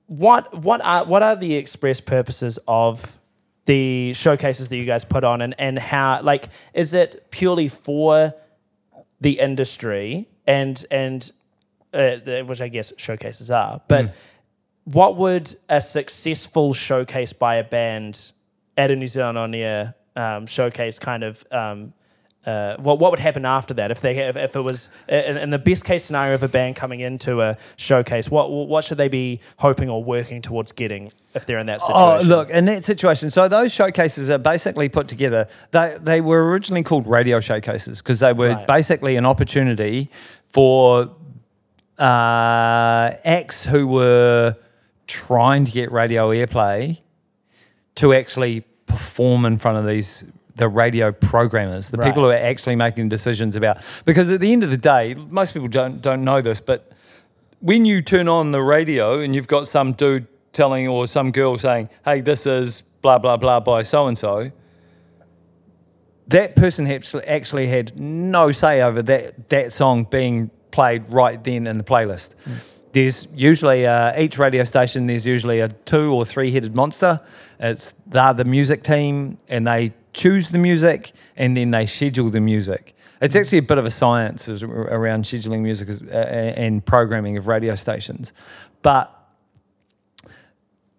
what 0.07 0.53
what 0.55 0.82
are 0.82 1.05
what 1.05 1.22
are 1.22 1.36
the 1.36 1.55
express 1.55 1.99
purposes 1.99 2.57
of 2.68 3.20
the 3.66 4.13
showcases 4.13 4.70
that 4.70 4.78
you 4.78 4.86
guys 4.86 5.03
put 5.03 5.24
on, 5.24 5.41
and 5.41 5.53
and 5.59 5.78
how 5.78 6.22
like 6.24 6.49
is 6.74 6.93
it 6.93 7.28
purely 7.30 7.68
for 7.68 8.34
the 9.22 9.39
industry 9.39 10.28
and 10.47 10.84
and 10.89 11.32
uh, 11.93 12.18
which 12.45 12.61
I 12.61 12.68
guess 12.68 12.93
showcases 12.97 13.51
are, 13.51 13.82
but 13.88 14.13
what 14.86 15.18
would 15.18 15.56
a 15.70 15.82
successful 15.82 16.74
showcase 16.74 17.34
by 17.34 17.56
a 17.56 17.64
band 17.64 18.32
at 18.78 18.92
a 18.92 18.96
New 18.96 19.08
Zealand 19.08 19.38
on 19.38 19.54
air 19.54 19.96
um, 20.16 20.46
showcase 20.48 20.98
kind 21.00 21.24
of 21.24 21.44
um, 21.52 21.94
uh, 22.46 22.78
what 22.78 23.00
what 23.00 23.10
would 23.12 23.20
happen 23.20 23.44
after 23.46 23.74
that 23.74 23.90
if 23.90 24.00
they 24.02 24.14
have, 24.14 24.38
if 24.38 24.56
it 24.56 24.62
was 24.62 24.90
in, 25.10 25.38
in 25.38 25.50
the 25.50 25.58
best 25.58 25.84
case 25.84 26.06
scenario 26.06 26.36
of 26.36 26.44
a 26.44 26.48
band 26.48 26.76
coming 26.76 27.00
into 27.00 27.42
a 27.42 27.58
showcase 27.76 28.30
what 28.30 28.52
what 28.52 28.84
should 28.84 29.00
they 29.00 29.08
be 29.08 29.40
hoping 29.58 29.90
or 29.90 30.04
working 30.04 30.42
towards 30.44 30.72
getting 30.72 31.12
if 31.34 31.48
they're 31.48 31.58
in 31.58 31.66
that 31.66 31.82
situation 31.82 32.28
Oh, 32.32 32.36
look, 32.36 32.50
in 32.52 32.66
that 32.66 32.86
situation, 32.86 33.32
so 33.32 33.48
those 33.48 33.72
showcases 33.74 34.30
are 34.30 34.38
basically 34.38 34.88
put 34.90 35.08
together. 35.08 35.48
They 35.72 35.98
they 36.00 36.22
were 36.22 36.48
originally 36.48 36.84
called 36.84 37.08
radio 37.08 37.40
showcases 37.40 38.02
because 38.04 38.20
they 38.20 38.32
were 38.34 38.50
Right. 38.54 38.68
basically 38.68 39.16
an 39.16 39.26
opportunity 39.26 40.12
for 40.48 41.10
uh, 41.98 43.12
acts 43.26 43.66
who 43.66 43.88
were 43.88 44.56
trying 45.08 45.66
to 45.66 45.72
get 45.72 45.91
radio 45.91 46.30
airplay 46.30 46.99
to 47.95 48.14
actually 48.14 48.62
perform 48.86 49.45
in 49.45 49.58
front 49.58 49.78
of 49.78 49.86
these 49.86 50.24
the 50.56 50.68
radio 50.70 51.12
programmers, 51.12 51.89
the 51.89 51.97
people 51.97 52.24
who 52.24 52.30
are 52.30 52.34
actually 52.34 52.78
making 52.78 53.10
decisions 53.10 53.58
about. 53.58 53.78
Because 54.06 54.30
at 54.30 54.39
the 54.39 54.53
end 54.53 54.64
of 54.64 54.70
the 54.70 54.78
day, 54.78 55.14
most 55.14 55.53
people 55.53 55.68
don't 55.68 56.01
don't 56.01 56.24
know 56.24 56.41
this, 56.41 56.62
but 56.62 56.91
when 57.60 57.86
you 57.86 58.01
turn 58.01 58.28
on 58.28 58.51
the 58.51 58.62
radio 58.62 59.20
and 59.20 59.36
you've 59.36 59.47
got 59.47 59.68
some 59.68 59.93
dude 59.93 60.28
telling 60.53 60.88
or 60.88 61.08
some 61.08 61.32
girl 61.32 61.58
saying, 61.58 61.89
"Hey, 62.06 62.22
this 62.22 62.47
is 62.47 62.84
blah 63.01 63.18
blah 63.18 63.38
blah 63.38 63.60
by 63.60 63.84
so 63.84 64.08
and 64.08 64.18
so," 64.18 64.51
that 66.28 66.56
person 66.56 66.89
actually 66.89 67.26
actually 67.26 67.68
had 67.68 67.99
no 67.99 68.51
say 68.51 68.82
over 68.82 69.01
that 69.01 69.49
that 69.49 69.74
song 69.74 70.06
being 70.06 70.51
played 70.72 71.10
right 71.10 71.43
then 71.43 71.68
in 71.68 71.78
the 71.78 71.84
playlist. 71.84 72.36
Mm. 72.45 72.74
There's 72.96 73.28
usually 73.36 73.86
uh, 73.86 74.18
each 74.18 74.38
radio 74.38 74.64
station. 74.64 75.06
There's 75.06 75.26
usually 75.26 75.60
a 75.60 75.68
two 75.68 76.14
or 76.14 76.24
three 76.24 76.50
headed 76.50 76.74
monster. 76.74 77.20
It's 77.60 77.93
they're 78.08 78.34
the 78.34 78.46
music 78.46 78.84
team, 78.84 79.38
and 79.50 79.68
they 79.68 79.91
choose 80.14 80.48
the 80.48 80.60
music, 80.60 81.12
and 81.36 81.58
then 81.58 81.72
they 81.72 81.88
schedule 81.88 82.30
the 82.30 82.39
music. 82.39 82.96
It's 83.20 83.36
actually 83.36 83.58
a 83.58 83.64
bit 83.64 83.78
of 83.78 83.86
a 83.86 83.91
science 83.91 84.48
around 84.48 85.26
scheduling 85.26 85.60
music 85.60 85.89
uh, 85.89 86.16
and 86.16 86.86
programming 86.86 87.36
of 87.36 87.48
radio 87.48 87.76
stations, 87.76 88.32
but 88.82 89.14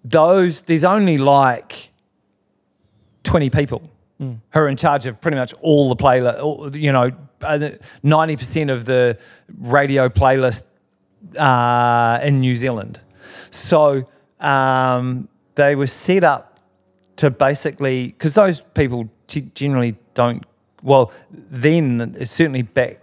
those 0.05 0.61
there's 0.63 0.85
only 0.85 1.17
like 1.17 1.93
20 3.23 3.49
people 3.49 3.91
who 4.19 4.39
are 4.53 4.69
in 4.69 4.77
charge 4.77 5.07
of 5.07 5.19
pretty 5.23 5.39
much 5.39 5.55
all 5.63 5.89
the 5.89 5.97
playlist, 5.97 6.79
you 6.79 6.93
know, 6.93 7.11
uh, 7.41 7.71
90% 8.05 8.71
of 8.71 8.85
the 8.85 9.19
radio 9.59 10.11
playlist 10.11 10.65
uh, 11.39 12.21
in 12.23 12.41
New 12.41 12.57
Zealand. 12.57 13.01
So 13.51 14.05
um, 14.41 15.29
they 15.55 15.75
were 15.75 15.87
set 15.87 16.25
up 16.25 16.61
to 17.17 17.31
basically, 17.31 18.09
because 18.09 18.35
those 18.35 18.61
people 18.75 19.09
t- 19.27 19.51
generally 19.55 19.97
don't, 20.15 20.45
well, 20.83 21.13
then, 21.31 22.17
certainly 22.25 22.63
back 22.63 23.01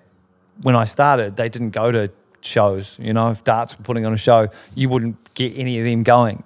when 0.62 0.76
I 0.76 0.86
started, 0.86 1.36
they 1.36 1.50
didn't 1.50 1.72
go 1.72 1.92
to 1.92 2.12
shows. 2.42 2.98
You 3.00 3.14
know, 3.14 3.32
if 3.32 3.44
Darts 3.44 3.78
were 3.78 3.84
putting 3.84 4.06
on 4.06 4.14
a 4.14 4.18
show, 4.18 4.50
you 4.76 4.90
wouldn't 4.90 5.34
get 5.34 5.58
any 5.58 5.80
of 5.80 5.86
them 5.86 6.04
going. 6.04 6.44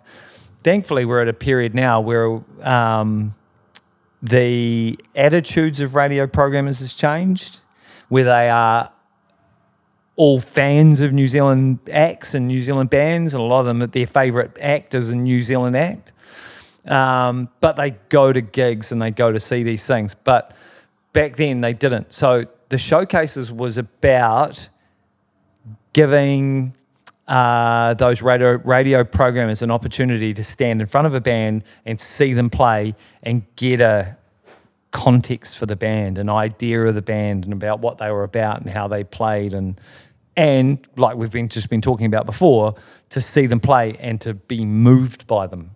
Thankfully, 0.64 1.06
we're 1.06 1.22
at 1.22 1.28
a 1.28 1.34
period 1.34 1.76
now 1.76 2.02
where 2.02 2.42
um, 2.62 3.36
the 4.22 4.98
attitudes 5.16 5.80
of 5.82 5.96
radio 5.96 6.28
programmers 6.28 6.80
has 6.80 6.94
changed, 6.94 7.60
where 8.10 8.24
they 8.24 8.50
are 8.50 8.92
all 10.18 10.40
fans 10.40 11.00
of 11.00 11.14
New 11.14 11.28
Zealand 11.28 11.80
acts 11.92 12.34
and 12.34 12.48
New 12.48 12.62
Zealand 12.62 12.90
bands, 12.90 13.34
and 13.34 13.42
a 13.42 13.46
lot 13.46 13.62
of 13.62 13.66
them 13.68 13.80
their 13.92 14.08
favourite 14.08 14.52
act 14.60 14.94
is 14.94 15.10
a 15.10 15.16
New 15.16 15.42
Zealand 15.42 15.78
act. 15.78 16.12
Um, 16.86 17.50
but 17.62 17.76
they 17.76 17.92
go 18.10 18.34
to 18.34 18.42
gigs 18.42 18.92
and 18.92 19.02
they 19.02 19.12
go 19.12 19.32
to 19.32 19.40
see 19.40 19.62
these 19.64 19.86
things. 19.86 20.16
But 20.16 20.54
back 21.14 21.36
then 21.36 21.62
they 21.62 21.74
didn't. 21.74 22.14
So 22.14 22.46
the 22.70 22.78
showcases 22.78 23.52
was 23.52 23.78
about 23.78 24.70
giving 25.94 26.74
uh, 27.28 27.94
those 27.96 28.22
radio 28.22 28.58
radio 28.64 29.04
programmers 29.04 29.62
an 29.62 29.70
opportunity 29.72 30.34
to 30.34 30.44
stand 30.44 30.82
in 30.82 30.88
front 30.88 31.08
of 31.08 31.14
a 31.14 31.22
band 31.22 31.64
and 31.86 32.00
see 32.00 32.34
them 32.34 32.50
play 32.50 32.96
and 33.22 33.44
get 33.56 33.82
a 33.82 34.18
context 34.92 35.58
for 35.58 35.66
the 35.66 35.76
band, 35.76 36.18
an 36.18 36.30
idea 36.30 36.82
of 36.86 36.96
the 36.96 37.02
band, 37.02 37.44
and 37.44 37.54
about 37.54 37.82
what 37.82 37.98
they 37.98 38.10
were 38.10 38.24
about 38.24 38.62
and 38.62 38.70
how 38.70 38.88
they 38.88 39.04
played, 39.04 39.54
and 39.54 39.80
and 40.38 40.88
like 40.96 41.18
we've 41.18 41.32
been 41.32 41.50
just 41.50 41.70
been 41.70 41.82
talking 41.82 42.06
about 42.06 42.26
before, 42.26 42.76
to 43.10 43.20
see 43.20 43.48
them 43.48 43.60
play 43.60 43.98
and 44.00 44.22
to 44.22 44.36
be 44.36 44.64
moved 44.64 45.28
by 45.28 45.48
them. 45.48 45.72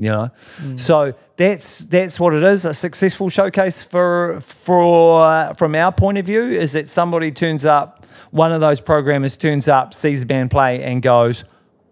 You 0.00 0.10
know, 0.10 0.30
mm. 0.58 0.78
so 0.78 1.14
that's 1.36 1.80
that's 1.80 2.20
what 2.20 2.32
it 2.32 2.44
is. 2.44 2.64
A 2.64 2.72
successful 2.72 3.28
showcase 3.28 3.82
for 3.82 4.40
for 4.40 5.52
from 5.58 5.74
our 5.74 5.90
point 5.90 6.18
of 6.18 6.24
view 6.24 6.42
is 6.42 6.72
that 6.72 6.88
somebody 6.88 7.32
turns 7.32 7.66
up, 7.66 8.06
one 8.30 8.52
of 8.52 8.60
those 8.60 8.80
programmers 8.80 9.36
turns 9.36 9.66
up, 9.66 9.92
sees 9.92 10.20
the 10.20 10.26
band 10.26 10.52
play, 10.52 10.84
and 10.84 11.02
goes, 11.02 11.42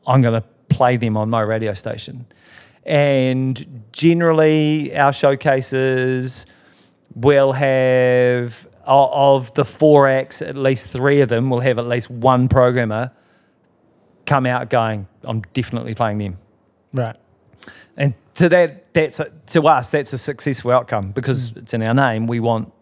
"I'm 0.07 0.23
going 0.23 0.41
to 0.41 0.47
play 0.69 0.97
them 0.97 1.17
on 1.17 1.29
my 1.29 1.41
radio 1.41 1.73
station." 1.73 2.27
And 2.85 3.83
generally, 3.91 4.97
our 4.97 5.13
showcases 5.13 6.47
will 7.17 7.55
have 7.55 8.69
of 8.87 9.53
the 9.55 9.64
four 9.64 10.09
acts, 10.09 10.43
at 10.43 10.57
least 10.57 10.89
three 10.89 11.20
of 11.20 11.28
them 11.28 11.51
will 11.51 11.61
have 11.61 11.78
at 11.78 11.87
least 11.87 12.11
one 12.11 12.49
programmer 12.49 13.11
come 14.24 14.47
out 14.47 14.70
going, 14.70 15.07
"I'm 15.24 15.43
definitely 15.53 15.95
playing 15.95 16.18
them." 16.18 16.39
right 16.93 17.16
And 17.97 18.14
to 18.34 18.49
that, 18.51 18.93
that's 18.95 19.20
a, 19.20 19.30
to 19.49 19.66
us, 19.66 19.91
that's 19.91 20.12
a 20.12 20.18
successful 20.18 20.70
outcome 20.70 21.12
because 21.12 21.57
it's 21.57 21.72
in 21.74 21.82
our 21.82 21.95
name. 21.95 22.26
We 22.26 22.41
want 22.41 22.72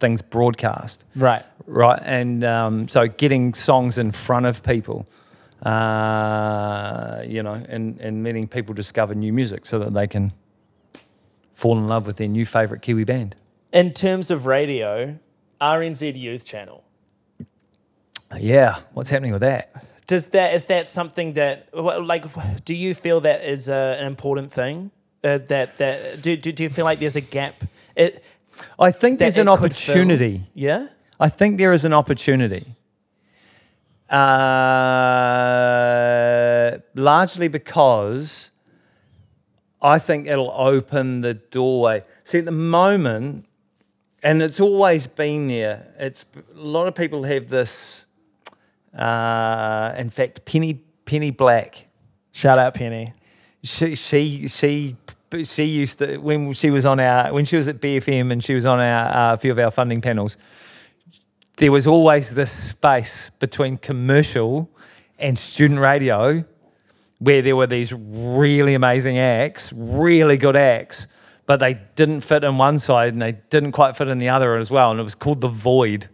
things 0.00 0.22
broadcast, 0.22 1.04
right 1.16 1.42
right? 1.66 2.00
And 2.04 2.44
um, 2.44 2.88
so 2.88 3.08
getting 3.08 3.54
songs 3.54 3.98
in 3.98 4.12
front 4.12 4.46
of 4.46 4.62
people, 4.62 5.06
uh, 5.62 7.22
you 7.26 7.42
know, 7.42 7.54
and, 7.68 8.00
and 8.00 8.24
letting 8.24 8.48
people 8.48 8.74
discover 8.74 9.14
new 9.14 9.32
music 9.32 9.66
so 9.66 9.78
that 9.80 9.92
they 9.94 10.06
can 10.06 10.30
fall 11.52 11.76
in 11.76 11.88
love 11.88 12.06
with 12.06 12.16
their 12.16 12.28
new 12.28 12.46
favorite 12.46 12.82
Kiwi 12.82 13.04
band. 13.04 13.36
in 13.72 13.92
terms 13.92 14.30
of 14.30 14.46
radio 14.46 15.18
RNZ 15.60 16.18
Youth 16.18 16.44
Channel 16.44 16.84
Yeah, 18.38 18.80
what's 18.92 19.10
happening 19.10 19.32
with 19.32 19.42
that? 19.42 19.72
does 20.06 20.28
that 20.28 20.54
is 20.54 20.64
that 20.64 20.88
something 20.88 21.34
that 21.34 21.68
like 21.74 22.24
do 22.64 22.74
you 22.74 22.94
feel 22.94 23.20
that 23.20 23.44
is 23.44 23.68
a, 23.68 23.96
an 24.00 24.06
important 24.06 24.50
thing 24.50 24.90
uh, 25.22 25.36
that 25.36 25.76
that 25.76 26.22
do, 26.22 26.34
do, 26.34 26.50
do 26.50 26.62
you 26.62 26.70
feel 26.70 26.86
like 26.86 26.98
there's 26.98 27.16
a 27.16 27.20
gap 27.20 27.62
it 27.94 28.24
I 28.78 28.90
think 28.90 29.18
there's 29.18 29.36
an 29.36 29.48
opportunity. 29.48 30.46
yeah 30.54 30.88
I 31.20 31.28
think 31.28 31.58
there 31.58 31.72
is 31.72 31.84
an 31.84 31.92
opportunity. 31.92 32.76
Uh, 34.08 34.18
largely 36.94 37.48
because 37.48 38.50
I 39.82 39.98
think 39.98 40.26
it'll 40.28 40.52
open 40.52 41.20
the 41.22 41.34
doorway. 41.34 42.04
See, 42.24 42.38
at 42.38 42.44
the 42.44 42.52
moment, 42.52 43.46
and 44.22 44.42
it's 44.42 44.60
always 44.60 45.06
been 45.06 45.48
there. 45.48 45.92
It's 45.98 46.24
a 46.54 46.60
lot 46.60 46.86
of 46.86 46.94
people 46.94 47.24
have 47.24 47.48
this. 47.48 48.04
Uh, 48.96 49.94
in 49.96 50.10
fact, 50.10 50.44
Penny 50.44 50.82
Penny 51.04 51.30
Black, 51.30 51.86
shout 52.32 52.58
out 52.58 52.74
Penny 52.74 53.12
she 53.62 53.94
she 53.94 54.48
she 54.48 54.96
she 55.44 55.64
used 55.64 55.98
to 55.98 56.18
when 56.18 56.52
she 56.52 56.70
was 56.70 56.86
on 56.86 57.00
our 57.00 57.32
when 57.32 57.44
she 57.44 57.56
was 57.56 57.68
at 57.68 57.80
BFM 57.80 58.32
and 58.32 58.42
she 58.42 58.54
was 58.54 58.66
on 58.66 58.80
our 58.80 59.30
uh, 59.30 59.34
a 59.34 59.36
few 59.36 59.50
of 59.50 59.58
our 59.58 59.70
funding 59.70 60.00
panels. 60.00 60.36
There 61.56 61.72
was 61.72 61.86
always 61.86 62.34
this 62.34 62.52
space 62.52 63.30
between 63.40 63.78
commercial 63.78 64.70
and 65.18 65.36
student 65.36 65.80
radio, 65.80 66.44
where 67.18 67.42
there 67.42 67.56
were 67.56 67.66
these 67.66 67.92
really 67.92 68.74
amazing 68.74 69.18
acts, 69.18 69.72
really 69.72 70.36
good 70.36 70.54
acts, 70.54 71.08
but 71.48 71.60
they 71.60 71.80
didn't 71.94 72.20
fit 72.20 72.44
in 72.44 72.58
one 72.58 72.78
side 72.78 73.14
and 73.14 73.22
they 73.22 73.32
didn't 73.48 73.72
quite 73.72 73.96
fit 73.96 74.06
in 74.06 74.18
the 74.18 74.28
other 74.28 74.56
as 74.56 74.70
well, 74.70 74.90
and 74.90 75.00
it 75.00 75.02
was 75.02 75.14
called 75.14 75.40
the 75.40 75.48
void. 75.48 76.08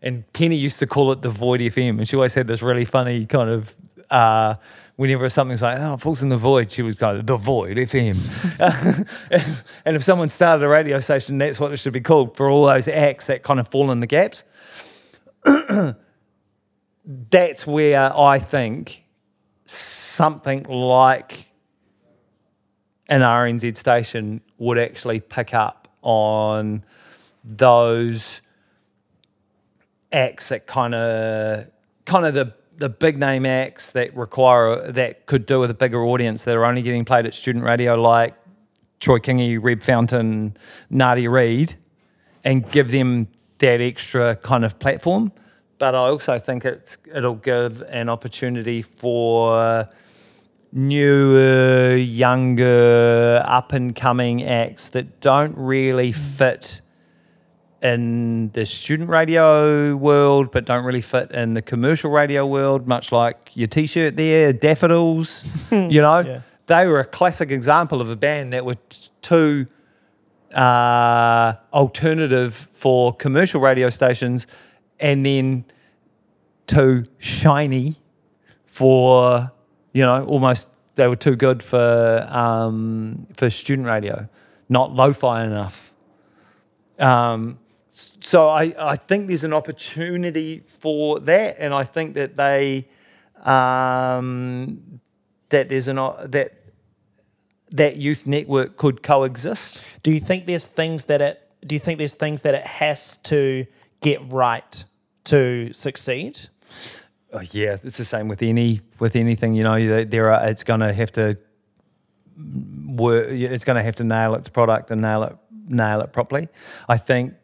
And 0.00 0.24
Penny 0.32 0.56
used 0.56 0.78
to 0.78 0.86
call 0.86 1.12
it 1.12 1.20
the 1.20 1.28
Void 1.28 1.60
FM, 1.60 1.98
and 1.98 2.08
she 2.08 2.16
always 2.16 2.32
had 2.32 2.48
this 2.48 2.62
really 2.62 2.86
funny 2.86 3.26
kind 3.26 3.50
of. 3.50 3.74
Uh, 4.10 4.54
whenever 4.96 5.28
something's 5.28 5.62
like, 5.62 5.78
oh, 5.78 5.96
falls 5.96 6.22
in 6.22 6.30
the 6.30 6.36
void, 6.36 6.70
she 6.70 6.82
was 6.82 6.96
going, 6.96 7.24
the 7.24 7.36
void 7.36 7.76
FM. 7.76 9.06
and, 9.30 9.64
and 9.84 9.96
if 9.96 10.02
someone 10.02 10.28
started 10.28 10.64
a 10.64 10.68
radio 10.68 11.00
station, 11.00 11.38
that's 11.38 11.60
what 11.60 11.72
it 11.72 11.78
should 11.78 11.92
be 11.92 12.00
called 12.00 12.36
for 12.36 12.50
all 12.50 12.66
those 12.66 12.88
acts 12.88 13.28
that 13.28 13.42
kind 13.42 13.60
of 13.60 13.68
fall 13.68 13.90
in 13.90 14.00
the 14.00 14.06
gaps. 14.06 14.44
that's 17.04 17.66
where 17.66 18.18
I 18.18 18.38
think 18.38 19.04
something 19.64 20.64
like 20.64 21.50
an 23.08 23.20
RNZ 23.22 23.76
station 23.76 24.42
would 24.60 24.78
actually 24.78 25.18
pick 25.18 25.52
up 25.52 25.88
on 26.02 26.84
those 27.42 28.42
acts 30.12 30.50
that 30.50 30.66
kind 30.66 30.94
of 30.94 31.66
kind 32.04 32.26
of 32.26 32.34
the 32.34 32.54
the 32.76 32.88
big 32.88 33.18
name 33.18 33.44
acts 33.44 33.92
that 33.92 34.14
require 34.16 34.90
that 34.90 35.26
could 35.26 35.44
do 35.44 35.60
with 35.60 35.70
a 35.70 35.74
bigger 35.74 36.02
audience 36.02 36.44
that 36.44 36.56
are 36.56 36.64
only 36.64 36.82
getting 36.82 37.04
played 37.04 37.26
at 37.26 37.34
student 37.34 37.64
radio 37.64 37.94
like 37.94 38.34
Troy 39.00 39.18
Kingi, 39.18 39.58
Reb 39.60 39.82
Fountain, 39.82 40.56
Nadia 40.90 41.30
Reid, 41.30 41.74
and 42.44 42.68
give 42.70 42.90
them 42.90 43.28
that 43.58 43.80
extra 43.80 44.36
kind 44.36 44.64
of 44.64 44.78
platform. 44.78 45.32
But 45.78 45.94
I 45.94 46.08
also 46.08 46.38
think 46.38 46.64
it's 46.64 46.98
it'll 47.14 47.34
give 47.34 47.80
an 47.82 48.10
opportunity 48.10 48.82
for 48.82 49.88
newer, 50.72 51.94
younger, 51.96 53.42
up 53.46 53.72
and 53.72 53.94
coming 53.94 54.42
acts 54.42 54.88
that 54.90 55.20
don't 55.20 55.56
really 55.56 56.12
fit 56.12 56.80
in 57.82 58.50
the 58.50 58.66
student 58.66 59.08
radio 59.08 59.96
world, 59.96 60.52
but 60.52 60.66
don't 60.66 60.84
really 60.84 61.00
fit 61.00 61.30
in 61.30 61.54
the 61.54 61.62
commercial 61.62 62.10
radio 62.10 62.46
world, 62.46 62.86
much 62.86 63.10
like 63.10 63.50
your 63.54 63.68
t 63.68 63.86
shirt 63.86 64.16
there, 64.16 64.52
Daffodils. 64.52 65.44
you 65.70 66.00
know, 66.02 66.18
Yeah. 66.20 66.40
they 66.66 66.86
were 66.86 67.00
a 67.00 67.04
classic 67.06 67.50
example 67.50 68.00
of 68.00 68.10
a 68.10 68.16
band 68.16 68.52
that 68.52 68.64
were 68.64 68.76
too 69.22 69.66
uh, 70.54 71.54
alternative 71.72 72.68
for 72.72 73.14
commercial 73.14 73.60
radio 73.60 73.88
stations 73.88 74.46
and 74.98 75.24
then 75.24 75.64
too 76.66 77.04
shiny 77.18 77.96
for, 78.66 79.52
you 79.92 80.02
know, 80.02 80.24
almost 80.24 80.68
they 80.94 81.06
were 81.06 81.16
too 81.16 81.36
good 81.36 81.62
for, 81.62 82.26
um, 82.30 83.26
for 83.34 83.50
student 83.50 83.88
radio, 83.88 84.28
not 84.68 84.92
lo 84.92 85.12
fi 85.12 85.44
enough. 85.44 85.92
Um, 86.98 87.58
so 88.20 88.48
I, 88.48 88.74
I 88.78 88.96
think 88.96 89.28
there's 89.28 89.44
an 89.44 89.52
opportunity 89.52 90.62
for 90.80 91.20
that, 91.20 91.56
and 91.58 91.74
I 91.74 91.84
think 91.84 92.14
that 92.14 92.36
they 92.36 92.88
um, 93.42 95.00
that 95.48 95.68
there's 95.68 95.88
an 95.88 95.96
that 95.96 96.52
that 97.70 97.96
youth 97.96 98.26
network 98.26 98.76
could 98.76 99.02
coexist. 99.02 99.82
Do 100.02 100.12
you 100.12 100.20
think 100.20 100.46
there's 100.46 100.66
things 100.66 101.06
that 101.06 101.20
it 101.20 101.40
do 101.66 101.74
you 101.74 101.80
think 101.80 101.98
there's 101.98 102.14
things 102.14 102.42
that 102.42 102.54
it 102.54 102.66
has 102.66 103.16
to 103.18 103.66
get 104.00 104.20
right 104.32 104.84
to 105.24 105.72
succeed? 105.72 106.48
Oh, 107.32 107.40
yeah, 107.52 107.76
it's 107.84 107.96
the 107.96 108.04
same 108.04 108.28
with 108.28 108.42
any 108.42 108.80
with 108.98 109.16
anything. 109.16 109.54
You 109.54 109.62
know, 109.62 110.04
there- 110.04 110.32
are 110.32 110.48
it's 110.48 110.64
going 110.64 110.80
to 110.80 110.92
have 110.92 111.12
to 111.12 111.38
work. 112.86 113.28
It's 113.30 113.64
going 113.64 113.76
to 113.76 113.82
have 113.82 113.94
to 113.96 114.04
nail 114.04 114.34
its 114.34 114.48
product 114.48 114.90
and 114.90 115.00
nail 115.00 115.22
it 115.22 115.36
nail 115.68 116.00
it 116.00 116.12
properly. 116.12 116.48
I 116.88 116.96
think 116.96 117.34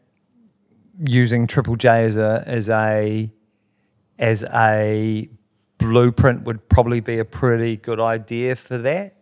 using 0.98 1.46
Triple 1.46 1.76
J 1.76 2.04
as 2.04 2.16
a 2.16 2.42
as 2.46 2.68
a 2.68 3.30
as 4.18 4.44
a 4.44 5.28
blueprint 5.78 6.44
would 6.44 6.68
probably 6.68 7.00
be 7.00 7.18
a 7.18 7.24
pretty 7.24 7.76
good 7.76 8.00
idea 8.00 8.56
for 8.56 8.78
that. 8.78 9.12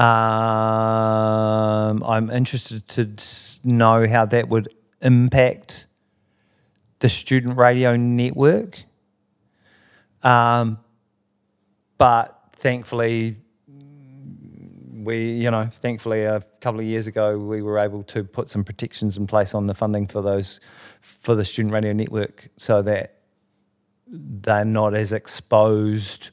Um, 0.00 2.02
I'm 2.04 2.30
interested 2.30 2.86
to 2.88 3.10
know 3.64 4.06
how 4.06 4.26
that 4.26 4.48
would 4.48 4.68
impact 5.00 5.86
the 7.00 7.08
student 7.08 7.58
radio 7.58 7.96
network. 7.96 8.84
Um, 10.22 10.78
but 11.98 12.38
thankfully, 12.56 13.36
we, 14.92 15.32
you 15.32 15.50
know, 15.50 15.68
thankfully 15.72 16.24
a 16.24 16.42
couple 16.60 16.80
of 16.80 16.86
years 16.86 17.06
ago, 17.06 17.38
we 17.38 17.62
were 17.62 17.78
able 17.78 18.02
to 18.04 18.24
put 18.24 18.48
some 18.48 18.64
protections 18.64 19.16
in 19.16 19.26
place 19.26 19.54
on 19.54 19.66
the 19.66 19.74
funding 19.74 20.06
for 20.06 20.20
those, 20.20 20.60
for 21.00 21.34
the 21.34 21.44
student 21.44 21.72
radio 21.72 21.92
network 21.92 22.48
so 22.56 22.82
that 22.82 23.14
they're 24.08 24.64
not 24.64 24.94
as 24.94 25.12
exposed 25.12 26.30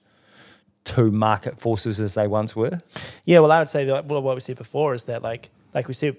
to 0.85 1.11
market 1.11 1.59
forces 1.59 1.99
as 1.99 2.13
they 2.15 2.27
once 2.27 2.55
were. 2.55 2.77
Yeah, 3.25 3.39
well, 3.39 3.51
I 3.51 3.59
would 3.59 3.69
say 3.69 3.85
that 3.85 4.05
well, 4.05 4.21
what 4.21 4.35
we 4.35 4.41
said 4.41 4.57
before 4.57 4.93
is 4.93 5.03
that 5.03 5.21
like 5.23 5.49
like 5.73 5.87
we 5.87 5.93
said 5.93 6.17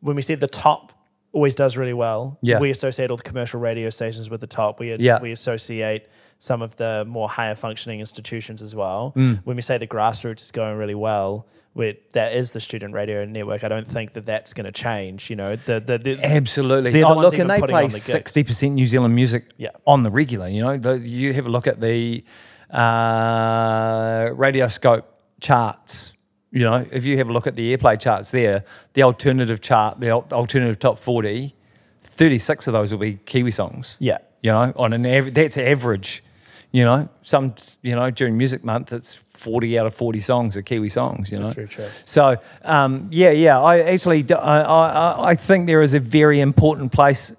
when 0.00 0.16
we 0.16 0.22
said 0.22 0.40
the 0.40 0.48
top 0.48 0.92
always 1.32 1.54
does 1.54 1.76
really 1.76 1.92
well. 1.92 2.38
Yeah. 2.42 2.58
we 2.58 2.70
associate 2.70 3.10
all 3.10 3.16
the 3.16 3.22
commercial 3.22 3.60
radio 3.60 3.88
stations 3.88 4.28
with 4.28 4.40
the 4.40 4.46
top. 4.48 4.80
We 4.80 4.94
Yeah. 4.96 5.18
we 5.22 5.30
associate 5.30 6.08
some 6.42 6.62
of 6.62 6.76
the 6.78 7.04
more 7.06 7.28
higher 7.28 7.54
functioning 7.54 8.00
institutions 8.00 8.62
as 8.62 8.74
well. 8.74 9.12
Mm. 9.14 9.40
When 9.44 9.56
we 9.56 9.62
say 9.62 9.76
the 9.78 9.86
grassroots 9.86 10.40
is 10.40 10.50
going 10.50 10.76
really 10.78 10.94
well, 10.94 11.46
we 11.74 11.98
that 12.12 12.34
is 12.34 12.50
the 12.52 12.60
student 12.60 12.94
radio 12.94 13.24
network. 13.26 13.62
I 13.62 13.68
don't 13.68 13.86
think 13.86 14.14
that 14.14 14.24
that's 14.24 14.54
going 14.54 14.64
to 14.64 14.72
change. 14.72 15.28
You 15.30 15.36
know, 15.36 15.54
the 15.56 15.78
the, 15.80 15.98
the 15.98 16.18
Absolutely. 16.24 16.90
They're 16.92 17.02
the 17.02 17.08
Oh, 17.08 17.14
ones 17.14 17.32
look, 17.32 17.38
and 17.38 17.48
they 17.50 17.60
play 17.60 17.86
the 17.86 18.00
sixty 18.00 18.42
percent 18.42 18.72
New 18.74 18.86
Zealand 18.86 19.14
music 19.14 19.50
Yeah. 19.58 19.68
on 19.86 20.02
the 20.02 20.10
regular. 20.10 20.48
You 20.48 20.62
know, 20.62 20.76
the, 20.78 20.98
you 20.98 21.34
have 21.34 21.44
a 21.46 21.50
look 21.50 21.66
at 21.66 21.80
the 21.80 22.24
uh, 22.70 24.30
Radioscope 24.34 25.04
charts. 25.40 26.12
You 26.52 26.64
know, 26.64 26.84
if 26.90 27.04
you 27.04 27.16
have 27.18 27.28
a 27.28 27.32
look 27.32 27.46
at 27.46 27.54
the 27.54 27.76
airplay 27.76 28.00
charts 28.00 28.30
there, 28.32 28.64
the 28.94 29.02
alternative 29.04 29.60
chart, 29.60 30.00
the 30.00 30.10
alternative 30.10 30.78
top 30.80 30.98
40, 30.98 31.54
36 32.02 32.66
of 32.66 32.72
those 32.72 32.90
will 32.92 32.98
be 32.98 33.14
Kiwi 33.26 33.50
songs. 33.52 33.96
yeah. 34.00 34.18
You 34.42 34.50
know, 34.52 34.72
on 34.76 34.94
an 34.94 35.04
average, 35.04 35.34
that's 35.34 35.58
average. 35.58 36.24
You 36.72 36.84
know, 36.84 37.08
some, 37.22 37.54
you 37.82 37.96
know, 37.96 38.10
during 38.10 38.38
Music 38.38 38.62
Month, 38.62 38.92
it's 38.92 39.14
40 39.14 39.78
out 39.78 39.86
of 39.86 39.94
40 39.94 40.20
songs 40.20 40.56
are 40.56 40.62
Kiwi 40.62 40.90
songs, 40.90 41.32
you 41.32 41.38
know. 41.38 41.50
True, 41.50 41.66
true. 41.66 41.88
So 42.04 42.36
um, 42.62 43.08
yeah, 43.10 43.30
yeah. 43.30 43.60
I 43.60 43.80
actually 43.80 44.24
I 44.32 45.30
I 45.30 45.34
think 45.34 45.66
there 45.66 45.82
is 45.82 45.94
a 45.94 46.00
very 46.00 46.40
important 46.40 46.92
place 46.92 47.32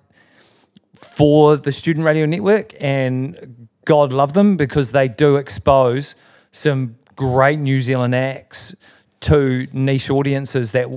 for 0.96 1.58
the 1.58 1.72
student 1.72 2.06
radio 2.06 2.26
network, 2.26 2.74
and 2.80 3.68
God 3.86 4.12
love 4.12 4.34
them 4.34 4.58
because 4.58 4.92
they 4.92 5.08
do 5.08 5.36
expose 5.36 6.16
some 6.52 6.98
great 7.16 7.60
New 7.60 7.82
Zealand 7.82 8.16
acts 8.16 8.76
to 9.22 9.68
niche 9.72 10.10
audiences 10.10 10.72
that 10.72 10.88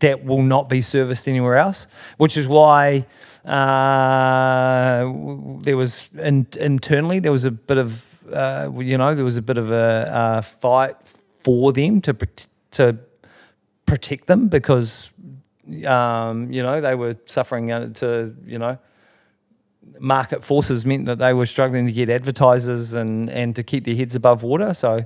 that 0.00 0.24
will 0.24 0.42
not 0.42 0.70
be 0.70 0.80
serviced 0.80 1.28
anywhere 1.28 1.58
else. 1.58 1.86
Which 2.16 2.36
is 2.36 2.48
why 2.48 3.06
uh, 3.44 5.12
there 5.60 5.76
was 5.76 6.08
in, 6.18 6.46
internally 6.58 7.18
there 7.18 7.32
was 7.32 7.44
a 7.44 7.50
bit 7.50 7.78
of 7.78 8.06
uh, 8.32 8.70
you 8.78 8.96
know 8.96 9.14
there 9.14 9.24
was 9.24 9.36
a 9.36 9.42
bit 9.42 9.58
of 9.58 9.70
a, 9.70 10.10
uh 10.10 10.40
fight 10.40 10.96
for 11.42 11.72
them 11.72 12.00
to 12.00 12.16
to 12.70 12.96
protect 13.86 14.26
them 14.26 14.48
because 14.48 15.10
um, 15.86 16.50
you 16.52 16.62
know 16.62 16.80
they 16.80 16.94
were 16.94 17.16
suffering 17.26 17.70
uh, 17.70 17.88
to 17.94 18.34
you 18.46 18.58
know 18.58 18.78
market 19.98 20.42
forces 20.42 20.84
meant 20.86 21.04
that 21.06 21.18
they 21.18 21.32
were 21.32 21.46
struggling 21.46 21.86
to 21.86 21.92
get 21.92 22.08
advertisers 22.08 22.94
and 22.94 23.30
and 23.30 23.54
to 23.56 23.62
keep 23.62 23.84
their 23.84 23.94
heads 23.94 24.14
above 24.14 24.42
water. 24.42 24.74
So 24.74 25.04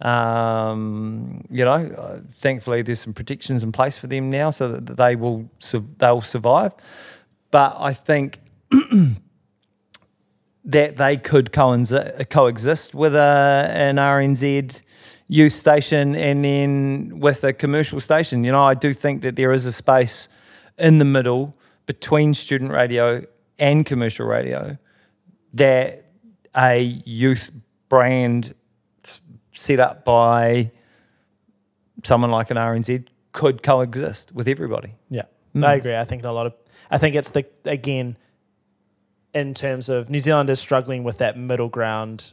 um, 0.00 1.44
you 1.50 1.64
know 1.64 1.86
uh, 1.96 2.20
thankfully 2.36 2.82
there's 2.82 3.00
some 3.00 3.14
protections 3.14 3.62
in 3.62 3.72
place 3.72 3.96
for 3.96 4.06
them 4.06 4.30
now 4.30 4.50
so 4.50 4.72
that 4.72 4.96
they 4.96 5.16
will 5.16 5.50
su- 5.58 5.88
they'll 5.98 6.22
survive 6.22 6.72
but 7.50 7.76
I 7.78 7.92
think 7.92 8.38
that 10.64 10.96
they 10.96 11.16
could 11.16 11.52
coexist 11.52 12.94
with 12.94 13.14
a, 13.14 13.70
an 13.72 13.96
RNZ 13.96 14.82
youth 15.28 15.52
station 15.52 16.14
and 16.16 16.44
then 16.44 17.20
with 17.20 17.44
a 17.44 17.52
commercial 17.52 18.00
station. 18.00 18.44
You 18.44 18.52
know, 18.52 18.62
I 18.64 18.74
do 18.74 18.92
think 18.94 19.22
that 19.22 19.36
there 19.36 19.52
is 19.52 19.66
a 19.66 19.72
space 19.72 20.28
in 20.78 20.98
the 20.98 21.04
middle 21.04 21.56
between 21.86 22.34
student 22.34 22.70
radio 22.70 23.24
and 23.58 23.84
commercial 23.84 24.26
radio 24.26 24.78
that 25.54 26.04
a 26.56 26.80
youth 27.04 27.50
brand 27.88 28.54
set 29.54 29.80
up 29.80 30.04
by 30.04 30.70
someone 32.04 32.30
like 32.30 32.50
an 32.50 32.56
RNZ 32.56 33.06
could 33.32 33.62
coexist 33.62 34.32
with 34.32 34.48
everybody. 34.48 34.94
Yeah, 35.10 35.22
Mm. 35.54 35.64
I 35.64 35.74
agree. 35.74 35.96
I 35.96 36.04
think 36.04 36.24
a 36.24 36.30
lot 36.30 36.46
of, 36.46 36.52
I 36.90 36.98
think 36.98 37.14
it's 37.16 37.30
the 37.30 37.44
again, 37.64 38.16
in 39.34 39.54
terms 39.54 39.88
of 39.88 40.08
New 40.10 40.18
Zealand 40.18 40.50
is 40.50 40.58
struggling 40.60 41.04
with 41.04 41.18
that 41.18 41.36
middle 41.38 41.68
ground 41.68 42.32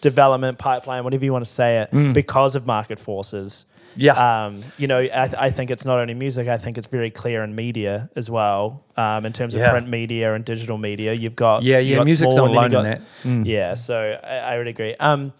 development 0.00 0.58
pipeline, 0.58 1.02
whatever 1.04 1.24
you 1.24 1.32
want 1.32 1.44
to 1.44 1.50
say 1.50 1.78
it, 1.78 1.90
Mm. 1.90 2.12
because 2.14 2.54
of 2.54 2.66
market 2.66 2.98
forces. 2.98 3.66
Yeah. 3.96 4.12
Um, 4.46 4.62
you 4.76 4.86
know, 4.86 4.98
I, 4.98 5.46
I 5.46 5.50
think 5.50 5.70
it's 5.72 5.84
not 5.84 5.98
only 5.98 6.14
music. 6.14 6.46
I 6.46 6.56
think 6.58 6.78
it's 6.78 6.86
very 6.86 7.10
clear 7.10 7.42
in 7.42 7.56
media 7.56 8.08
as 8.14 8.30
well. 8.30 8.84
Um, 8.96 9.26
in 9.26 9.32
terms 9.32 9.54
of 9.54 9.60
Yeah. 9.60 9.70
print 9.70 9.88
media 9.88 10.34
and 10.34 10.44
digital 10.44 10.78
media, 10.78 11.14
you've 11.14 11.34
got 11.34 11.62
yeah, 11.64 11.78
yeah. 11.78 11.96
got 11.96 12.06
Music's 12.06 12.34
not 12.34 12.48
alone 12.48 12.54
you've 12.54 12.64
in 12.66 12.70
got- 12.70 12.82
that. 12.84 13.00
Mm. 13.24 13.46
yeah, 13.46 13.74
so 13.74 14.20
I, 14.22 14.36
I 14.54 14.58
would 14.58 14.68
agree. 14.68 14.94
Um, 14.96 15.32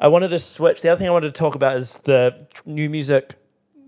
I 0.00 0.08
wanted 0.08 0.28
to 0.28 0.38
switch. 0.38 0.82
The 0.82 0.90
other 0.90 0.98
thing 0.98 1.08
I 1.08 1.12
wanted 1.12 1.32
to 1.34 1.38
talk 1.38 1.54
about 1.54 1.76
is 1.76 1.98
the 1.98 2.46
tr- 2.52 2.62
new 2.66 2.90
music 2.90 3.36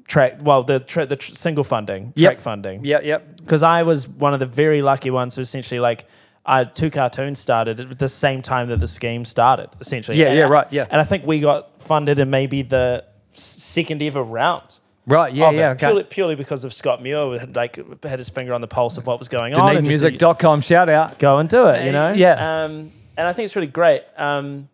track. 0.07 0.39
Well, 0.43 0.63
the 0.63 0.81
tra- 0.81 1.07
the 1.07 1.17
tr- 1.17 1.33
single 1.35 1.65
funding, 1.65 2.13
Yep. 2.17 2.33
track 2.33 2.41
funding. 2.41 2.85
Yeah, 2.85 3.01
yep. 3.03 3.37
Because 3.37 3.63
I 3.63 3.83
was 3.83 4.09
one 4.09 4.33
of 4.35 4.41
the 4.41 4.47
very 4.47 4.83
lucky 4.83 5.11
ones 5.11 5.37
who 5.37 5.43
essentially 5.43 5.81
like. 5.81 6.07
I, 6.49 6.63
two 6.63 6.93
cartoons 6.93 7.41
started 7.41 7.81
at 7.81 7.99
the 7.99 8.07
same 8.07 8.41
time 8.41 8.69
that 8.69 8.79
the 8.79 8.87
scheme 8.87 9.25
started, 9.25 9.69
essentially. 9.81 10.17
Yeah, 10.17 10.27
And 10.27 10.39
yeah, 10.39 10.47
I- 10.47 10.49
right, 10.49 10.67
yeah. 10.71 10.87
And 10.89 11.01
I 11.01 11.03
think 11.05 11.27
we 11.27 11.41
got 11.41 11.83
funded 11.83 12.21
in 12.21 12.31
maybe 12.31 12.63
the 12.63 13.03
second 13.33 14.01
ever 14.01 14.23
round. 14.23 14.79
Right, 15.09 15.33
yeah, 15.35 15.51
yeah. 15.51 15.71
Okay. 15.71 15.87
Purely, 15.87 16.03
purely 16.05 16.35
because 16.37 16.63
of 16.63 16.73
Scott 16.73 17.03
Muir 17.03 17.25
who 17.25 17.33
had 17.33 17.57
like 17.57 17.81
had 18.05 18.21
his 18.21 18.29
finger 18.29 18.55
on 18.55 18.61
the 18.61 18.69
pulse 18.69 18.97
of 18.97 19.09
what 19.09 19.19
was 19.19 19.27
going 19.27 19.57
on. 19.59 19.75
DunedinMusic.com, 19.75 20.61
shout 20.61 20.89
out. 20.89 21.19
go 21.19 21.39
and 21.39 21.49
do 21.49 21.67
it, 21.67 21.85
you 21.85 21.91
know? 21.91 22.13
Yeah. 22.13 22.63
Um, 22.65 22.93
and 23.17 23.27
I 23.27 23.33
think 23.33 23.47
it's 23.47 23.57
really 23.57 23.67
great. 23.67 24.05
Um, 24.17 24.69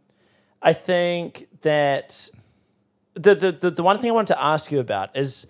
I 0.60 0.74
think 0.74 1.46
that 1.62 2.28
the, 3.14 3.34
the, 3.34 3.52
the, 3.52 3.70
the 3.70 3.82
one 3.82 3.98
thing 3.98 4.10
I 4.10 4.14
wanted 4.14 4.34
to 4.34 4.42
ask 4.42 4.70
you 4.72 4.80
about 4.80 5.16
is 5.16 5.46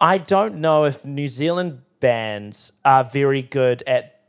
I 0.00 0.18
don't 0.18 0.56
know 0.56 0.84
if 0.84 1.04
New 1.04 1.28
Zealand 1.28 1.82
bands 2.00 2.72
are 2.84 3.04
very 3.04 3.42
good 3.42 3.82
at, 3.86 4.20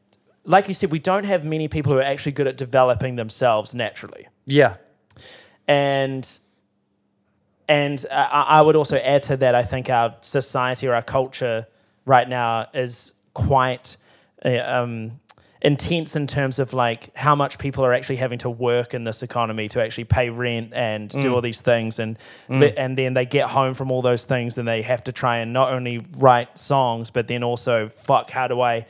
like 0.44 0.68
you 0.68 0.74
said, 0.74 0.92
we 0.92 1.00
don't 1.00 1.26
have 1.26 1.44
many 1.44 1.68
people 1.68 1.92
who 1.92 1.98
are 1.98 2.04
actually 2.04 2.32
good 2.34 2.48
at 2.48 2.58
developing 2.58 3.16
themselves 3.16 3.74
naturally 3.74 4.28
Yeah. 4.46 4.76
and 5.68 6.40
and 7.68 8.06
I, 8.12 8.46
I 8.48 8.62
would 8.62 8.76
also 8.76 8.98
add 8.98 9.24
to 9.24 9.38
that. 9.38 9.56
I 9.56 9.64
think 9.64 9.90
our 9.90 10.16
society 10.22 10.88
or 10.88 10.94
our 10.94 11.02
culture 11.02 11.66
right 12.06 12.30
now 12.30 12.68
is 12.76 13.16
quite 13.34 13.98
uh, 14.46 14.60
um, 14.60 15.20
intense 15.62 16.16
in 16.16 16.28
terms 16.28 16.60
of 16.60 16.74
like 16.74 17.16
how 17.16 17.36
much 17.36 17.58
people 17.58 17.84
are 17.86 17.94
actually 17.94 18.18
having 18.18 18.38
to 18.40 18.50
work 18.50 18.94
in 18.94 19.04
this 19.04 19.24
economy 19.24 19.68
to 19.70 19.84
actually 19.84 20.04
pay 20.04 20.30
rent 20.30 20.74
and 20.74 21.10
do 21.10 21.34
all 21.34 21.42
these 21.42 21.62
things, 21.62 22.00
and 22.00 22.18
le- 22.50 22.68
and 22.78 22.98
then 22.98 23.14
they 23.14 23.26
get 23.26 23.50
home 23.50 23.74
from 23.74 23.92
all 23.92 24.02
those 24.02 24.26
things 24.26 24.58
and 24.58 24.68
they 24.68 24.82
have 24.82 25.04
to 25.06 25.12
try 25.12 25.38
and 25.38 25.54
not 25.54 25.72
only 25.72 26.02
write 26.18 26.58
songs 26.58 27.10
but 27.10 27.28
then 27.28 27.44
also 27.44 27.90
fuck 27.90 28.30
how 28.30 28.48
do 28.48 28.62
I 28.62 28.86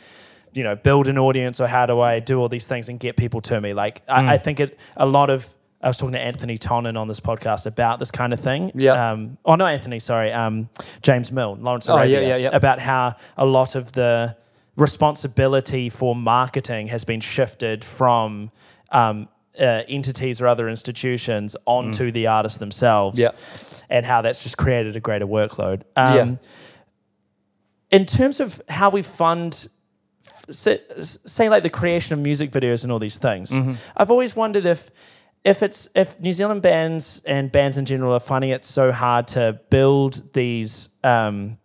you 0.53 0.63
know 0.63 0.75
build 0.75 1.07
an 1.07 1.17
audience 1.17 1.59
or 1.59 1.67
how 1.67 1.85
do 1.85 1.99
I 2.01 2.19
do 2.19 2.39
all 2.39 2.49
these 2.49 2.67
things 2.67 2.89
and 2.89 2.99
get 2.99 3.15
people 3.17 3.41
to 3.41 3.61
me 3.61 3.73
like 3.73 4.01
I, 4.07 4.33
I 4.33 4.37
think 4.37 4.59
it 4.59 4.79
a 4.97 5.05
lot 5.05 5.29
of 5.29 5.53
I 5.81 5.87
was 5.87 5.97
talking 5.97 6.13
to 6.13 6.19
Anthony 6.19 6.57
Tonnen 6.57 6.97
on 6.97 7.07
this 7.07 7.19
podcast 7.19 7.67
about 7.67 7.99
this 7.99 8.09
kind 8.09 8.33
of 8.33 8.39
thing. 8.39 8.71
Yeah. 8.73 9.11
Um, 9.11 9.37
oh, 9.45 9.53
no, 9.53 9.67
Anthony, 9.67 9.99
sorry. 9.99 10.31
Um, 10.31 10.67
James 11.03 11.31
Milne, 11.31 11.61
Lawrence 11.61 11.87
Oh, 11.87 12.01
yeah, 12.01 12.21
yeah, 12.21 12.37
yeah. 12.37 12.49
About 12.53 12.79
how 12.79 13.17
a 13.37 13.45
lot 13.45 13.75
of 13.75 13.91
the 13.91 14.35
responsibility 14.75 15.89
for 15.89 16.15
marketing 16.15 16.87
has 16.87 17.03
been 17.03 17.21
shifted 17.21 17.83
from 17.83 18.51
um, 18.91 19.27
uh, 19.59 19.83
entities 19.87 20.41
or 20.41 20.47
other 20.47 20.67
institutions 20.67 21.55
onto 21.65 22.11
the 22.11 22.27
artists 22.27 22.57
themselves. 22.57 23.17
Mm. 23.17 23.21
Yeah. 23.21 23.31
And 23.89 24.05
how 24.05 24.21
that's 24.21 24.41
just 24.43 24.57
created 24.57 24.95
a 24.95 24.99
greater 24.99 25.27
workload. 25.27 25.83
Um, 25.95 26.15
Yeah. 26.15 26.35
In 27.91 28.05
terms 28.05 28.39
of 28.39 28.61
how 28.67 28.89
we 28.89 29.03
fund 29.03 29.67
say, 30.51 30.81
say 31.03 31.49
like 31.49 31.63
the 31.63 31.69
creation 31.69 32.13
of 32.13 32.19
music 32.19 32.51
videos 32.51 32.83
and 32.83 32.91
all 32.91 32.99
these 32.99 33.17
things. 33.17 33.51
Mm-hmm. 33.51 33.73
I've 33.95 34.11
always 34.11 34.35
wondered 34.35 34.65
if 34.65 34.91
if 35.43 35.61
it's 35.61 35.89
if 35.95 36.19
New 36.19 36.33
Zealand 36.33 36.61
bands 36.61 37.21
and 37.25 37.51
bands 37.51 37.77
in 37.77 37.85
general 37.85 38.13
are 38.13 38.19
finding 38.19 38.49
it 38.49 38.65
so 38.65 38.91
hard 38.91 39.27
to 39.29 39.59
build 39.69 40.33
these 40.33 40.89
um, 41.03 41.57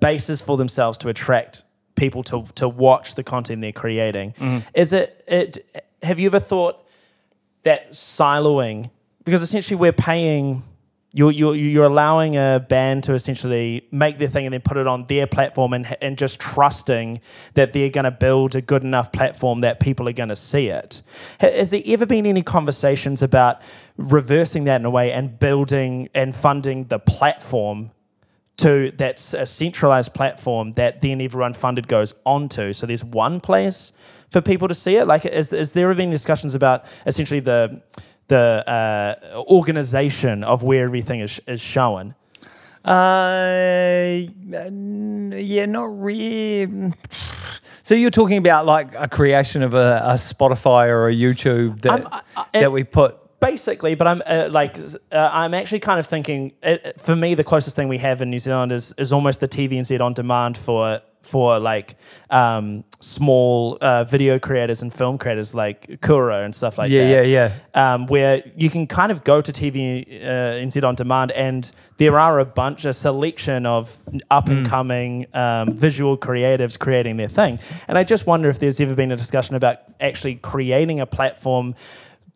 bases 0.00 0.40
for 0.40 0.56
themselves 0.56 0.96
to 0.98 1.08
attract 1.08 1.64
people 2.00 2.22
to 2.24 2.44
to 2.56 2.68
watch 2.68 3.14
the 3.14 3.22
content 3.22 3.60
they're 3.62 3.72
creating. 3.72 4.32
Mm-hmm. 4.32 4.68
Is 4.74 4.92
it 4.92 5.24
it? 5.28 5.84
Have 6.02 6.18
you 6.18 6.26
ever 6.26 6.40
thought 6.40 6.84
that 7.62 7.92
siloing 7.92 8.90
because 9.24 9.42
essentially 9.42 9.76
we're 9.76 9.92
paying 9.92 10.62
you're, 11.12 11.32
you're, 11.32 11.56
you're 11.56 11.84
allowing 11.86 12.36
a 12.36 12.64
band 12.68 13.02
to 13.02 13.14
essentially 13.14 13.84
make 13.90 14.18
their 14.18 14.28
thing 14.28 14.46
and 14.46 14.52
then 14.52 14.60
put 14.60 14.76
it 14.76 14.86
on 14.86 15.06
their 15.08 15.26
platform 15.26 15.72
and, 15.72 15.96
and 16.00 16.16
just 16.16 16.38
trusting 16.38 17.20
that 17.54 17.72
they're 17.72 17.90
going 17.90 18.04
to 18.04 18.12
build 18.12 18.54
a 18.54 18.60
good 18.60 18.84
enough 18.84 19.10
platform 19.10 19.58
that 19.58 19.80
people 19.80 20.08
are 20.08 20.12
going 20.12 20.28
to 20.28 20.36
see 20.36 20.68
it. 20.68 21.02
Has 21.40 21.72
there 21.72 21.82
ever 21.84 22.06
been 22.06 22.26
any 22.26 22.42
conversations 22.42 23.22
about 23.22 23.60
reversing 23.96 24.64
that 24.64 24.80
in 24.80 24.84
a 24.84 24.90
way 24.90 25.10
and 25.10 25.36
building 25.36 26.08
and 26.14 26.32
funding 26.32 26.84
the 26.84 27.00
platform 27.00 27.90
to 28.60 28.92
that's 28.96 29.34
a 29.34 29.44
centralized 29.46 30.12
platform 30.14 30.72
that 30.72 31.00
then 31.00 31.20
everyone 31.20 31.52
funded 31.54 31.86
goes 31.88 32.14
onto. 32.24 32.72
So 32.72 32.86
there's 32.86 33.04
one 33.04 33.40
place 33.40 33.92
for 34.30 34.40
people 34.40 34.68
to 34.68 34.74
see 34.74 34.96
it. 34.96 35.06
Like, 35.06 35.24
is, 35.26 35.52
is 35.52 35.72
there 35.72 35.94
been 35.94 36.10
discussions 36.10 36.54
about 36.54 36.84
essentially 37.06 37.40
the 37.40 37.82
the 38.28 38.62
uh, 38.70 39.42
organization 39.48 40.44
of 40.44 40.62
where 40.62 40.84
everything 40.84 41.20
is 41.20 41.40
is 41.46 41.60
shown? 41.60 42.14
Uh, 42.84 44.20
yeah, 44.48 45.66
not 45.66 46.00
really. 46.00 46.92
So 47.82 47.94
you're 47.94 48.10
talking 48.10 48.38
about 48.38 48.66
like 48.66 48.94
a 48.96 49.08
creation 49.08 49.62
of 49.62 49.74
a, 49.74 50.00
a 50.04 50.14
Spotify 50.14 50.88
or 50.88 51.08
a 51.08 51.14
YouTube 51.14 51.80
that 51.82 52.06
I- 52.12 52.20
I- 52.36 52.60
that 52.60 52.72
we 52.72 52.84
put. 52.84 53.16
Basically, 53.40 53.94
but 53.94 54.06
I'm 54.06 54.22
uh, 54.26 54.48
like 54.50 54.76
uh, 54.78 55.30
I'm 55.32 55.54
actually 55.54 55.80
kind 55.80 55.98
of 55.98 56.06
thinking. 56.06 56.52
It, 56.62 57.00
for 57.00 57.16
me, 57.16 57.34
the 57.34 57.44
closest 57.44 57.74
thing 57.74 57.88
we 57.88 57.98
have 57.98 58.20
in 58.20 58.30
New 58.30 58.38
Zealand 58.38 58.70
is 58.70 58.94
is 58.98 59.12
almost 59.12 59.40
the 59.40 59.48
TVNZ 59.48 60.00
on 60.00 60.12
demand 60.12 60.58
for 60.58 61.00
for 61.22 61.58
like 61.58 61.96
um, 62.30 62.84
small 63.00 63.76
uh, 63.80 64.04
video 64.04 64.38
creators 64.38 64.82
and 64.82 64.92
film 64.92 65.18
creators 65.18 65.54
like 65.54 66.00
Kura 66.00 66.44
and 66.44 66.54
stuff 66.54 66.78
like 66.78 66.90
yeah, 66.90 67.02
that. 67.02 67.26
yeah, 67.26 67.52
yeah. 67.74 67.94
um, 67.94 68.06
where 68.06 68.42
you 68.56 68.70
can 68.70 68.86
kind 68.86 69.12
of 69.12 69.22
go 69.24 69.40
to 69.40 69.52
TV 69.52 70.22
uh, 70.22 70.26
NZ 70.64 70.82
on 70.84 70.94
demand, 70.94 71.32
and 71.32 71.70
there 71.98 72.18
are 72.18 72.38
a 72.38 72.44
bunch, 72.44 72.84
a 72.84 72.92
selection 72.92 73.66
of 73.66 73.96
up 74.30 74.48
and 74.48 74.66
coming 74.66 75.26
um, 75.34 75.74
visual 75.74 76.16
creatives 76.16 76.78
creating 76.78 77.16
their 77.16 77.28
thing. 77.28 77.58
And 77.86 77.98
I 77.98 78.04
just 78.04 78.26
wonder 78.26 78.48
if 78.48 78.58
there's 78.58 78.80
ever 78.80 78.94
been 78.94 79.12
a 79.12 79.16
discussion 79.16 79.54
about 79.54 79.78
actually 80.00 80.36
creating 80.36 81.00
a 81.00 81.06
platform 81.06 81.74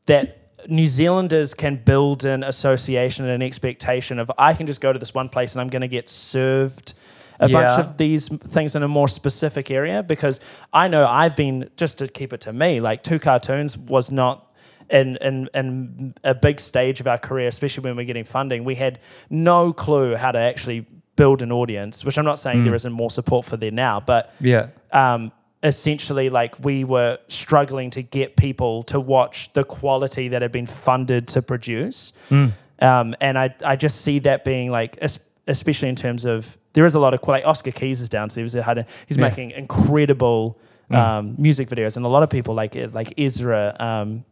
that 0.07 0.44
New 0.69 0.87
Zealanders 0.87 1.55
can 1.55 1.77
build 1.77 2.25
an 2.25 2.43
association 2.43 3.25
and 3.25 3.35
an 3.35 3.43
expectation 3.43 4.19
of 4.19 4.31
I 4.39 4.55
can 4.55 4.67
just 4.67 4.81
go 4.81 4.93
to 4.93 4.99
this 4.99 5.15
one 5.15 5.29
place 5.29 5.55
and 5.55 5.61
I'm 5.61 5.69
going 5.69 5.83
to 5.83 5.89
get 5.89 6.09
served 6.09 6.95
a 7.41 7.49
bunch 7.49 7.71
of 7.79 7.97
these 7.97 8.29
things 8.29 8.77
in 8.77 8.83
a 8.83 8.89
more 8.89 9.09
specific 9.09 9.71
area 9.71 10.03
because 10.03 10.41
I 10.73 10.89
know 10.89 11.05
I've 11.07 11.35
been 11.37 11.69
just 11.77 11.99
to 11.99 12.09
keep 12.09 12.33
it 12.33 12.41
to 12.43 12.53
me 12.53 12.81
like 12.81 13.03
two 13.03 13.19
cartoons 13.19 13.77
was 13.77 14.11
not 14.11 14.55
in, 14.91 15.17
in, 15.17 15.49
in 15.55 16.15
a 16.23 16.35
big 16.35 16.61
stage 16.61 17.01
of 17.01 17.07
our 17.09 17.19
career, 17.19 17.49
especially 17.49 17.83
when 17.85 17.97
we're 17.97 18.05
getting 18.05 18.25
funding, 18.25 18.65
we 18.65 18.75
had 18.75 19.01
no 19.31 19.73
clue 19.73 20.15
how 20.15 20.31
to 20.31 20.39
actually 20.39 20.87
build 21.17 21.43
an 21.43 21.51
audience, 21.53 22.05
which 22.05 22.19
I'm 22.19 22.25
not 22.25 22.39
saying 22.39 22.65
there 22.65 22.75
isn't 22.75 22.93
more 22.93 23.11
support 23.11 23.45
for 23.47 23.57
there 23.57 23.71
now, 23.71 24.01
but 24.01 24.33
Yeah. 24.41 24.69
um, 24.93 25.33
essentially 25.65 26.29
like 26.29 26.63
we 26.65 26.85
were 26.85 27.19
struggling 27.29 27.91
to 27.91 28.03
get 28.03 28.37
people 28.37 28.83
to 28.85 29.01
watch 29.01 29.51
the 29.55 29.65
quality 29.65 30.29
that 30.29 30.43
had 30.43 30.53
been 30.53 30.67
funded 30.67 31.27
to 31.29 31.41
produce. 31.43 32.13
Um, 32.31 33.15
and 33.21 33.39
I, 33.39 33.55
I 33.65 33.77
just 33.77 34.03
see 34.03 34.19
that 34.21 34.45
being 34.45 34.71
like, 34.71 34.99
especially 35.47 35.89
in 35.89 35.97
terms 35.97 36.25
of, 36.27 36.59
there 36.75 36.85
is 36.85 36.95
a 36.95 36.99
lot 36.99 37.15
of, 37.15 37.27
like 37.27 37.47
Oscar 37.47 37.71
Keys 37.71 38.01
is 38.03 38.09
down, 38.09 38.29
so 38.31 38.41
he 38.41 38.43
was 38.43 38.55
a, 38.55 38.87
he's 39.07 39.17
Yeah. 39.17 39.29
making 39.29 39.53
incredible 39.53 40.59
um, 40.91 41.35
music 41.39 41.69
videos. 41.69 41.97
And 41.97 42.05
a 42.05 42.09
lot 42.09 42.23
of 42.23 42.29
people 42.31 42.55
like, 42.55 42.75
like 42.93 43.19
Ezra 43.19 43.75
um, 43.81 44.25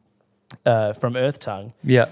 uh, 0.67 0.93
from 0.93 1.17
Earth 1.17 1.39
Tongue 1.41 1.73
Yeah. 1.83 2.07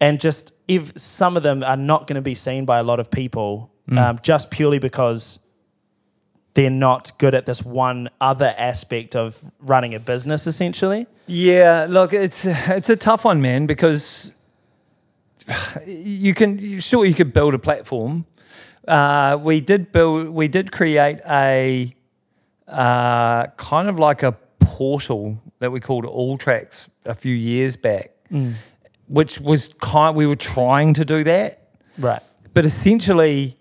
and 0.00 0.20
just 0.20 0.52
if 0.66 0.92
some 0.96 1.36
of 1.38 1.42
them 1.42 1.62
are 1.62 1.76
not 1.76 2.06
going 2.06 2.16
to 2.16 2.20
be 2.22 2.34
seen 2.34 2.66
by 2.66 2.78
a 2.78 2.82
lot 2.82 3.00
of 3.00 3.10
people 3.10 3.70
um, 3.96 4.18
just 4.22 4.50
purely 4.50 4.78
because 4.78 5.38
they're 6.58 6.70
not 6.70 7.12
good 7.18 7.34
at 7.36 7.46
this 7.46 7.64
one 7.64 8.10
other 8.20 8.52
aspect 8.58 9.14
of 9.14 9.40
running 9.60 9.94
a 9.94 10.00
business 10.00 10.44
essentially 10.48 11.06
Yeah, 11.28 11.86
look, 11.88 12.12
it's 12.12 12.44
it's 12.46 12.90
a 12.90 12.96
tough 12.96 13.24
one, 13.24 13.40
man, 13.40 13.66
because 13.66 14.32
you 15.86 16.34
can 16.34 16.58
you- 16.58 16.80
sure 16.80 17.04
you 17.04 17.14
could 17.14 17.32
build 17.32 17.54
a 17.54 17.58
platform. 17.58 18.24
Uh, 18.86 19.38
we 19.40 19.60
did 19.60 19.92
build, 19.92 20.28
we 20.30 20.48
did 20.48 20.72
create 20.72 21.18
a 21.28 21.92
uh, 22.66 23.46
kind 23.56 23.88
of 23.88 23.98
like 23.98 24.22
a 24.22 24.32
portal 24.58 25.38
that 25.60 25.70
we 25.70 25.80
called 25.80 26.04
All 26.06 26.38
Tracks 26.38 26.88
a 27.04 27.14
few 27.14 27.34
years 27.34 27.76
back, 27.76 28.10
which 29.06 29.40
was 29.40 29.68
kind. 29.80 30.16
We 30.16 30.26
were 30.26 30.36
trying 30.54 30.94
to 30.94 31.04
do 31.04 31.22
that, 31.24 31.50
right 31.98 32.22
but 32.54 32.64
essentially, 32.64 33.57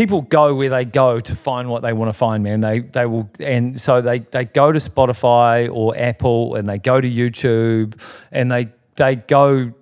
people 0.00 0.22
go 0.22 0.54
where 0.54 0.70
they 0.70 0.86
go 0.86 1.20
to 1.20 1.36
find 1.36 1.68
what 1.68 1.82
they 1.82 1.92
want 1.92 2.08
to 2.08 2.14
find, 2.14 2.42
man. 2.42 2.62
They 2.62 2.80
they 2.80 3.04
will, 3.04 3.28
and 3.38 3.78
so 3.78 4.00
they 4.00 4.20
they 4.20 4.46
go 4.46 4.72
to 4.72 4.78
Spotify 4.78 5.68
or 5.70 5.94
Apple, 5.94 6.54
and 6.54 6.66
they 6.66 6.78
go 6.78 7.02
to 7.02 7.06
YouTube, 7.06 8.00
and 8.32 8.50
they 8.50 8.68
they 8.96 9.16
go 9.16 9.74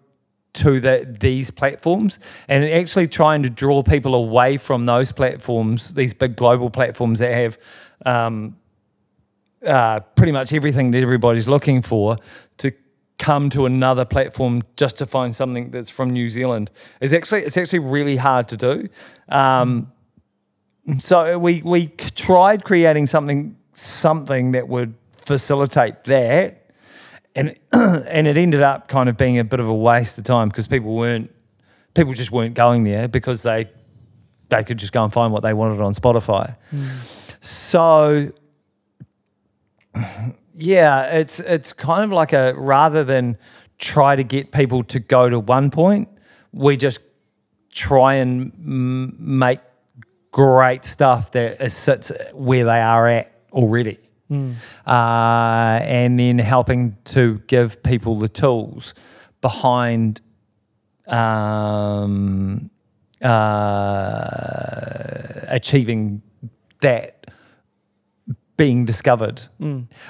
to 0.54 0.80
the, 0.80 1.16
these 1.20 1.52
platforms 1.52 2.18
and 2.48 2.64
actually 2.64 3.06
trying 3.06 3.44
to 3.44 3.50
draw 3.50 3.80
people 3.80 4.12
away 4.16 4.56
from 4.56 4.86
those 4.86 5.12
platforms, 5.12 5.94
these 5.94 6.12
big 6.12 6.34
global 6.34 6.68
platforms 6.68 7.20
that 7.20 7.32
have 7.32 7.58
um, 8.04 8.56
uh, 9.64 10.00
pretty 10.16 10.32
much 10.32 10.52
everything 10.52 10.90
that 10.90 11.00
everybody's 11.00 11.46
looking 11.46 11.80
for 11.80 12.16
to 12.56 12.72
come 13.18 13.50
to 13.50 13.66
another 13.66 14.04
platform 14.04 14.62
just 14.74 14.96
to 14.96 15.06
find 15.06 15.36
something 15.36 15.70
that's 15.70 15.90
from 15.90 16.10
New 16.10 16.28
Zealand 16.28 16.72
is 17.00 17.14
actually 17.14 17.42
it's 17.42 17.56
actually 17.56 17.78
really 17.78 18.16
hard 18.16 18.48
to 18.48 18.56
do. 18.56 18.88
Um, 19.28 19.92
so 20.98 21.38
we 21.38 21.62
we 21.62 21.88
tried 21.88 22.64
creating 22.64 23.06
something 23.06 23.56
something 23.74 24.52
that 24.52 24.68
would 24.68 24.94
facilitate 25.16 26.04
that, 26.04 26.70
and 27.34 27.56
and 27.72 28.26
it 28.26 28.36
ended 28.36 28.62
up 28.62 28.88
kind 28.88 29.08
of 29.08 29.16
being 29.16 29.38
a 29.38 29.44
bit 29.44 29.60
of 29.60 29.68
a 29.68 29.74
waste 29.74 30.18
of 30.18 30.24
time 30.24 30.48
because 30.48 30.66
people 30.66 30.94
weren't 30.94 31.30
people 31.94 32.12
just 32.12 32.32
weren't 32.32 32.54
going 32.54 32.84
there 32.84 33.08
because 33.08 33.42
they 33.42 33.70
they 34.48 34.64
could 34.64 34.78
just 34.78 34.92
go 34.92 35.04
and 35.04 35.12
find 35.12 35.32
what 35.32 35.42
they 35.42 35.52
wanted 35.52 35.80
on 35.80 35.92
Spotify. 35.92 36.56
So 37.40 38.32
yeah, 40.54 41.02
it's 41.04 41.40
it's 41.40 41.72
kind 41.72 42.04
of 42.04 42.12
like 42.12 42.32
a 42.32 42.54
rather 42.56 43.04
than 43.04 43.36
try 43.78 44.16
to 44.16 44.24
get 44.24 44.52
people 44.52 44.82
to 44.84 44.98
go 44.98 45.28
to 45.28 45.38
one 45.38 45.70
point, 45.70 46.08
we 46.52 46.76
just 46.76 47.00
try 47.70 48.14
and 48.14 48.52
m- 48.58 49.16
make 49.18 49.60
great 50.38 50.84
stuff 50.84 51.32
that 51.32 51.68
sits 51.72 52.12
where 52.32 52.64
they 52.64 52.80
are 52.80 53.08
at 53.08 53.26
already. 53.52 53.98
Uh, 54.86 55.80
and 55.82 56.16
then 56.20 56.38
helping 56.38 56.96
to 57.02 57.42
give 57.48 57.82
people 57.82 58.16
the 58.20 58.28
tools 58.28 58.94
behind 59.40 60.20
um, 61.08 62.70
uh, 63.20 64.28
achieving 65.48 66.22
that 66.82 67.26
being 68.56 68.84
discovered. 68.84 69.42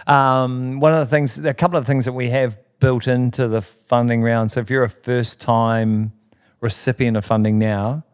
Um, 0.07 0.79
one 0.81 0.93
of 0.93 1.01
the 1.01 1.07
things, 1.07 1.39
a 1.39 1.55
couple 1.55 1.79
of 1.79 1.87
things 1.87 2.05
that 2.05 2.13
we 2.13 2.29
have 2.29 2.59
built 2.81 3.07
into 3.09 3.49
the 3.49 3.63
funding 3.63 4.23
round. 4.23 4.51
So 4.51 4.61
if 4.61 4.69
you're 4.69 4.85
a 4.85 4.91
first 4.91 5.41
time 5.41 6.13
recipient 6.61 7.17
of 7.17 7.25
funding 7.25 7.59
now, 7.59 8.05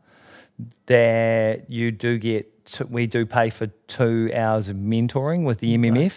that 0.87 1.71
you 1.71 1.91
do 1.91 2.19
get, 2.19 2.65
t- 2.67 2.85
we 2.89 3.07
do 3.07 3.27
pay 3.27 3.51
for 3.51 3.67
two 3.87 4.31
hours 4.35 4.69
of 4.69 4.77
mentoring 4.77 5.45
with 5.45 5.59
the 5.61 5.77
MMF. 5.77 6.15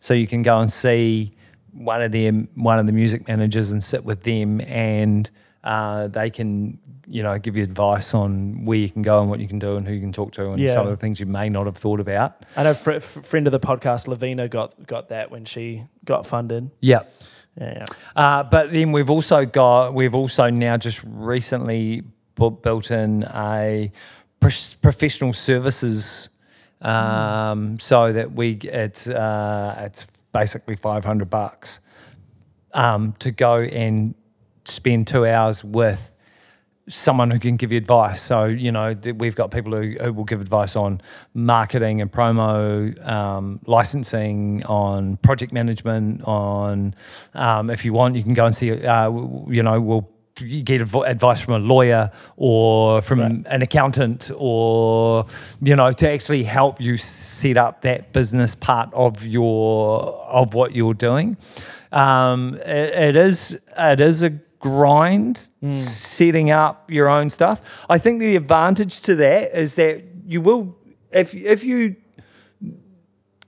So 0.00 0.14
you 0.14 0.26
can 0.26 0.42
go 0.42 0.60
and 0.60 0.72
see 0.72 1.32
one 1.72 2.02
of 2.02 2.12
them, 2.12 2.48
one 2.54 2.78
of 2.78 2.86
the 2.86 2.92
music 2.92 3.28
managers 3.28 3.70
and 3.70 3.82
sit 3.82 4.04
with 4.04 4.22
them, 4.22 4.60
and 4.62 5.28
uh, 5.64 6.08
they 6.08 6.30
can 6.30 6.78
you 7.08 7.22
know 7.22 7.38
give 7.38 7.56
you 7.56 7.62
advice 7.62 8.14
on 8.14 8.64
where 8.64 8.78
you 8.78 8.90
can 8.90 9.00
go 9.02 9.20
and 9.20 9.30
what 9.30 9.38
you 9.38 9.46
can 9.46 9.60
do 9.60 9.76
and 9.76 9.86
who 9.86 9.94
you 9.94 10.00
can 10.00 10.10
talk 10.12 10.32
to 10.32 10.50
and 10.50 10.58
Yeah. 10.60 10.72
some 10.72 10.86
of 10.86 10.90
the 10.90 10.96
things 10.96 11.20
you 11.20 11.26
may 11.26 11.48
not 11.48 11.66
have 11.66 11.76
thought 11.76 12.00
about. 12.00 12.44
I 12.56 12.64
know 12.64 12.74
fr- 12.74 12.98
friend 12.98 13.46
of 13.46 13.52
the 13.52 13.60
podcast, 13.60 14.08
Lavina, 14.08 14.48
got 14.48 14.86
got 14.86 15.08
that 15.10 15.30
when 15.30 15.44
she 15.44 15.84
got 16.04 16.26
funded. 16.26 16.70
Yeah. 16.80 17.02
Yeah. 17.60 17.86
Uh, 18.16 18.42
but 18.42 18.72
then 18.72 18.90
we've 18.92 19.08
also 19.08 19.44
got 19.46 19.94
we've 19.94 20.14
also 20.16 20.50
now 20.50 20.76
just 20.76 21.00
recently 21.04 22.02
built 22.36 22.90
in 22.90 23.24
a 23.24 23.90
professional 24.82 25.32
services 25.32 26.28
um, 26.80 27.78
so 27.78 28.12
that 28.12 28.32
we 28.32 28.52
it's 28.62 29.08
uh, 29.08 29.74
it's 29.78 30.06
basically 30.32 30.76
five 30.76 31.04
hundred 31.04 31.30
bucks 31.30 31.80
um, 32.74 33.14
to 33.18 33.30
go 33.30 33.62
and 33.62 34.14
spend 34.64 35.06
two 35.06 35.26
hours 35.26 35.64
with 35.64 36.12
someone 36.88 37.30
who 37.30 37.38
can 37.38 37.56
give 37.56 37.72
you 37.72 37.78
advice. 37.78 38.22
So, 38.22 38.44
you 38.44 38.70
know, 38.70 38.94
we've 39.16 39.34
got 39.34 39.50
people 39.50 39.76
who, 39.76 39.96
who 40.00 40.12
will 40.12 40.24
give 40.24 40.40
advice 40.40 40.76
on 40.76 41.00
marketing 41.34 42.00
and 42.00 42.12
promo, 42.12 43.04
um, 43.06 43.60
licensing, 43.66 44.64
on 44.66 45.16
project 45.16 45.52
management, 45.52 46.22
on 46.24 46.94
um, 47.34 47.70
if 47.70 47.84
you 47.84 47.92
want, 47.92 48.14
you 48.14 48.22
can 48.22 48.34
go 48.34 48.46
and 48.46 48.54
see, 48.54 48.70
uh, 48.86 49.10
you 49.48 49.62
know, 49.62 49.80
we'll 49.80 50.08
you 50.40 50.62
get 50.62 50.80
advice 50.80 51.40
from 51.40 51.54
a 51.54 51.58
lawyer 51.58 52.10
or 52.36 53.00
from 53.02 53.20
Right. 53.20 53.46
an 53.46 53.62
accountant 53.62 54.30
or 54.36 55.26
you 55.62 55.74
know 55.76 55.92
to 55.92 56.10
actually 56.10 56.44
help 56.44 56.80
you 56.80 56.96
set 56.98 57.56
up 57.56 57.82
that 57.82 58.12
business 58.12 58.54
part 58.54 58.90
of 58.92 59.24
your 59.24 60.00
of 60.28 60.54
what 60.54 60.74
you're 60.74 60.94
doing. 60.94 61.36
Um, 61.92 62.54
it- 62.64 62.94
it 62.94 63.16
is 63.16 63.58
it 63.78 64.00
is 64.00 64.22
a 64.22 64.30
grind 64.60 65.48
setting 65.68 66.50
up 66.50 66.90
your 66.90 67.08
own 67.08 67.30
stuff. 67.30 67.60
I 67.88 67.98
think 67.98 68.20
the 68.20 68.36
advantage 68.36 69.00
to 69.02 69.14
that 69.16 69.58
is 69.58 69.74
that 69.76 70.02
you 70.26 70.40
will 70.40 70.76
if 71.12 71.34
if 71.34 71.62
you 71.64 71.96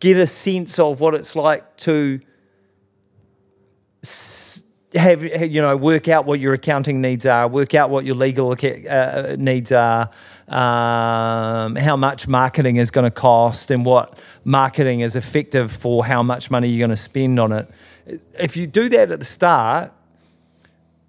get 0.00 0.16
a 0.16 0.26
sense 0.26 0.78
of 0.78 1.00
what 1.00 1.14
it's 1.14 1.34
like 1.34 1.76
to 1.78 2.20
s- 4.02 4.62
have 4.94 5.22
you 5.22 5.60
know 5.60 5.76
work 5.76 6.08
out 6.08 6.24
what 6.24 6.40
your 6.40 6.54
accounting 6.54 7.00
needs 7.00 7.26
are, 7.26 7.46
work 7.46 7.74
out 7.74 7.90
what 7.90 8.04
your 8.04 8.14
legal 8.14 8.52
uh, 8.52 9.36
needs 9.38 9.70
are, 9.70 10.10
um, 10.48 11.76
how 11.76 11.96
much 11.96 12.26
marketing 12.26 12.76
is 12.76 12.90
going 12.90 13.04
to 13.04 13.10
cost, 13.10 13.70
and 13.70 13.84
what 13.84 14.18
marketing 14.44 15.00
is 15.00 15.14
effective 15.14 15.70
for 15.70 16.06
how 16.06 16.22
much 16.22 16.50
money 16.50 16.68
you're 16.68 16.86
going 16.86 16.96
to 16.96 16.96
spend 16.96 17.38
on 17.38 17.52
it. 17.52 17.70
If 18.38 18.56
you 18.56 18.66
do 18.66 18.88
that 18.88 19.10
at 19.10 19.18
the 19.18 19.24
start, 19.24 19.92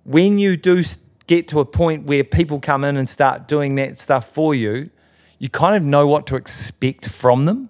when 0.03 0.39
you 0.39 0.57
do 0.57 0.83
get 1.27 1.47
to 1.47 1.59
a 1.59 1.65
point 1.65 2.05
where 2.05 2.23
people 2.23 2.59
come 2.59 2.83
in 2.83 2.97
and 2.97 3.07
start 3.07 3.47
doing 3.47 3.75
that 3.75 3.97
stuff 3.97 4.33
for 4.33 4.53
you, 4.53 4.89
you 5.37 5.49
kind 5.49 5.75
of 5.75 5.83
know 5.83 6.05
what 6.05 6.27
to 6.27 6.35
expect 6.35 7.07
from 7.07 7.45
them. 7.45 7.69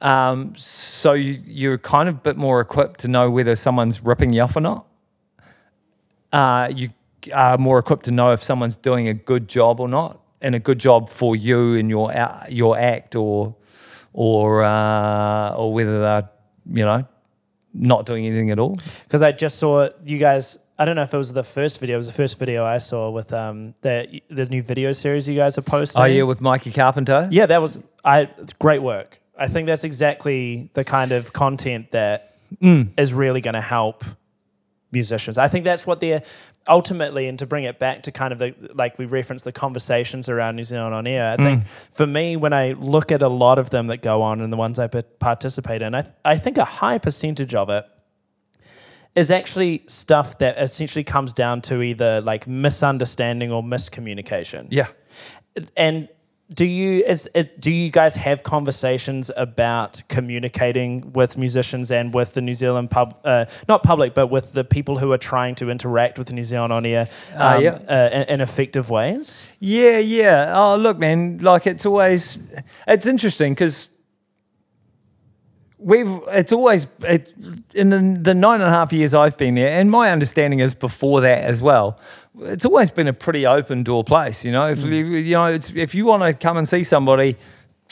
Um, 0.00 0.54
so 0.56 1.14
you, 1.14 1.42
you're 1.44 1.78
kind 1.78 2.08
of 2.08 2.16
a 2.16 2.18
bit 2.18 2.36
more 2.36 2.60
equipped 2.60 3.00
to 3.00 3.08
know 3.08 3.30
whether 3.30 3.56
someone's 3.56 4.02
ripping 4.02 4.32
you 4.32 4.42
off 4.42 4.56
or 4.56 4.60
not. 4.60 4.86
Uh, 6.32 6.70
you 6.74 6.90
are 7.34 7.58
more 7.58 7.78
equipped 7.78 8.04
to 8.04 8.10
know 8.10 8.32
if 8.32 8.42
someone's 8.42 8.76
doing 8.76 9.08
a 9.08 9.14
good 9.14 9.48
job 9.48 9.80
or 9.80 9.88
not, 9.88 10.20
and 10.40 10.54
a 10.54 10.58
good 10.58 10.78
job 10.80 11.08
for 11.10 11.36
you 11.36 11.74
and 11.74 11.90
your 11.90 12.10
a- 12.12 12.46
your 12.48 12.78
act, 12.78 13.14
or 13.14 13.54
or 14.12 14.62
uh, 14.62 15.50
or 15.54 15.72
whether 15.72 16.00
they're 16.00 16.28
you 16.72 16.84
know 16.84 17.04
not 17.74 18.06
doing 18.06 18.26
anything 18.26 18.50
at 18.50 18.58
all. 18.58 18.78
because 19.04 19.22
I 19.22 19.32
just 19.32 19.58
saw 19.58 19.88
you 20.04 20.18
guys. 20.18 20.58
I 20.78 20.86
don't 20.86 20.96
know 20.96 21.02
if 21.02 21.12
it 21.12 21.18
was 21.18 21.32
the 21.34 21.44
first 21.44 21.78
video. 21.78 21.96
It 21.96 21.98
was 21.98 22.06
the 22.06 22.12
first 22.14 22.38
video 22.38 22.64
I 22.64 22.78
saw 22.78 23.10
with 23.10 23.32
um 23.32 23.74
the 23.82 24.20
the 24.30 24.46
new 24.46 24.62
video 24.62 24.92
series 24.92 25.28
you 25.28 25.36
guys 25.36 25.58
are 25.58 25.62
posting. 25.62 26.00
Oh 26.02 26.06
yeah, 26.06 26.22
with 26.22 26.40
Mikey 26.40 26.72
Carpenter. 26.72 27.28
yeah, 27.30 27.46
that 27.46 27.60
was 27.60 27.84
I. 28.04 28.30
It's 28.38 28.54
great 28.54 28.82
work. 28.82 29.20
I 29.38 29.46
think 29.48 29.66
that's 29.66 29.84
exactly 29.84 30.70
the 30.74 30.84
kind 30.84 31.12
of 31.12 31.32
content 31.32 31.90
that 31.92 32.36
is 32.62 33.14
really 33.14 33.40
going 33.40 33.54
to 33.54 33.60
help 33.60 34.04
musicians. 34.92 35.38
I 35.38 35.48
think 35.48 35.64
that's 35.64 35.86
what 35.86 36.00
they're 36.00 36.22
ultimately, 36.68 37.28
and 37.28 37.38
to 37.38 37.46
bring 37.46 37.64
it 37.64 37.78
back 37.78 38.02
to 38.02 38.12
kind 38.12 38.32
of 38.32 38.38
the 38.38 38.54
like 38.74 38.98
we 38.98 39.06
referenced 39.06 39.44
the 39.44 39.52
conversations 39.52 40.28
around 40.28 40.56
New 40.56 40.64
Zealand 40.64 40.94
on 40.94 41.06
air. 41.06 41.32
I 41.32 41.36
think 41.36 41.62
mm. 41.62 41.66
for 41.92 42.06
me, 42.06 42.36
when 42.36 42.52
I 42.52 42.72
look 42.72 43.12
at 43.12 43.22
a 43.22 43.28
lot 43.28 43.58
of 43.58 43.70
them 43.70 43.88
that 43.88 44.02
go 44.02 44.22
on 44.22 44.40
and 44.40 44.52
the 44.52 44.56
ones 44.56 44.78
I 44.78 44.86
participate 44.86 45.82
in, 45.82 45.94
I 45.94 46.04
I 46.24 46.36
think 46.38 46.58
a 46.58 46.64
high 46.64 46.98
percentage 46.98 47.54
of 47.54 47.70
it 47.70 47.86
is 49.16 49.30
actually 49.30 49.82
stuff 49.86 50.38
that 50.38 50.56
essentially 50.58 51.04
comes 51.04 51.32
down 51.32 51.60
to 51.60 51.82
either 51.82 52.20
like 52.20 52.46
misunderstanding 52.46 53.50
or 53.50 53.62
miscommunication. 53.62 54.68
Yeah. 54.70 54.88
And 55.76 56.08
do 56.52 56.64
you 56.64 57.04
is 57.04 57.28
it, 57.34 57.60
do 57.60 57.70
you 57.70 57.90
guys 57.90 58.16
have 58.16 58.42
conversations 58.42 59.30
about 59.36 60.02
communicating 60.08 61.12
with 61.12 61.36
musicians 61.38 61.92
and 61.92 62.12
with 62.12 62.34
the 62.34 62.40
New 62.40 62.54
Zealand 62.54 62.90
pub 62.90 63.14
uh, 63.24 63.44
not 63.68 63.82
public 63.82 64.14
but 64.14 64.28
with 64.28 64.52
the 64.52 64.64
people 64.64 64.98
who 64.98 65.12
are 65.12 65.18
trying 65.18 65.54
to 65.56 65.70
interact 65.70 66.18
with 66.18 66.32
New 66.32 66.42
Zealand 66.44 66.72
on 66.72 66.84
air 66.86 67.06
Uh, 67.36 67.44
um, 67.44 67.62
yeah. 67.62 67.78
uh, 67.88 68.10
in, 68.12 68.22
in 68.34 68.40
effective 68.40 68.90
ways? 68.90 69.46
Yeah, 69.60 69.98
yeah. 69.98 70.52
Oh, 70.56 70.76
look, 70.76 70.98
man. 70.98 71.38
Like 71.38 71.66
it's 71.66 71.86
always, 71.86 72.38
it's 72.86 73.06
interesting 73.06 73.52
because 73.54 73.89
we've. 75.80 76.20
It's 76.28 76.52
always 76.52 76.86
it, 77.00 77.32
in 77.74 77.90
the, 77.90 78.18
the 78.22 78.34
nine 78.34 78.60
and 78.60 78.70
a 78.70 78.72
half 78.72 78.92
years 78.92 79.14
I've 79.14 79.36
been 79.36 79.54
there, 79.54 79.72
and 79.72 79.90
my 79.90 80.10
understanding 80.10 80.60
is 80.60 80.74
before 80.74 81.20
that 81.22 81.44
as 81.44 81.60
well. 81.60 81.98
It's 82.40 82.64
always 82.64 82.90
been 82.90 83.08
a 83.08 83.12
pretty 83.12 83.46
open 83.46 83.82
door 83.82 84.04
place. 84.04 84.44
You 84.44 84.52
know, 84.52 84.68
if 84.68 84.80
mm. 84.80 84.92
you, 84.92 85.04
you 85.04 85.34
know, 85.34 85.46
it's, 85.46 85.70
if 85.70 85.94
you 85.94 86.06
want 86.06 86.22
to 86.22 86.34
come 86.34 86.56
and 86.56 86.68
see 86.68 86.84
somebody. 86.84 87.36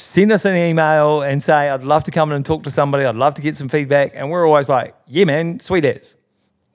Send 0.00 0.30
us 0.30 0.44
an 0.44 0.54
email 0.54 1.22
and 1.22 1.42
say, 1.42 1.68
I'd 1.68 1.82
love 1.82 2.04
to 2.04 2.12
come 2.12 2.30
in 2.30 2.36
and 2.36 2.46
talk 2.46 2.62
to 2.62 2.70
somebody. 2.70 3.04
I'd 3.04 3.16
love 3.16 3.34
to 3.34 3.42
get 3.42 3.56
some 3.56 3.68
feedback. 3.68 4.12
And 4.14 4.30
we're 4.30 4.46
always 4.46 4.68
like, 4.68 4.94
yeah, 5.08 5.24
man, 5.24 5.58
sweet 5.58 5.84
as. 5.84 6.17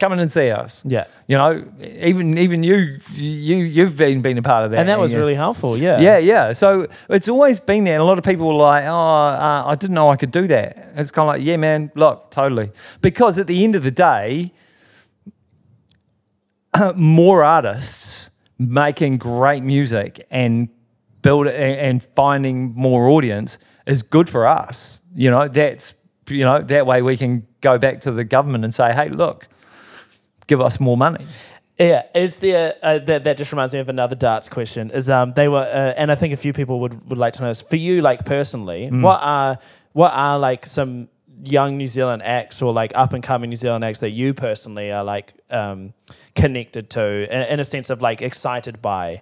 Come 0.03 0.13
in 0.13 0.19
and 0.19 0.31
see 0.31 0.51
us. 0.51 0.83
Yeah. 0.85 1.05
You 1.27 1.37
know, 1.37 1.65
even 1.81 2.37
even 2.37 2.63
you 2.63 2.99
you 3.13 3.57
you've 3.57 3.95
been 3.95 4.21
been 4.21 4.37
a 4.37 4.41
part 4.41 4.65
of 4.65 4.71
that, 4.71 4.79
And 4.79 4.89
that 4.89 4.99
was 4.99 5.15
really 5.15 5.35
helpful. 5.35 5.77
Yeah. 5.77 5.99
Yeah, 5.99 6.17
yeah. 6.17 6.53
So 6.53 6.87
it's 7.09 7.29
always 7.29 7.59
been 7.59 7.85
there. 7.85 7.95
And 7.95 8.01
a 8.01 8.05
lot 8.05 8.17
of 8.17 8.25
people 8.25 8.47
were 8.47 8.53
like, 8.53 8.83
oh, 8.85 8.91
uh, 8.91 9.63
I 9.65 9.75
didn't 9.75 9.95
know 9.95 10.09
I 10.09 10.17
could 10.17 10.31
do 10.31 10.45
that. 10.47 10.91
It's 10.95 11.11
kind 11.11 11.23
of 11.29 11.35
like, 11.35 11.43
yeah, 11.45 11.57
man, 11.57 11.91
look, 11.95 12.31
totally. 12.31 12.71
Because 13.01 13.39
at 13.39 13.47
the 13.47 13.63
end 13.63 13.75
of 13.75 13.83
the 13.83 13.91
day, 13.91 14.51
more 16.95 17.43
artists 17.43 18.29
making 18.59 19.17
great 19.17 19.63
music 19.63 20.27
and 20.29 20.67
build 21.21 21.47
and, 21.47 21.75
and 21.87 22.03
finding 22.03 22.73
more 22.75 23.07
audience 23.07 23.57
is 23.85 24.03
good 24.03 24.29
for 24.29 24.45
us. 24.47 25.01
You 25.15 25.31
know, 25.31 25.47
that's, 25.47 25.93
you 26.27 26.43
know, 26.43 26.61
that 26.61 26.85
way 26.85 27.01
we 27.01 27.15
can 27.15 27.47
go 27.61 27.77
back 27.77 28.01
to 28.01 28.11
the 28.11 28.23
government 28.23 28.63
and 28.65 28.73
say, 28.73 28.93
hey, 28.93 29.09
look, 29.09 29.47
give 30.47 30.61
us 30.61 30.79
more 30.79 30.97
money. 30.97 31.25
Yeah, 31.79 32.03
is 32.13 32.37
there 32.37 32.75
uh, 32.83 32.99
that 32.99 33.23
that 33.23 33.37
just 33.37 33.51
reminds 33.51 33.73
me 33.73 33.79
of 33.79 33.89
another 33.89 34.15
darts 34.15 34.47
question? 34.47 34.91
Is 34.91 35.09
um 35.09 35.33
they 35.33 35.47
were 35.47 35.59
uh, 35.59 35.93
and 35.99 36.11
I 36.11 36.15
think 36.15 36.33
a 36.33 36.37
few 36.37 36.53
people 36.53 36.79
would, 36.81 37.09
would 37.09 37.17
like 37.17 37.33
to 37.33 37.41
know 37.41 37.47
this 37.49 37.61
for 37.63 37.75
you 37.77 38.01
like 38.01 38.25
personally 38.25 38.89
Mm. 38.91 39.01
what 39.01 39.19
are 39.23 39.57
what 39.93 40.11
are 40.13 40.37
like 40.37 40.65
some 40.65 41.07
young 41.43 41.77
New 41.77 41.87
Zealand 41.87 42.21
acts 42.23 42.61
or 42.61 42.71
like 42.71 42.91
up 42.95 43.11
and 43.13 43.23
coming 43.23 43.49
New 43.49 43.55
Zealand 43.55 43.83
acts 43.83 43.99
that 44.01 44.11
you 44.11 44.33
personally 44.35 44.91
are 44.91 45.03
like 45.03 45.33
um 45.49 45.93
connected 46.35 46.89
to 46.91 47.03
in, 47.33 47.41
in 47.53 47.59
a 47.59 47.63
sense 47.65 47.89
of 47.89 48.01
like 48.03 48.21
excited 48.21 48.81
by 48.81 49.21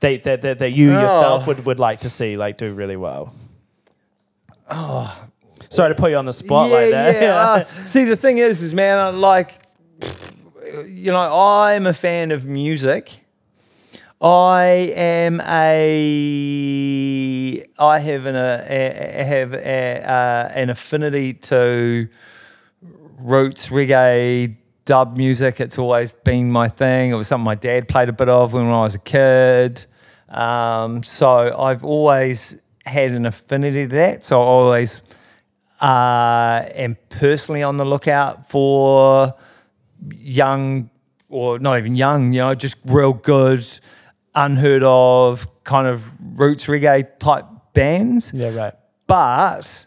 that 0.00 0.24
that 0.24 0.40
that, 0.42 0.58
that 0.58 0.72
you 0.72 0.92
Oh. 0.92 1.00
yourself 1.02 1.46
would, 1.46 1.64
would 1.66 1.78
like 1.78 2.00
to 2.00 2.10
see 2.10 2.36
like 2.36 2.58
do 2.58 2.74
really 2.74 2.96
well. 2.96 3.32
Oh, 4.70 5.16
sorry 5.68 5.94
to 5.94 6.00
put 6.00 6.10
you 6.10 6.16
on 6.16 6.26
the 6.26 6.32
spot 6.32 6.70
like 6.70 6.90
that. 6.90 7.22
Yeah, 7.22 7.36
uh, 7.40 7.64
see, 7.86 8.04
the 8.04 8.16
thing 8.16 8.38
is, 8.38 8.62
is 8.62 8.72
man, 8.72 8.98
I'm 8.98 9.20
like, 9.20 9.58
you 10.86 11.10
know, 11.10 11.40
I'm 11.40 11.86
a 11.86 11.94
fan 11.94 12.30
of 12.30 12.44
music. 12.44 13.24
I 14.22 14.92
am 14.96 15.40
a, 15.40 15.46
I 17.78 17.98
have 17.98 18.26
an, 18.26 18.36
a, 18.36 18.66
a, 18.68 19.24
have 19.24 19.54
a, 19.54 20.52
an 20.54 20.68
affinity 20.68 21.32
to 21.34 22.06
roots 23.18 23.70
reggae 23.70 24.56
dub 24.84 25.16
music. 25.16 25.58
It's 25.60 25.78
always 25.78 26.12
been 26.12 26.50
my 26.50 26.68
thing. 26.68 27.12
It 27.12 27.14
was 27.14 27.28
something 27.28 27.44
my 27.44 27.54
dad 27.54 27.88
played 27.88 28.10
a 28.10 28.12
bit 28.12 28.28
of 28.28 28.52
when 28.52 28.66
I 28.66 28.82
was 28.82 28.94
a 28.94 28.98
kid. 28.98 29.86
Um, 30.28 31.02
so 31.02 31.58
I've 31.58 31.84
always 31.84 32.56
had 32.84 33.12
an 33.12 33.24
affinity 33.24 33.86
to 33.86 33.96
that. 33.96 34.24
So 34.24 34.40
I 34.40 34.44
always 34.44 35.02
uh, 35.80 36.64
am 36.74 36.98
personally 37.08 37.62
on 37.62 37.78
the 37.78 37.86
lookout 37.86 38.50
for 38.50 39.34
young, 40.14 40.90
or 41.28 41.58
not 41.58 41.78
even 41.78 41.96
young, 41.96 42.32
you 42.32 42.40
know, 42.40 42.54
just 42.54 42.78
real 42.84 43.12
good, 43.12 43.66
unheard 44.34 44.82
of 44.84 45.46
kind 45.64 45.86
of 45.86 46.04
roots 46.38 46.66
reggae 46.66 47.06
type 47.18 47.44
bands. 47.72 48.32
Yeah, 48.34 48.54
right. 48.54 48.74
But 49.06 49.86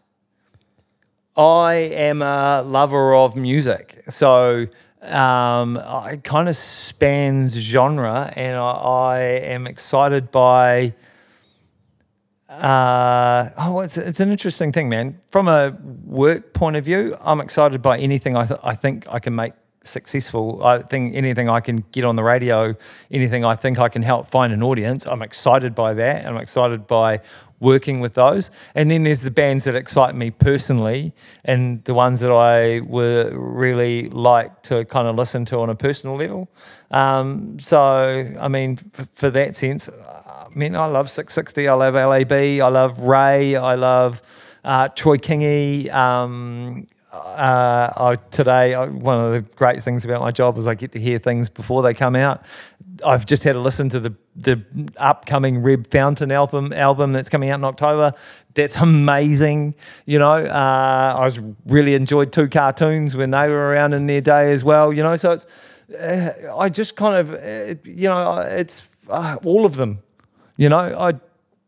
I 1.36 1.74
am 1.74 2.22
a 2.22 2.62
lover 2.62 3.16
of 3.16 3.36
music. 3.36 4.04
So 4.10 4.68
um, 5.02 5.78
it 5.78 6.24
kind 6.24 6.48
of 6.48 6.56
spans 6.56 7.54
genre, 7.54 8.32
and 8.36 8.58
I, 8.58 8.72
I 8.72 9.20
am 9.20 9.68
excited 9.68 10.32
by. 10.32 10.94
Uh, 12.50 13.50
oh, 13.58 13.80
it's, 13.80 13.98
it's 13.98 14.20
an 14.20 14.30
interesting 14.32 14.72
thing, 14.72 14.88
man. 14.88 15.20
From 15.32 15.48
a 15.48 15.76
work 16.06 16.54
point 16.54 16.76
of 16.76 16.86
view, 16.86 17.18
I'm 17.20 17.42
excited 17.42 17.82
by 17.82 17.98
anything 17.98 18.38
I, 18.38 18.46
th- 18.46 18.60
I 18.64 18.76
think 18.76 19.08
I 19.10 19.18
can 19.18 19.34
make 19.34 19.54
successful. 19.84 20.66
I 20.66 20.80
think 20.80 21.16
anything 21.16 21.50
I 21.50 21.60
can 21.60 21.84
get 21.92 22.04
on 22.04 22.16
the 22.16 22.24
radio, 22.24 22.76
anything 23.12 23.46
I 23.46 23.56
think 23.56 23.80
I 23.80 23.90
can 23.90 24.02
help 24.02 24.28
find 24.28 24.52
an 24.54 24.64
audience, 24.64 25.06
I'm 25.06 25.22
excited 25.22 25.76
by 25.76 25.94
that. 25.94 26.26
I'm 26.26 26.38
excited 26.38 26.88
by 26.88 27.22
working 27.60 28.02
with 28.02 28.14
those. 28.14 28.52
And 28.76 28.92
then 28.92 29.04
there's 29.04 29.22
the 29.22 29.32
bands 29.32 29.64
that 29.64 29.76
excite 29.76 30.16
me 30.16 30.32
personally 30.32 31.14
and 31.46 31.84
the 31.86 31.94
ones 31.94 32.20
that 32.20 32.32
I 32.32 32.82
would 32.82 33.34
really 33.34 34.10
like 34.10 34.62
to 34.64 34.84
kind 34.86 35.08
of 35.08 35.16
listen 35.16 35.46
to 35.46 35.60
on 35.60 35.70
a 35.70 35.76
personal 35.76 36.18
level. 36.18 36.50
Um, 36.92 37.58
so, 37.60 38.36
I 38.40 38.48
mean, 38.50 38.80
f- 38.98 39.08
for 39.16 39.30
that 39.30 39.56
sense, 39.56 39.90
I 39.90 40.48
mean, 40.54 40.76
I 40.76 40.86
love 40.86 41.08
SIX60, 41.08 41.70
I 41.70 41.74
love 41.74 41.94
LAB, 41.96 42.34
I 42.34 42.68
love 42.68 43.00
Ray, 43.00 43.56
I 43.56 43.76
love 43.76 44.22
uh, 44.64 44.90
Troy 44.90 45.18
Kingi. 45.18 45.92
Um, 45.92 46.88
uh, 47.14 47.94
I, 47.96 48.16
today, 48.32 48.74
I, 48.74 48.88
one 48.88 49.20
of 49.20 49.34
the 49.34 49.42
great 49.56 49.84
things 49.84 50.04
about 50.04 50.22
my 50.22 50.32
job 50.32 50.58
is 50.58 50.66
I 50.66 50.74
get 50.74 50.92
to 50.94 51.00
hear 51.00 51.20
things 51.20 51.48
before 51.48 51.84
they 51.84 51.94
come 51.94 52.16
out. 52.16 52.44
I've 53.06 53.26
just 53.26 53.44
had 53.44 53.54
to 53.54 53.60
listen 53.60 53.90
to 53.90 54.00
the 54.00 54.14
the 54.36 54.64
upcoming 54.98 55.62
Reb 55.62 55.88
Fountain 55.92 56.32
album 56.32 56.74
album 56.74 57.14
that's 57.14 57.30
coming 57.30 57.52
out 57.52 57.60
in 57.60 57.66
October. 57.66 58.14
That's 58.56 58.76
amazing. 58.78 59.76
You 60.06 60.20
know, 60.20 60.46
uh, 60.46 61.16
I 61.18 61.24
was 61.24 61.40
really 61.66 61.94
enjoyed 61.94 62.32
two 62.32 62.48
cartoons 62.48 63.16
when 63.16 63.32
they 63.32 63.48
were 63.48 63.70
around 63.70 63.94
in 63.94 64.08
their 64.08 64.22
day 64.22 64.52
as 64.52 64.64
well. 64.64 64.92
You 64.92 65.04
know, 65.04 65.16
so 65.16 65.34
it's 65.34 65.46
uh, 65.96 66.56
I 66.58 66.70
just 66.70 66.96
kind 66.96 67.16
of 67.16 67.34
uh, 67.34 67.80
you 67.84 68.10
know 68.10 68.40
it's 68.40 68.88
uh, 69.08 69.38
all 69.44 69.66
of 69.66 69.76
them. 69.76 70.00
You 70.58 70.70
know, 70.70 70.80
I 70.80 71.14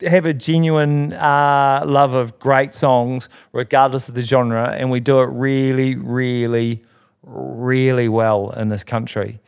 have 0.01 0.25
a 0.25 0.33
genuine 0.33 1.13
uh, 1.13 1.83
love 1.85 2.13
of 2.13 2.37
great 2.39 2.73
songs, 2.73 3.29
regardless 3.53 4.09
of 4.09 4.15
the 4.15 4.21
genre, 4.21 4.69
and 4.71 4.91
we 4.91 4.99
do 4.99 5.19
it 5.21 5.29
really, 5.29 5.95
really, 5.95 6.83
really 7.23 8.09
well 8.09 8.51
in 8.51 8.69
this 8.69 8.83
country. 8.83 9.39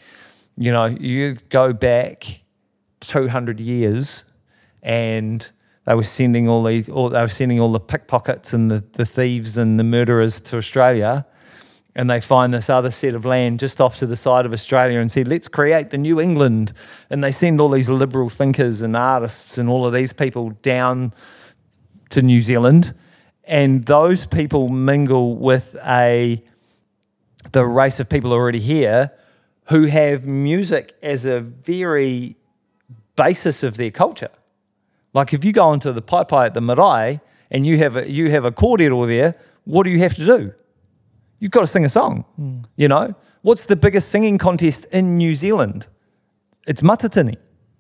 You 0.57 0.71
know, 0.71 0.85
you 0.85 1.35
go 1.49 1.73
back 1.73 2.41
200 3.01 3.59
years 3.59 4.23
and 4.81 5.49
they 5.85 5.93
were 5.93 6.03
sending 6.03 6.49
all 6.49 6.63
these, 6.63 6.87
they 6.87 6.93
were 6.93 7.27
sending 7.27 7.59
all 7.59 7.71
the 7.71 7.79
pickpockets 7.79 8.53
and 8.53 8.71
the, 8.71 8.83
the 8.93 9.05
thieves 9.05 9.57
and 9.57 9.79
the 9.79 9.83
murderers 9.83 10.41
to 10.41 10.57
Australia. 10.57 11.25
And 11.97 12.07
they 12.07 12.21
find 12.21 12.53
this 12.53 12.69
other 12.69 12.91
set 12.91 13.15
of 13.15 13.25
land 13.25 13.59
just 13.59 13.81
off 13.81 13.97
to 13.97 14.05
the 14.05 14.15
side 14.15 14.45
of 14.45 14.53
Australia 14.53 14.99
and 14.99 15.11
said, 15.11 15.27
let's 15.27 15.47
create 15.47 15.89
the 15.89 15.97
New 15.97 16.21
England. 16.21 16.71
And 17.09 17.23
they 17.23 17.31
send 17.31 17.59
all 17.59 17.69
these 17.69 17.89
liberal 17.89 18.29
thinkers 18.29 18.83
and 18.83 18.95
artists 18.95 19.57
and 19.57 19.67
all 19.67 19.83
of 19.83 19.93
these 19.93 20.13
people 20.13 20.51
down 20.61 21.11
to 22.11 22.21
New 22.21 22.41
Zealand. 22.41 22.93
And 23.45 23.85
those 23.85 24.27
people 24.27 24.69
mingle 24.69 25.37
with 25.37 25.75
a 25.83 26.39
the 27.51 27.65
race 27.65 27.99
of 27.99 28.09
people 28.09 28.31
already 28.31 28.59
here 28.59 29.11
who 29.69 29.85
have 29.85 30.25
music 30.25 30.95
as 31.01 31.25
a 31.25 31.39
very 31.39 32.35
basis 33.15 33.63
of 33.63 33.77
their 33.77 33.89
culture. 33.89 34.29
Like 35.13 35.33
if 35.33 35.43
you 35.43 35.51
go 35.51 35.73
into 35.73 35.91
the 35.93 36.01
paepae 36.01 36.47
at 36.47 36.53
the 36.53 36.61
marae 36.61 37.21
and 37.49 37.65
you 37.65 37.79
have 37.79 37.95
a, 37.95 38.11
you 38.11 38.29
have 38.29 38.45
a 38.45 38.51
kōrero 38.51 39.07
there, 39.07 39.33
what 39.63 39.83
do 39.83 39.89
you 39.89 39.99
have 39.99 40.13
to 40.15 40.25
do? 40.25 40.53
You've 41.39 41.51
got 41.51 41.61
to 41.61 41.67
sing 41.67 41.85
a 41.85 41.89
song. 41.89 42.25
Hmm. 42.35 42.59
You 42.75 42.87
know, 42.87 43.15
what's 43.41 43.65
the 43.65 43.75
biggest 43.75 44.09
singing 44.09 44.37
contest 44.37 44.85
in 44.91 45.17
New 45.17 45.35
Zealand? 45.35 45.87
It's 46.65 46.81
Matatini. 46.81 47.37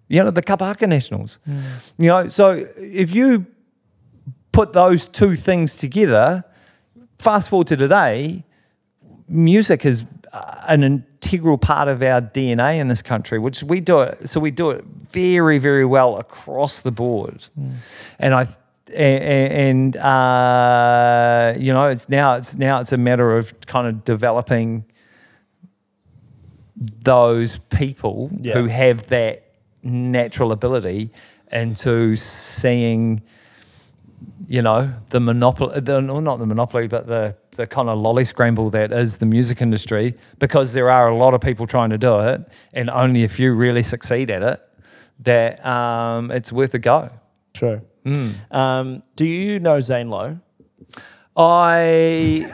You 0.07 0.23
know, 0.23 0.31
the 0.31 0.41
Kapahaka 0.41 0.87
Nationals. 0.87 1.39
Hmm. 1.45 1.61
You 1.97 2.07
know, 2.07 2.27
so 2.29 2.65
if 2.77 3.13
you 3.13 3.45
put 4.51 4.73
those 4.73 5.07
two 5.07 5.35
things 5.35 5.75
together, 5.75 6.43
fast 7.19 7.49
forward 7.49 7.67
to 7.67 7.77
today, 7.77 8.43
music 9.27 9.85
is 9.85 10.05
uh, 10.31 10.61
an 10.67 10.83
integral 10.83 11.57
part 11.57 11.87
of 11.87 12.01
our 12.01 12.21
DNA 12.21 12.79
in 12.79 12.87
this 12.87 13.01
country, 13.01 13.39
which 13.39 13.63
we 13.63 13.81
do 13.81 13.99
it. 13.99 14.29
So 14.29 14.39
we 14.39 14.51
do 14.51 14.69
it 14.69 14.85
very, 15.11 15.57
very 15.57 15.85
well 15.85 16.17
across 16.17 16.81
the 16.81 16.91
board. 16.91 17.47
Hmm. 17.55 17.71
And 18.19 18.33
I, 18.33 18.47
and 18.93 19.95
uh, 19.97 21.53
you 21.57 21.73
know, 21.73 21.87
it's 21.89 22.07
now 22.09 22.33
it's 22.33 22.55
now 22.55 22.79
it's 22.79 22.91
a 22.91 22.97
matter 22.97 23.37
of 23.37 23.59
kind 23.67 23.87
of 23.87 24.03
developing 24.05 24.85
those 26.75 27.57
people 27.57 28.29
Yeah. 28.41 28.53
who 28.55 28.65
have 28.67 29.07
that 29.07 29.43
natural 29.83 30.51
ability 30.51 31.11
into 31.51 32.15
seeing 32.15 33.21
you 34.47 34.61
know, 34.61 34.89
the 35.09 35.19
monopoly, 35.19 35.79
the, 35.81 35.99
no, 35.99 36.19
not 36.21 36.39
the 36.39 36.45
monopoly, 36.45 36.87
but 36.87 37.05
the, 37.05 37.35
the 37.51 37.67
kind 37.67 37.89
of 37.89 37.99
lolly 37.99 38.23
scramble 38.23 38.69
that 38.69 38.93
is 38.93 39.17
the 39.17 39.25
music 39.25 39.61
industry, 39.61 40.13
because 40.39 40.71
there 40.73 40.89
are 40.89 41.09
a 41.09 41.15
lot 41.15 41.33
of 41.33 41.41
people 41.41 41.67
trying 41.67 41.89
to 41.89 41.97
do 41.97 42.19
it, 42.19 42.41
and 42.73 42.89
only 42.89 43.25
a 43.25 43.27
few 43.27 43.53
really 43.53 43.83
succeed 43.83 44.29
at 44.31 44.41
it, 44.41 44.65
that 45.19 45.63
um, 45.65 46.31
it's 46.31 46.51
worth 46.53 46.73
a 46.73 46.79
go. 46.79 47.09
True. 47.53 47.81
Mm. 48.07 48.55
Um, 48.55 49.03
do 49.15 49.25
you 49.25 49.59
know 49.59 49.79
Zane 49.79 50.09
Lowe? 50.09 50.39
I 51.35 52.51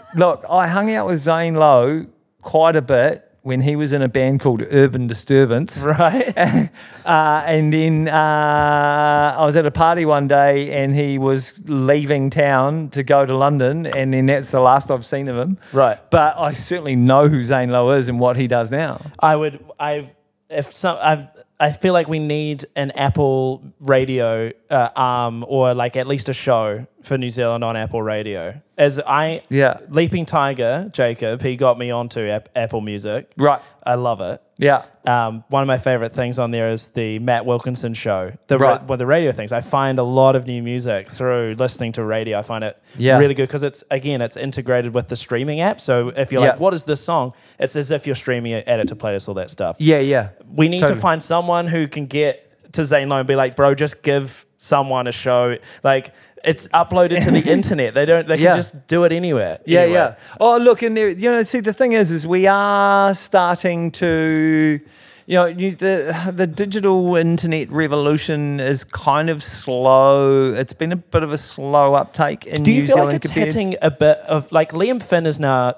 look, 0.16 0.44
I 0.48 0.66
hung 0.68 0.90
out 0.92 1.06
with 1.06 1.18
Zane 1.18 1.54
Lowe 1.54 2.06
quite 2.40 2.76
a 2.76 2.82
bit 2.82 3.28
when 3.42 3.60
he 3.60 3.74
was 3.74 3.92
in 3.92 4.02
a 4.02 4.08
band 4.08 4.40
called 4.40 4.62
Urban 4.70 5.06
Disturbance. 5.06 5.82
Right. 5.92 6.36
uh, 7.04 7.42
and 7.44 7.72
then 7.72 8.08
uh, 8.08 9.36
I 9.38 9.44
was 9.44 9.56
at 9.56 9.66
a 9.66 9.70
party 9.70 10.04
one 10.04 10.28
day 10.28 10.70
and 10.70 10.94
he 10.94 11.18
was 11.18 11.60
leaving 11.66 12.30
town 12.30 12.88
to 12.90 13.02
go 13.02 13.26
to 13.26 13.36
London. 13.36 13.86
And 13.86 14.14
then 14.14 14.26
that's 14.26 14.50
the 14.50 14.60
last 14.60 14.90
I've 14.90 15.04
seen 15.04 15.28
of 15.28 15.36
him. 15.36 15.58
Right. 15.72 15.98
But 16.10 16.38
I 16.38 16.52
certainly 16.52 16.96
know 16.96 17.28
who 17.28 17.42
Zane 17.42 17.70
Lowe 17.70 17.90
is 17.90 18.08
and 18.08 18.18
what 18.20 18.36
he 18.36 18.46
does 18.46 18.70
now. 18.70 19.00
I 19.18 19.36
would. 19.36 19.62
I've, 19.78 20.08
if 20.48 20.72
some. 20.72 20.96
I. 20.98 21.28
I 21.62 21.70
feel 21.70 21.92
like 21.92 22.08
we 22.08 22.18
need 22.18 22.64
an 22.74 22.90
Apple 22.90 23.62
radio 23.78 24.50
uh, 24.68 24.88
arm 24.96 25.44
or 25.46 25.74
like 25.74 25.96
at 25.96 26.08
least 26.08 26.28
a 26.28 26.32
show 26.32 26.86
for 27.04 27.16
New 27.16 27.30
Zealand 27.30 27.62
on 27.62 27.76
Apple 27.76 28.02
Radio. 28.02 28.60
As 28.76 28.98
I 28.98 29.42
Yeah. 29.48 29.78
Leaping 29.90 30.26
Tiger 30.26 30.90
Jacob, 30.92 31.40
he 31.40 31.54
got 31.56 31.78
me 31.78 31.92
onto 31.92 32.20
Ap- 32.28 32.48
Apple 32.56 32.80
Music. 32.80 33.30
Right. 33.36 33.60
I 33.86 33.94
love 33.94 34.20
it. 34.20 34.42
Yeah. 34.62 34.82
Um, 35.04 35.42
one 35.48 35.62
of 35.62 35.66
my 35.66 35.78
favorite 35.78 36.12
things 36.12 36.38
on 36.38 36.52
there 36.52 36.70
is 36.70 36.88
the 36.88 37.18
Matt 37.18 37.44
Wilkinson 37.44 37.92
show, 37.94 38.32
the 38.46 38.56
Right. 38.58 38.80
ra- 38.80 38.86
well, 38.86 38.96
the 38.98 39.06
radio 39.06 39.32
things. 39.32 39.50
I 39.52 39.60
find 39.60 39.98
a 39.98 40.02
lot 40.04 40.36
of 40.36 40.46
new 40.46 40.62
music 40.62 41.08
through 41.08 41.56
listening 41.58 41.92
to 41.92 42.04
radio. 42.04 42.38
I 42.38 42.42
find 42.42 42.62
it 42.62 42.76
Yeah. 42.96 43.18
really 43.18 43.34
good 43.34 43.48
because 43.48 43.62
it's 43.64 43.82
again 43.90 44.20
it's 44.22 44.36
integrated 44.36 44.94
with 44.94 45.08
the 45.08 45.16
streaming 45.16 45.60
app. 45.60 45.80
So 45.80 46.12
if 46.16 46.30
you're 46.30 46.42
Yeah. 46.42 46.50
like, 46.50 46.60
what 46.60 46.72
is 46.74 46.84
this 46.84 47.02
song? 47.04 47.32
It's 47.58 47.74
as 47.74 47.90
if 47.90 48.06
you're 48.06 48.14
streaming 48.14 48.52
it, 48.52 48.68
add 48.68 48.78
it 48.80 48.88
to 48.88 48.96
playlist, 48.96 49.28
all 49.28 49.34
that 49.34 49.50
stuff. 49.50 49.76
Yeah. 49.80 49.98
Yeah. 49.98 50.28
We 50.54 50.68
need 50.68 50.80
Totally. 50.80 50.96
to 50.96 51.00
find 51.02 51.22
someone 51.22 51.66
who 51.66 51.88
can 51.88 52.06
get 52.06 52.48
to 52.72 52.84
Zane 52.84 53.08
Lowe 53.08 53.18
and 53.18 53.26
be 53.28 53.36
like, 53.36 53.56
bro, 53.56 53.74
just 53.74 54.02
give 54.02 54.46
someone 54.56 55.06
a 55.08 55.12
show. 55.12 55.56
Like 55.82 56.12
it's 56.44 56.66
uploaded 56.68 57.24
to 57.24 57.30
the 57.30 57.50
internet. 57.56 57.94
They 57.94 58.04
don't. 58.04 58.26
They 58.28 58.36
can 58.36 58.44
Yeah. 58.44 58.56
just 58.56 58.86
do 58.86 59.04
it 59.04 59.12
anywhere. 59.12 59.60
Yeah, 59.66 59.84
yeah. 59.84 60.14
Oh, 60.40 60.56
look, 60.58 60.82
and 60.82 60.96
there, 60.96 61.08
you 61.08 61.30
know, 61.30 61.42
see, 61.42 61.60
the 61.60 61.72
thing 61.72 61.92
is, 61.92 62.10
is 62.10 62.26
we 62.26 62.46
are 62.46 63.14
starting 63.14 63.90
to, 63.92 64.80
you 65.26 65.34
know, 65.34 65.46
you, 65.46 65.72
the 65.76 66.32
the 66.34 66.46
digital 66.46 67.14
internet 67.16 67.70
revolution 67.70 68.58
is 68.60 68.82
kind 68.84 69.30
of 69.30 69.42
slow. 69.42 70.52
It's 70.54 70.72
been 70.72 70.92
a 70.92 70.96
bit 70.96 71.22
of 71.22 71.32
a 71.32 71.38
slow 71.38 71.94
uptake 71.94 72.46
in 72.46 72.62
Do 72.62 72.72
you 72.72 72.80
New 72.80 72.86
feel 72.86 72.94
Zealand. 72.96 73.12
like 73.12 73.16
it's 73.16 73.26
compared- 73.26 73.46
hitting 73.52 73.76
a 73.82 73.90
bit 73.90 74.18
of 74.28 74.50
like 74.52 74.72
Liam 74.72 75.00
Finn 75.02 75.26
is 75.26 75.38
now 75.38 75.74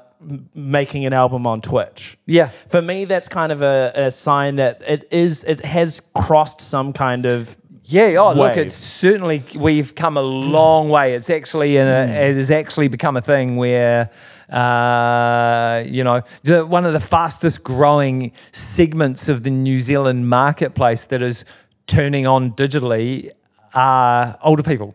making 0.55 1.05
an 1.05 1.12
album 1.12 1.47
on 1.47 1.61
Twitch? 1.61 2.17
Yeah, 2.27 2.49
For 2.69 2.81
me, 2.81 3.05
that's 3.05 3.29
kind 3.29 3.53
of 3.53 3.61
a, 3.62 3.93
a 3.95 4.11
sign 4.11 4.57
that 4.57 4.81
it 4.87 5.07
is 5.11 5.45
it 5.45 5.61
has 5.65 6.01
crossed 6.15 6.61
some 6.62 6.93
kind 6.93 7.27
of 7.27 7.57
yeah. 7.95 8.16
Oh, 8.18 8.32
look, 8.32 8.57
it's 8.57 8.74
certainly 8.74 9.42
we've 9.55 9.95
come 9.95 10.16
a 10.16 10.22
long 10.22 10.88
way. 10.88 11.14
It's 11.14 11.30
actually 11.30 11.76
in 11.76 11.86
a, 11.86 12.03
it 12.28 12.36
has 12.36 12.51
actually 12.51 12.88
become 12.88 13.16
a 13.16 13.22
thing 13.22 13.57
where. 13.57 14.11
Uh, 14.51 15.82
you 15.86 16.05
know, 16.05 16.20
the, 16.42 16.66
one 16.66 16.84
of 16.84 16.92
the 16.92 17.01
fastest 17.01 17.64
growing 17.64 18.30
segments 18.53 19.26
of 19.26 19.42
the 19.42 19.51
New 19.51 19.80
Zealand 19.80 20.28
marketplace 20.28 21.07
that 21.07 21.22
is 21.22 21.47
turning 21.86 22.26
on 22.26 22.53
digitally 22.53 23.30
are 23.72 24.38
older 24.42 24.62
people. 24.62 24.95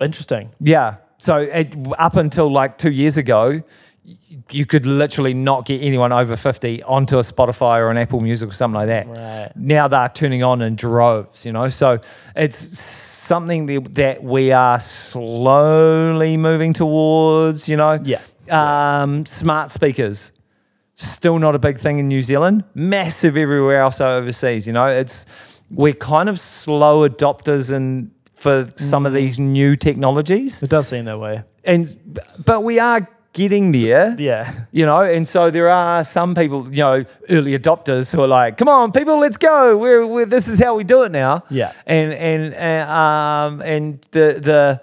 interesting. 0.00 0.50
Yeah. 0.60 0.96
So 1.18 1.38
it, 1.38 1.74
up 1.98 2.16
until 2.16 2.50
like 2.50 2.78
two 2.78 2.90
years 2.90 3.16
ago, 3.16 3.62
you 4.50 4.64
could 4.66 4.86
literally 4.86 5.34
not 5.34 5.66
get 5.66 5.80
anyone 5.82 6.12
over 6.12 6.36
50 6.36 6.82
onto 6.84 7.18
a 7.18 7.22
Spotify 7.22 7.78
or 7.78 7.90
an 7.90 7.98
Apple 7.98 8.20
Music 8.20 8.48
or 8.48 8.52
something 8.52 8.76
like 8.76 8.86
that. 8.88 9.06
Right. 9.08 9.52
Now 9.56 9.88
they're 9.88 10.08
turning 10.08 10.42
on 10.42 10.62
in 10.62 10.76
droves, 10.76 11.44
you 11.44 11.52
know. 11.52 11.68
So 11.68 12.00
it's 12.34 12.78
something 12.78 13.66
that- 13.94 14.22
we 14.22 14.52
are 14.52 14.80
slowly 14.80 16.36
moving 16.36 16.72
towards, 16.72 17.68
you 17.68 17.76
know. 17.76 17.98
Yeah. 18.04 18.20
Um, 18.50 19.26
smart 19.26 19.70
speakers, 19.70 20.32
still 20.94 21.38
not 21.38 21.54
a 21.54 21.58
big 21.58 21.78
thing 21.78 21.98
in 21.98 22.08
New 22.08 22.22
Zealand, 22.22 22.64
massive 22.74 23.36
everywhere 23.36 23.82
else 23.82 24.00
overseas, 24.00 24.66
you 24.66 24.72
know. 24.72 24.86
It's 24.86 25.26
we're 25.70 25.92
kind 25.92 26.28
of 26.30 26.40
slow 26.40 27.06
adopters 27.08 27.70
and 27.70 28.10
for 28.36 28.66
some 28.76 29.04
of 29.04 29.12
these 29.12 29.38
new 29.38 29.74
technologies 29.76 30.62
It 30.62 30.70
does 30.70 30.86
seem 30.88 31.04
that 31.06 31.18
way. 31.18 31.42
and 31.64 31.84
but 32.44 32.62
we 32.62 32.78
are 32.78 33.06
getting 33.32 33.72
there 33.72 34.16
Yeah. 34.18 34.52
you 34.72 34.84
know 34.86 35.00
and 35.02 35.26
so 35.28 35.50
there 35.50 35.68
are 35.68 36.02
some 36.04 36.34
people 36.34 36.64
you 36.70 36.82
know 36.82 37.04
early 37.28 37.56
adopters 37.58 38.10
who 38.12 38.22
are 38.22 38.26
like 38.28 38.56
come 38.58 38.68
on 38.68 38.90
people 38.90 39.18
let's 39.18 39.36
go 39.36 39.76
we're, 39.76 40.06
we're 40.06 40.26
this 40.26 40.48
is 40.48 40.58
how 40.58 40.74
we 40.74 40.82
do 40.84 41.02
it 41.04 41.12
now 41.12 41.42
Yeah. 41.50 41.72
and 41.86 42.12
and 42.14 42.54
uh, 42.54 42.90
um 42.92 43.62
and 43.62 44.00
the 44.10 44.40
the 44.40 44.80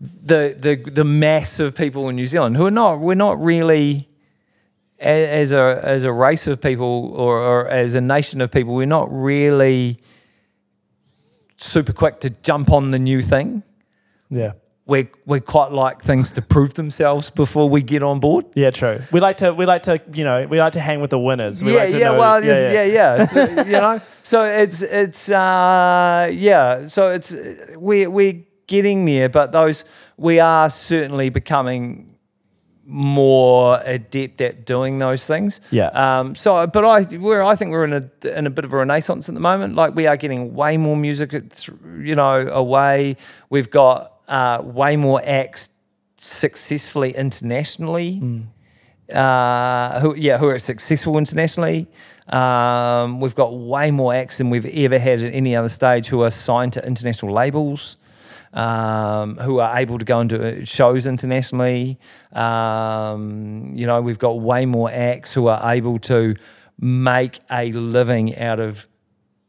the 0.00 0.56
the 0.58 0.90
the 0.90 1.04
mass 1.04 1.60
of 1.60 1.74
people 1.76 2.08
in 2.08 2.16
New 2.16 2.26
Zealand 2.26 2.56
who 2.56 2.66
are 2.66 2.70
not 2.72 2.98
we're 3.00 3.14
not 3.14 3.40
really 3.40 4.08
as 4.98 5.52
a 5.52 5.80
as 5.82 6.04
a 6.04 6.12
race 6.12 6.46
of 6.46 6.60
people 6.60 7.12
or, 7.14 7.38
or 7.38 7.68
as 7.68 7.94
a 7.94 8.00
nation 8.00 8.40
of 8.40 8.50
people 8.50 8.74
we're 8.74 8.86
not 8.86 9.08
really 9.12 9.98
super 11.56 11.92
quick 11.92 12.18
to 12.20 12.30
jump 12.30 12.70
on 12.70 12.90
the 12.90 12.98
new 12.98 13.22
thing 13.22 13.62
Yeah. 14.30 14.52
We 14.84 15.08
we 15.26 15.40
quite 15.40 15.70
like 15.70 16.02
things 16.02 16.32
to 16.32 16.42
prove 16.42 16.74
themselves 16.74 17.30
before 17.30 17.68
we 17.68 17.82
get 17.82 18.02
on 18.02 18.18
board. 18.18 18.46
Yeah, 18.54 18.70
true. 18.70 19.00
We 19.12 19.20
like 19.20 19.36
to 19.38 19.54
we 19.54 19.64
like 19.64 19.82
to 19.82 20.00
you 20.12 20.24
know 20.24 20.46
we 20.48 20.58
like 20.58 20.72
to 20.72 20.80
hang 20.80 21.00
with 21.00 21.10
the 21.10 21.18
winners. 21.18 21.62
We 21.62 21.72
yeah, 21.72 21.78
like 21.78 21.90
to 21.90 21.98
yeah, 21.98 22.08
know- 22.08 22.18
well, 22.18 22.44
yeah, 22.44 22.72
yeah, 22.72 22.84
yeah. 22.84 23.24
So, 23.24 23.44
you 23.62 23.72
know, 23.84 24.00
so 24.22 24.44
it's 24.44 24.82
it's 24.82 25.28
uh, 25.30 26.30
yeah, 26.32 26.88
so 26.88 27.10
it's 27.10 27.32
we 27.76 28.06
we're 28.06 28.42
getting 28.66 29.04
there, 29.04 29.28
but 29.28 29.52
those 29.52 29.84
we 30.16 30.40
are 30.40 30.68
certainly 30.68 31.28
becoming 31.28 32.08
more 32.84 33.80
adept 33.84 34.40
at 34.40 34.66
doing 34.66 34.98
those 34.98 35.26
things. 35.26 35.60
Yeah. 35.70 35.90
Um. 35.94 36.34
So, 36.34 36.66
but 36.66 36.84
I 36.84 37.16
we're 37.16 37.42
I 37.42 37.54
think 37.54 37.70
we're 37.70 37.84
in 37.84 37.92
a 37.92 38.36
in 38.36 38.46
a 38.48 38.50
bit 38.50 38.64
of 38.64 38.72
a 38.72 38.76
renaissance 38.76 39.28
at 39.28 39.34
the 39.34 39.40
moment. 39.40 39.76
Like 39.76 39.94
we 39.94 40.08
are 40.08 40.16
getting 40.16 40.54
way 40.54 40.76
more 40.76 40.96
music, 40.96 41.32
you 42.00 42.16
know, 42.16 42.48
away. 42.48 43.16
We've 43.48 43.70
got 43.70 44.11
uh, 44.28 44.60
way 44.62 44.96
more 44.96 45.20
acts 45.24 45.70
successfully 46.18 47.14
internationally. 47.16 48.20
Uh, 49.12 50.00
who 50.00 50.14
yeah, 50.16 50.38
who 50.38 50.46
are 50.46 50.58
successful 50.58 51.18
internationally. 51.18 51.86
Um, 52.28 53.20
we've 53.20 53.34
got 53.34 53.52
way 53.54 53.90
more 53.90 54.14
acts 54.14 54.38
than 54.38 54.48
we've 54.48 54.64
ever 54.64 54.98
had 54.98 55.22
at 55.22 55.34
any 55.34 55.54
other 55.54 55.68
stage 55.68 56.06
who 56.06 56.22
are 56.22 56.30
signed 56.30 56.72
to 56.74 56.86
international 56.86 57.32
labels. 57.32 57.96
Um, 58.54 59.36
who 59.38 59.60
are 59.60 59.78
able 59.78 59.98
to 59.98 60.04
go 60.04 60.20
into 60.20 60.66
shows 60.66 61.06
internationally. 61.06 61.98
Um, 62.32 63.72
you 63.74 63.86
know, 63.86 64.02
we've 64.02 64.18
got 64.18 64.40
way 64.40 64.66
more 64.66 64.90
acts 64.90 65.32
who 65.32 65.46
are 65.46 65.72
able 65.72 65.98
to 66.00 66.36
make 66.78 67.38
a 67.50 67.72
living 67.72 68.36
out 68.36 68.60
of 68.60 68.86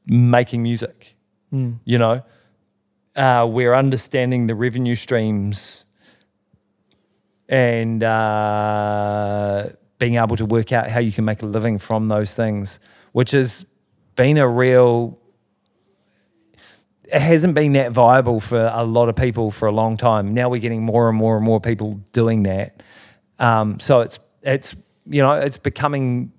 making 0.05 0.63
music. 0.63 1.15
You 1.84 1.97
know, 1.97 2.24
uh, 3.16 3.47
we're 3.49 3.74
understanding 3.74 4.47
the 4.47 4.55
revenue 4.55 4.95
streams 4.95 5.86
and 7.47 8.03
uh, 8.03 9.70
being 9.99 10.16
able 10.16 10.36
to 10.36 10.45
work 10.45 10.72
out 10.72 10.89
how 10.89 10.99
you 10.99 11.11
can 11.11 11.26
make 11.26 11.41
a 11.41 11.45
living 11.45 11.78
from 11.78 12.07
those 12.07 12.36
things, 12.36 12.80
which 13.11 13.32
has 13.32 13.66
been 14.16 14.38
a 14.38 14.47
real. 14.47 15.20
It 17.05 17.22
hasn't 17.22 17.53
been 17.53 17.74
that 17.74 17.91
viable 17.91 18.39
for 18.39 18.72
a 18.74 18.84
lot 18.84 19.07
of 19.09 19.16
people 19.16 19.51
for 19.51 19.68
a 19.68 19.72
long 19.72 19.97
time. 19.97 20.34
Now 20.34 20.49
we're 20.49 20.61
getting 20.61 20.84
more 20.84 21.09
and 21.09 21.18
more 21.18 21.36
and 21.36 21.45
more 21.45 21.59
people 21.59 22.01
doing 22.11 22.43
that. 22.43 22.82
Um, 23.38 23.80
so 23.80 24.01
it's 24.01 24.20
it's 24.41 24.76
you 25.05 25.22
know 25.22 25.34
it's 25.34 25.57
becoming 25.57 26.32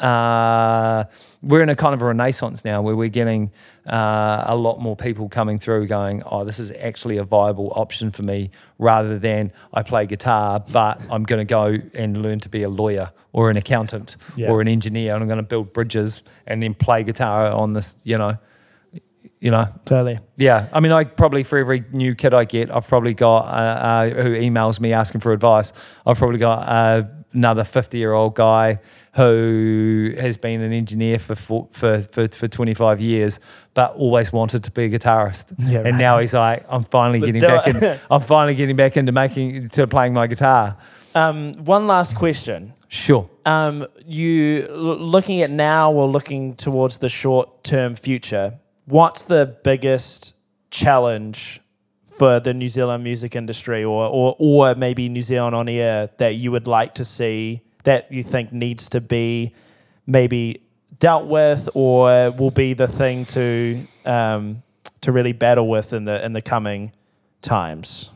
uh, 0.00 1.04
we're 1.42 1.62
in 1.62 1.68
a 1.68 1.76
kind 1.76 1.94
of 1.94 2.02
a 2.02 2.04
renaissance 2.06 2.64
now 2.64 2.82
where 2.82 2.94
we're 2.96 3.08
getting 3.08 3.50
uh, 3.86 4.44
a 4.46 4.56
lot 4.56 4.80
more 4.80 4.96
people 4.96 5.28
coming 5.28 5.58
through 5.58 5.86
going, 5.86 6.22
oh, 6.26 6.44
this 6.44 6.58
is 6.58 6.70
actually 6.72 7.16
a 7.16 7.24
viable 7.24 7.72
option 7.74 8.10
for 8.10 8.22
me 8.22 8.50
rather 8.78 9.18
than 9.18 9.52
I 9.72 9.82
play 9.82 10.06
guitar, 10.06 10.62
but 10.72 11.00
I'm 11.10 11.24
going 11.24 11.40
to 11.40 11.44
go 11.50 11.78
and 11.94 12.22
learn 12.22 12.40
to 12.40 12.48
be 12.48 12.62
a 12.62 12.68
lawyer 12.68 13.10
or 13.32 13.50
an 13.50 13.56
accountant 13.56 14.16
Yeah. 14.36 14.50
or 14.50 14.60
an 14.60 14.68
engineer 14.68 15.14
and 15.14 15.22
I'm 15.22 15.28
going 15.28 15.38
to 15.38 15.42
build 15.42 15.72
bridges 15.72 16.22
and 16.46 16.62
then 16.62 16.74
play 16.74 17.02
guitar 17.04 17.50
on 17.50 17.72
this, 17.72 17.96
you 18.04 18.18
know, 18.18 18.38
you 19.40 19.50
know, 19.50 19.66
Totally. 19.84 20.18
yeah, 20.36 20.68
I 20.72 20.80
mean, 20.80 20.92
I 20.92 21.04
probably 21.04 21.42
for 21.42 21.58
every 21.58 21.84
new 21.92 22.14
kid 22.14 22.34
I 22.34 22.44
get, 22.44 22.70
I've 22.70 22.86
probably 22.88 23.14
got 23.14 23.44
uh, 23.46 23.48
uh, 23.48 24.08
who 24.10 24.30
emails 24.30 24.80
me 24.80 24.92
asking 24.92 25.20
for 25.20 25.32
advice. 25.32 25.72
I've 26.04 26.18
probably 26.18 26.38
got 26.38 26.68
uh, 26.68 27.04
another 27.32 27.64
fifty-year-old 27.64 28.34
guy 28.34 28.80
who 29.14 30.14
has 30.18 30.36
been 30.36 30.60
an 30.60 30.72
engineer 30.72 31.18
for 31.18 31.34
for, 31.34 31.68
for 31.72 32.02
for 32.02 32.28
for 32.28 32.48
twenty-five 32.48 33.00
years, 33.00 33.38
but 33.74 33.94
always 33.96 34.32
wanted 34.32 34.64
to 34.64 34.70
be 34.70 34.84
a 34.84 34.90
guitarist. 34.90 35.54
Yeah, 35.58 35.78
and 35.78 35.92
right. 35.92 35.94
now 35.96 36.18
he's 36.18 36.34
like, 36.34 36.64
I'm 36.68 36.84
finally 36.84 37.20
Let's 37.20 37.32
getting 37.32 37.48
back 37.48 37.66
in. 37.68 38.00
I'm 38.10 38.20
finally 38.20 38.54
getting 38.54 38.76
back 38.76 38.96
into 38.96 39.12
making 39.12 39.68
to 39.70 39.86
playing 39.86 40.14
my 40.14 40.26
guitar. 40.26 40.76
Um, 41.14 41.54
one 41.64 41.86
last 41.86 42.14
question. 42.14 42.74
Sure. 42.88 43.28
Um, 43.44 43.86
you 44.06 44.68
looking 44.70 45.42
at 45.42 45.50
now 45.50 45.92
or 45.92 46.06
looking 46.06 46.54
towards 46.54 46.98
the 46.98 47.08
short 47.08 47.64
term 47.64 47.94
future? 47.96 48.58
What's 48.86 49.24
the 49.24 49.56
biggest 49.64 50.34
challenge 50.70 51.60
for 52.04 52.40
the 52.40 52.54
New 52.54 52.68
Zealand 52.68 53.04
music 53.04 53.36
industry, 53.36 53.84
or 53.84 54.06
or 54.06 54.36
or 54.38 54.74
maybe 54.74 55.08
New 55.08 55.20
Zealand 55.20 55.54
on 55.54 55.68
air 55.68 56.10
that 56.18 56.36
you 56.36 56.50
would 56.50 56.66
like 56.66 56.94
to 56.94 57.04
see 57.04 57.62
that 57.84 58.10
you 58.10 58.22
think 58.22 58.52
needs 58.52 58.88
to 58.90 59.00
be 59.00 59.52
maybe 60.06 60.62
dealt 60.98 61.26
with, 61.26 61.68
or 61.74 62.30
will 62.32 62.50
be 62.50 62.74
the 62.74 62.86
thing 62.86 63.24
to 63.26 63.80
um, 64.04 64.62
to 65.00 65.12
really 65.12 65.32
battle 65.32 65.68
with 65.68 65.92
in 65.92 66.04
the 66.04 66.24
in 66.24 66.32
the 66.32 66.42
coming 66.42 66.92
times? 67.42 68.10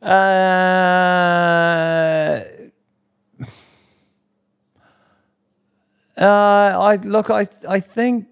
Uh, 0.00 0.06
uh, 6.16 6.20
I 6.20 6.96
look. 7.02 7.30
I 7.30 7.48
I 7.68 7.80
think 7.80 8.28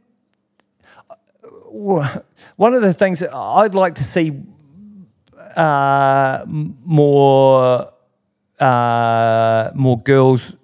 one 1.73 2.75
of 2.75 2.83
the 2.83 2.93
things 2.93 3.20
that 3.20 3.35
I'd 3.35 3.75
like 3.75 3.95
to 3.97 4.05
see 4.05 4.43
uh, 5.57 6.45
more 6.47 7.93
uh, 8.61 9.70
more 9.75 9.99
girls 10.01 10.57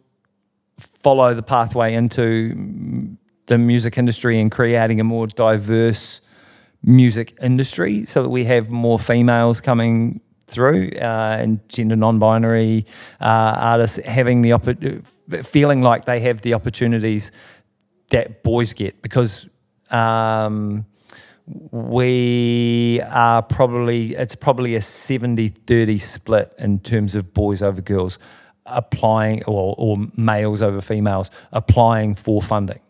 follow 0.78 1.34
the 1.34 1.42
pathway 1.42 1.94
into 1.94 3.16
the 3.46 3.58
music 3.58 3.98
industry 3.98 4.40
and 4.40 4.52
creating 4.52 5.00
a 5.00 5.04
more 5.04 5.26
diverse 5.26 6.20
music 6.82 7.36
industry, 7.42 8.04
so 8.04 8.22
that 8.22 8.28
we 8.28 8.44
have 8.44 8.70
more 8.70 8.98
females 8.98 9.60
coming 9.60 10.20
through 10.46 10.90
uh, 10.96 11.36
and 11.40 11.66
gender 11.68 11.96
non-binary 11.96 12.86
uh, 13.20 13.24
artists 13.24 13.98
having 14.04 14.42
the 14.42 15.02
feeling 15.42 15.82
like 15.82 16.04
they 16.04 16.20
have 16.20 16.40
the 16.42 16.54
opportunities 16.54 17.32
that 18.10 18.42
boys 18.42 18.72
get 18.72 19.02
because 19.02 19.48
um, 19.90 20.86
we 21.70 23.00
are 23.08 23.42
probably 23.42 24.14
it's 24.14 24.34
probably 24.34 24.74
a 24.74 24.80
70-30 24.80 26.00
split 26.00 26.54
in 26.58 26.78
terms 26.80 27.14
of 27.14 27.32
boys 27.32 27.62
over 27.62 27.80
girls 27.80 28.18
applying 28.66 29.42
or, 29.44 29.74
or 29.78 29.96
males 30.16 30.60
over 30.60 30.80
females 30.80 31.30
applying 31.52 32.14
for 32.14 32.42
funding 32.42 32.80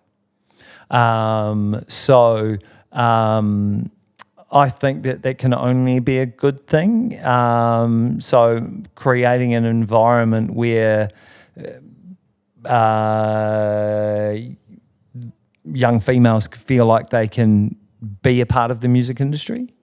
um, 0.90 1.84
so 1.86 2.56
um, 2.92 3.90
I 4.50 4.70
think 4.70 5.02
that 5.02 5.22
that 5.22 5.38
can 5.38 5.52
only 5.52 5.98
be 5.98 6.18
a 6.18 6.26
good 6.26 6.66
thing. 6.66 7.22
Um, 7.24 8.20
so 8.20 8.66
creating 8.94 9.54
an 9.54 9.64
environment 9.64 10.54
where 10.54 11.10
uh, 12.64 14.34
young 15.64 16.00
females 16.00 16.48
feel 16.48 16.86
like 16.86 17.10
they 17.10 17.28
can 17.28 17.76
be 18.22 18.40
a 18.40 18.46
part 18.46 18.70
of 18.70 18.80
the 18.80 18.88
music 18.88 19.20
industry, 19.20 19.74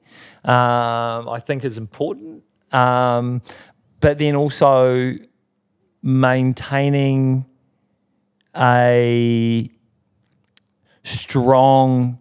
um, 0.44 1.30
I 1.30 1.42
think 1.46 1.64
is 1.64 1.78
important. 1.78 2.44
Um, 2.72 3.42
but 4.00 4.18
then 4.18 4.36
also 4.36 5.14
maintaining 6.02 7.46
a 8.56 9.70
strong 11.04 12.20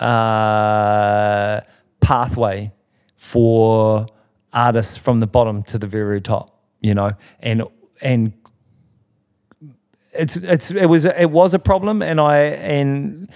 uh, 0.00 1.60
pathway 2.00 2.72
for 3.16 4.06
artists 4.52 4.96
from 4.96 5.20
the 5.20 5.26
bottom 5.26 5.62
to 5.64 5.78
the 5.78 5.86
very 5.86 6.20
top, 6.20 6.60
you 6.80 6.94
know, 6.94 7.12
and 7.40 7.62
and 8.00 8.32
it's 10.12 10.36
it's 10.36 10.70
it 10.70 10.86
was 10.86 11.04
it 11.04 11.30
was 11.30 11.54
a 11.54 11.58
problem, 11.58 12.02
and 12.02 12.20
I 12.20 12.38
and 12.38 13.28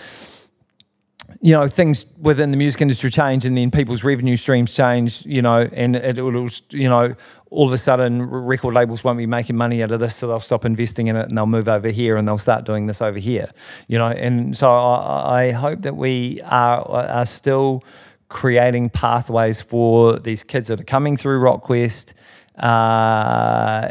you 1.42 1.52
know 1.52 1.66
things 1.66 2.06
within 2.20 2.50
the 2.50 2.56
music 2.56 2.82
industry 2.82 3.10
change, 3.10 3.44
and 3.44 3.56
then 3.56 3.70
people's 3.70 4.04
revenue 4.04 4.36
streams 4.36 4.74
change, 4.74 5.24
you 5.24 5.40
know, 5.40 5.68
and 5.72 5.96
it, 5.96 6.20
was 6.20 6.62
you 6.70 6.88
know 6.88 7.14
all 7.50 7.66
of 7.66 7.72
a 7.72 7.78
sudden 7.78 8.22
record 8.22 8.74
labels 8.74 9.02
won't 9.02 9.18
be 9.18 9.26
making 9.26 9.56
money 9.56 9.82
out 9.82 9.90
of 9.90 10.00
this, 10.00 10.16
so 10.16 10.28
they'll 10.28 10.40
stop 10.40 10.64
investing 10.64 11.06
in 11.06 11.16
it 11.16 11.28
and 11.28 11.38
they'll 11.38 11.46
move 11.46 11.68
over 11.68 11.88
here 11.88 12.16
and 12.16 12.28
they'll 12.28 12.38
start 12.38 12.64
doing 12.64 12.86
this 12.86 13.00
over 13.00 13.18
here, 13.18 13.50
you 13.88 13.98
know. 13.98 14.08
And 14.08 14.56
so 14.56 14.70
I, 14.70 15.46
I 15.46 15.50
hope 15.52 15.82
that 15.82 15.96
we 15.96 16.40
are 16.42 16.86
are 16.86 17.26
still 17.26 17.82
creating 18.28 18.90
pathways 18.90 19.60
for 19.60 20.18
these 20.18 20.42
kids 20.42 20.68
that 20.68 20.80
are 20.80 20.84
coming 20.84 21.16
through 21.16 21.40
RockQuest 21.40 22.14
uh, 22.58 23.88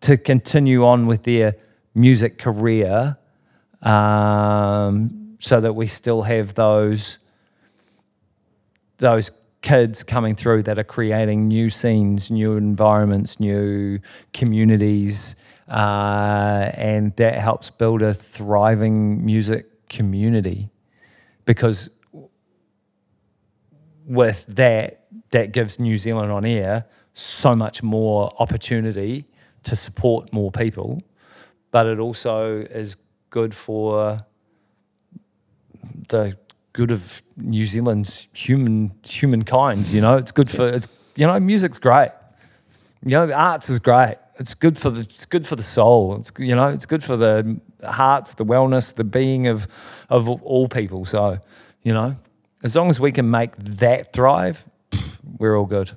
to 0.00 0.16
continue 0.18 0.84
on 0.84 1.06
with 1.06 1.22
their 1.22 1.56
music 1.94 2.38
career, 2.38 3.16
um, 3.82 5.21
so 5.42 5.60
that 5.60 5.74
we 5.74 5.88
still 5.88 6.22
have 6.22 6.54
those 6.54 7.18
those 8.98 9.32
kids 9.60 10.04
coming 10.04 10.36
through 10.36 10.62
that 10.62 10.78
are 10.78 10.84
creating 10.84 11.48
new 11.48 11.68
scenes, 11.68 12.30
new 12.30 12.56
environments, 12.56 13.40
new 13.40 13.98
communities, 14.32 15.34
uh, 15.68 16.70
and 16.74 17.14
that 17.16 17.34
helps 17.34 17.70
build 17.70 18.02
a 18.02 18.14
thriving 18.14 19.24
music 19.26 19.88
community. 19.88 20.70
Because 21.44 21.90
with 24.06 24.44
that, 24.46 25.06
that 25.32 25.50
gives 25.50 25.80
New 25.80 25.96
Zealand 25.96 26.30
on 26.30 26.44
air 26.44 26.86
so 27.14 27.56
much 27.56 27.82
more 27.82 28.32
opportunity 28.38 29.24
to 29.64 29.74
support 29.74 30.32
more 30.32 30.52
people, 30.52 31.02
but 31.72 31.86
it 31.86 31.98
also 31.98 32.58
is 32.58 32.96
good 33.30 33.54
for 33.54 34.24
the 36.08 36.36
good 36.72 36.90
of 36.90 37.22
New 37.36 37.66
Zealand's 37.66 38.28
human 38.32 38.92
humankind. 39.04 39.88
You 39.88 40.00
know, 40.00 40.16
it's 40.16 40.32
good 40.32 40.50
for 40.50 40.66
it's 40.68 40.88
you 41.16 41.26
know, 41.26 41.38
music's 41.40 41.78
great. 41.78 42.10
You 43.04 43.12
know, 43.12 43.26
the 43.26 43.34
arts 43.34 43.68
is 43.68 43.78
great. 43.78 44.16
It's 44.38 44.54
good 44.54 44.78
for 44.78 44.90
the 44.90 45.00
it's 45.00 45.26
good 45.26 45.46
for 45.46 45.56
the 45.56 45.62
soul. 45.62 46.16
It's 46.16 46.32
you 46.38 46.54
know, 46.54 46.68
it's 46.68 46.86
good 46.86 47.04
for 47.04 47.16
the 47.16 47.60
hearts, 47.84 48.34
the 48.34 48.44
wellness, 48.44 48.94
the 48.94 49.04
being 49.04 49.46
of 49.46 49.68
of 50.08 50.28
all 50.28 50.68
people. 50.68 51.04
So, 51.04 51.38
you 51.82 51.92
know, 51.92 52.16
as 52.62 52.74
long 52.76 52.90
as 52.90 52.98
we 52.98 53.12
can 53.12 53.30
make 53.30 53.56
that 53.56 54.12
thrive, 54.12 54.64
we're 55.38 55.58
all 55.58 55.66
good. 55.66 55.92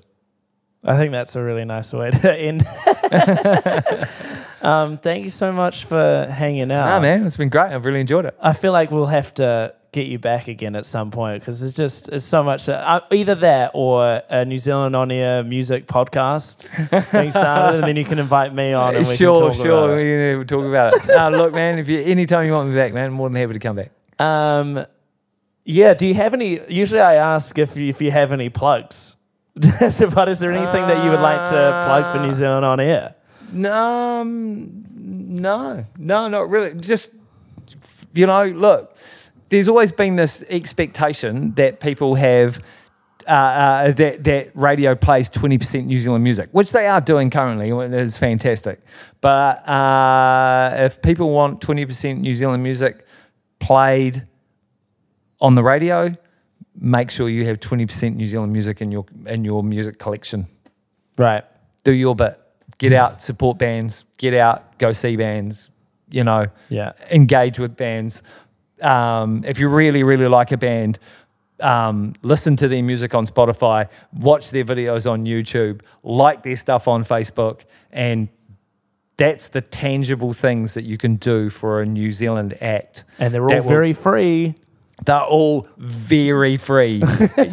I 0.83 0.97
think 0.97 1.11
that's 1.11 1.35
a 1.35 1.43
really 1.43 1.65
nice 1.65 1.93
way 1.93 2.11
to 2.11 2.33
end. 2.33 2.63
um, 4.61 4.97
thank 4.97 5.23
you 5.23 5.29
so 5.29 5.51
much 5.51 5.85
for 5.85 6.27
hanging 6.29 6.71
out. 6.71 6.85
Nah, 6.85 6.99
man, 6.99 7.25
it's 7.25 7.37
been 7.37 7.49
great. 7.49 7.71
I've 7.71 7.85
really 7.85 8.01
enjoyed 8.01 8.25
it. 8.25 8.35
I 8.41 8.53
feel 8.53 8.71
like 8.71 8.91
we'll 8.91 9.05
have 9.07 9.33
to 9.35 9.73
get 9.95 10.07
you 10.07 10.19
back 10.19 10.49
again 10.49 10.75
at 10.75 10.85
some 10.85 11.09
point 11.09 11.41
because 11.41 11.63
it's 11.63 11.73
just 11.73 12.09
it's 12.09 12.25
so 12.25 12.43
much 12.43 12.67
uh, 12.67 12.99
either 13.11 13.33
that 13.35 13.71
or 13.73 14.21
a 14.29 14.43
New 14.43 14.57
Zealand 14.57 14.95
on 14.95 15.09
air 15.09 15.41
music 15.43 15.87
podcast 15.87 16.65
being 17.11 17.31
started, 17.31 17.79
and 17.79 17.87
then 17.87 17.95
you 17.95 18.03
can 18.03 18.19
invite 18.19 18.53
me 18.53 18.73
on. 18.73 18.95
And 18.95 19.07
we 19.07 19.15
sure, 19.15 19.49
can 19.49 19.57
talk 19.57 19.65
sure, 19.65 19.85
About 19.85 19.97
it. 19.97 20.37
we 20.37 20.45
can 20.45 20.47
talk 20.47 20.65
about 20.65 20.93
it. 20.95 21.09
uh, 21.09 21.29
look, 21.29 21.53
man, 21.53 21.79
if 21.79 21.87
you 21.87 21.99
anytime 21.99 22.45
you 22.45 22.51
want 22.51 22.69
me 22.69 22.75
back, 22.75 22.93
man, 22.93 23.07
I'm 23.07 23.13
more 23.13 23.29
than 23.29 23.41
happy 23.41 23.53
to 23.53 23.59
come 23.59 23.77
back. 23.77 23.91
Um, 24.19 24.85
yeah. 25.63 25.93
Do 25.93 26.05
you 26.05 26.13
have 26.13 26.33
any? 26.33 26.59
Usually, 26.71 27.01
I 27.01 27.15
ask 27.15 27.57
if 27.57 27.77
you, 27.77 27.87
if 27.87 28.01
you 28.01 28.11
have 28.11 28.31
any 28.31 28.49
plugs. 28.49 29.15
but 29.55 30.27
is 30.27 30.39
there 30.39 30.51
anything 30.51 30.85
that 30.87 31.01
you 31.05 31.09
would 31.11 31.21
like 31.21 31.45
to 31.45 31.81
plug 31.85 32.11
for 32.11 32.19
New 32.19 32.33
Zealand 32.33 32.65
on 32.65 32.81
air? 32.81 33.14
No, 33.51 33.73
um, 33.73 34.85
no, 34.95 35.85
no, 35.97 36.27
not 36.27 36.49
really. 36.49 36.73
Just 36.75 37.13
you 38.13 38.25
know, 38.25 38.45
look, 38.45 38.95
there's 39.49 39.67
always 39.67 39.91
been 39.91 40.15
this 40.15 40.43
expectation 40.49 41.53
that 41.55 41.79
people 41.79 42.15
have. 42.15 42.59
Uh, 43.27 43.31
uh, 43.31 43.91
that 43.91 44.23
that 44.23 44.51
radio 44.53 44.93
plays 44.93 45.31
20% 45.31 45.85
New 45.85 45.99
Zealand 45.99 46.23
music, 46.23 46.47
which 46.51 46.71
they 46.71 46.85
are 46.85 47.01
doing 47.01 47.31
currently, 47.31 47.71
and 47.71 47.91
it 47.91 47.99
is 47.99 48.17
fantastic. 48.17 48.79
But 49.19 49.67
uh, 49.67 50.75
if 50.77 51.01
people 51.01 51.31
want 51.31 51.59
20% 51.59 52.19
New 52.19 52.35
Zealand 52.35 52.61
music 52.61 53.03
played 53.57 54.27
on 55.41 55.55
the 55.55 55.63
radio, 55.63 56.15
make 56.79 57.09
sure 57.09 57.27
you 57.27 57.45
have 57.45 57.59
20% 57.59 58.15
New 58.15 58.27
Zealand 58.27 58.53
music 58.53 58.79
in 58.79 58.91
your 58.91 59.05
in 59.25 59.43
your 59.43 59.63
music 59.63 59.97
collection. 59.97 60.45
Right. 61.17 61.43
Do 61.83 61.93
your 61.93 62.15
bit. 62.15 62.39
Get 62.77 62.93
out, 62.93 63.21
support 63.21 63.57
bands. 63.57 64.05
Get 64.17 64.33
out, 64.33 64.77
go 64.79 64.91
see 64.93 65.15
bands. 65.15 65.69
You 66.09 66.23
know, 66.23 66.47
Yeah. 66.69 66.91
engage 67.09 67.57
with 67.59 67.75
bands. 67.77 68.21
Um, 68.81 69.43
if 69.45 69.59
you 69.59 69.69
really, 69.69 70.03
really 70.03 70.27
like 70.27 70.51
a 70.51 70.57
band, 70.57 70.99
um, 71.61 72.13
listen 72.21 72.55
to 72.57 72.67
their 72.67 72.83
music 72.83 73.15
on 73.15 73.25
Spotify, 73.25 73.87
watch 74.13 74.51
their 74.51 74.65
videos 74.65 75.09
on 75.09 75.25
YouTube, 75.25 75.81
like 76.03 76.43
their 76.43 76.55
stuff 76.57 76.87
on 76.87 77.05
Facebook, 77.05 77.61
and 77.91 78.27
that's 79.17 79.47
the 79.47 79.61
tangible 79.61 80.33
things 80.33 80.73
that 80.73 80.83
you 80.83 80.97
can 80.97 81.15
do 81.15 81.49
for 81.49 81.81
a 81.81 81.85
New 81.85 82.11
Zealand 82.11 82.57
act. 82.61 83.05
And 83.17 83.33
they're 83.33 83.41
all 83.43 83.47
That 83.49 83.63
will- 83.63 83.69
very 83.69 83.93
free. 83.93 84.55
they're 85.05 85.21
all 85.23 85.67
very 85.77 86.57
free, 86.57 87.01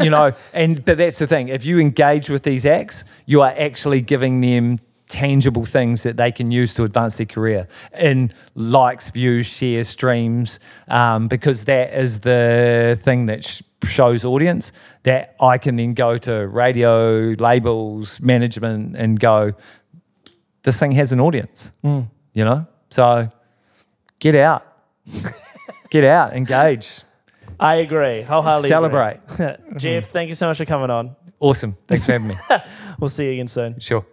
you 0.00 0.10
know. 0.10 0.32
And 0.52 0.84
but 0.84 0.98
that's 0.98 1.18
the 1.18 1.26
thing. 1.28 1.48
If 1.48 1.64
you 1.64 1.78
engage 1.78 2.28
with 2.28 2.42
these 2.42 2.66
acts, 2.66 3.04
you 3.26 3.40
are 3.42 3.54
actually 3.56 4.00
giving 4.00 4.40
them 4.40 4.80
tangible 5.08 5.64
things 5.64 6.02
that 6.04 6.16
they 6.16 6.32
can 6.32 6.50
use 6.50 6.72
to 6.74 6.84
advance 6.84 7.16
their 7.18 7.26
career 7.26 7.68
in 7.98 8.32
likes, 8.54 9.10
views, 9.10 9.46
shares, 9.46 9.88
streams, 9.88 10.58
um, 10.88 11.28
because 11.28 11.64
that 11.64 11.92
is 11.92 12.20
the 12.20 12.98
thing 13.02 13.26
that 13.26 13.44
sh- 13.44 13.62
shows 13.84 14.24
audience 14.24 14.72
that 15.02 15.34
I 15.40 15.58
can 15.58 15.76
then 15.76 15.94
go 15.94 16.16
to 16.18 16.46
radio 16.48 17.34
labels, 17.38 18.20
management, 18.20 18.96
and 18.96 19.18
go, 19.20 19.52
this 20.62 20.78
thing 20.78 20.92
has 20.92 21.12
an 21.12 21.20
audience. 21.20 21.72
you 21.82 22.08
know? 22.34 22.66
So 22.90 23.28
get 24.20 24.34
out. 24.34 24.66
get 25.90 26.04
out, 26.04 26.32
engage, 26.34 27.02
I 27.60 27.76
agree. 27.76 28.22
Wholeheartedly. 28.22 28.68
celebrate. 28.68 29.20
Jeff, 29.76 30.06
thank 30.06 30.28
you 30.28 30.34
so 30.34 30.48
much 30.48 30.58
for 30.58 30.64
coming 30.64 30.90
on. 30.90 31.14
Awesome. 31.38 31.76
Thanks 31.86 32.06
for 32.06 32.12
having 32.12 32.28
me. 32.28 32.34
We'll 32.98 33.08
see 33.08 33.26
you 33.26 33.32
again 33.32 33.48
soon. 33.48 33.80
Sure. 33.80 34.06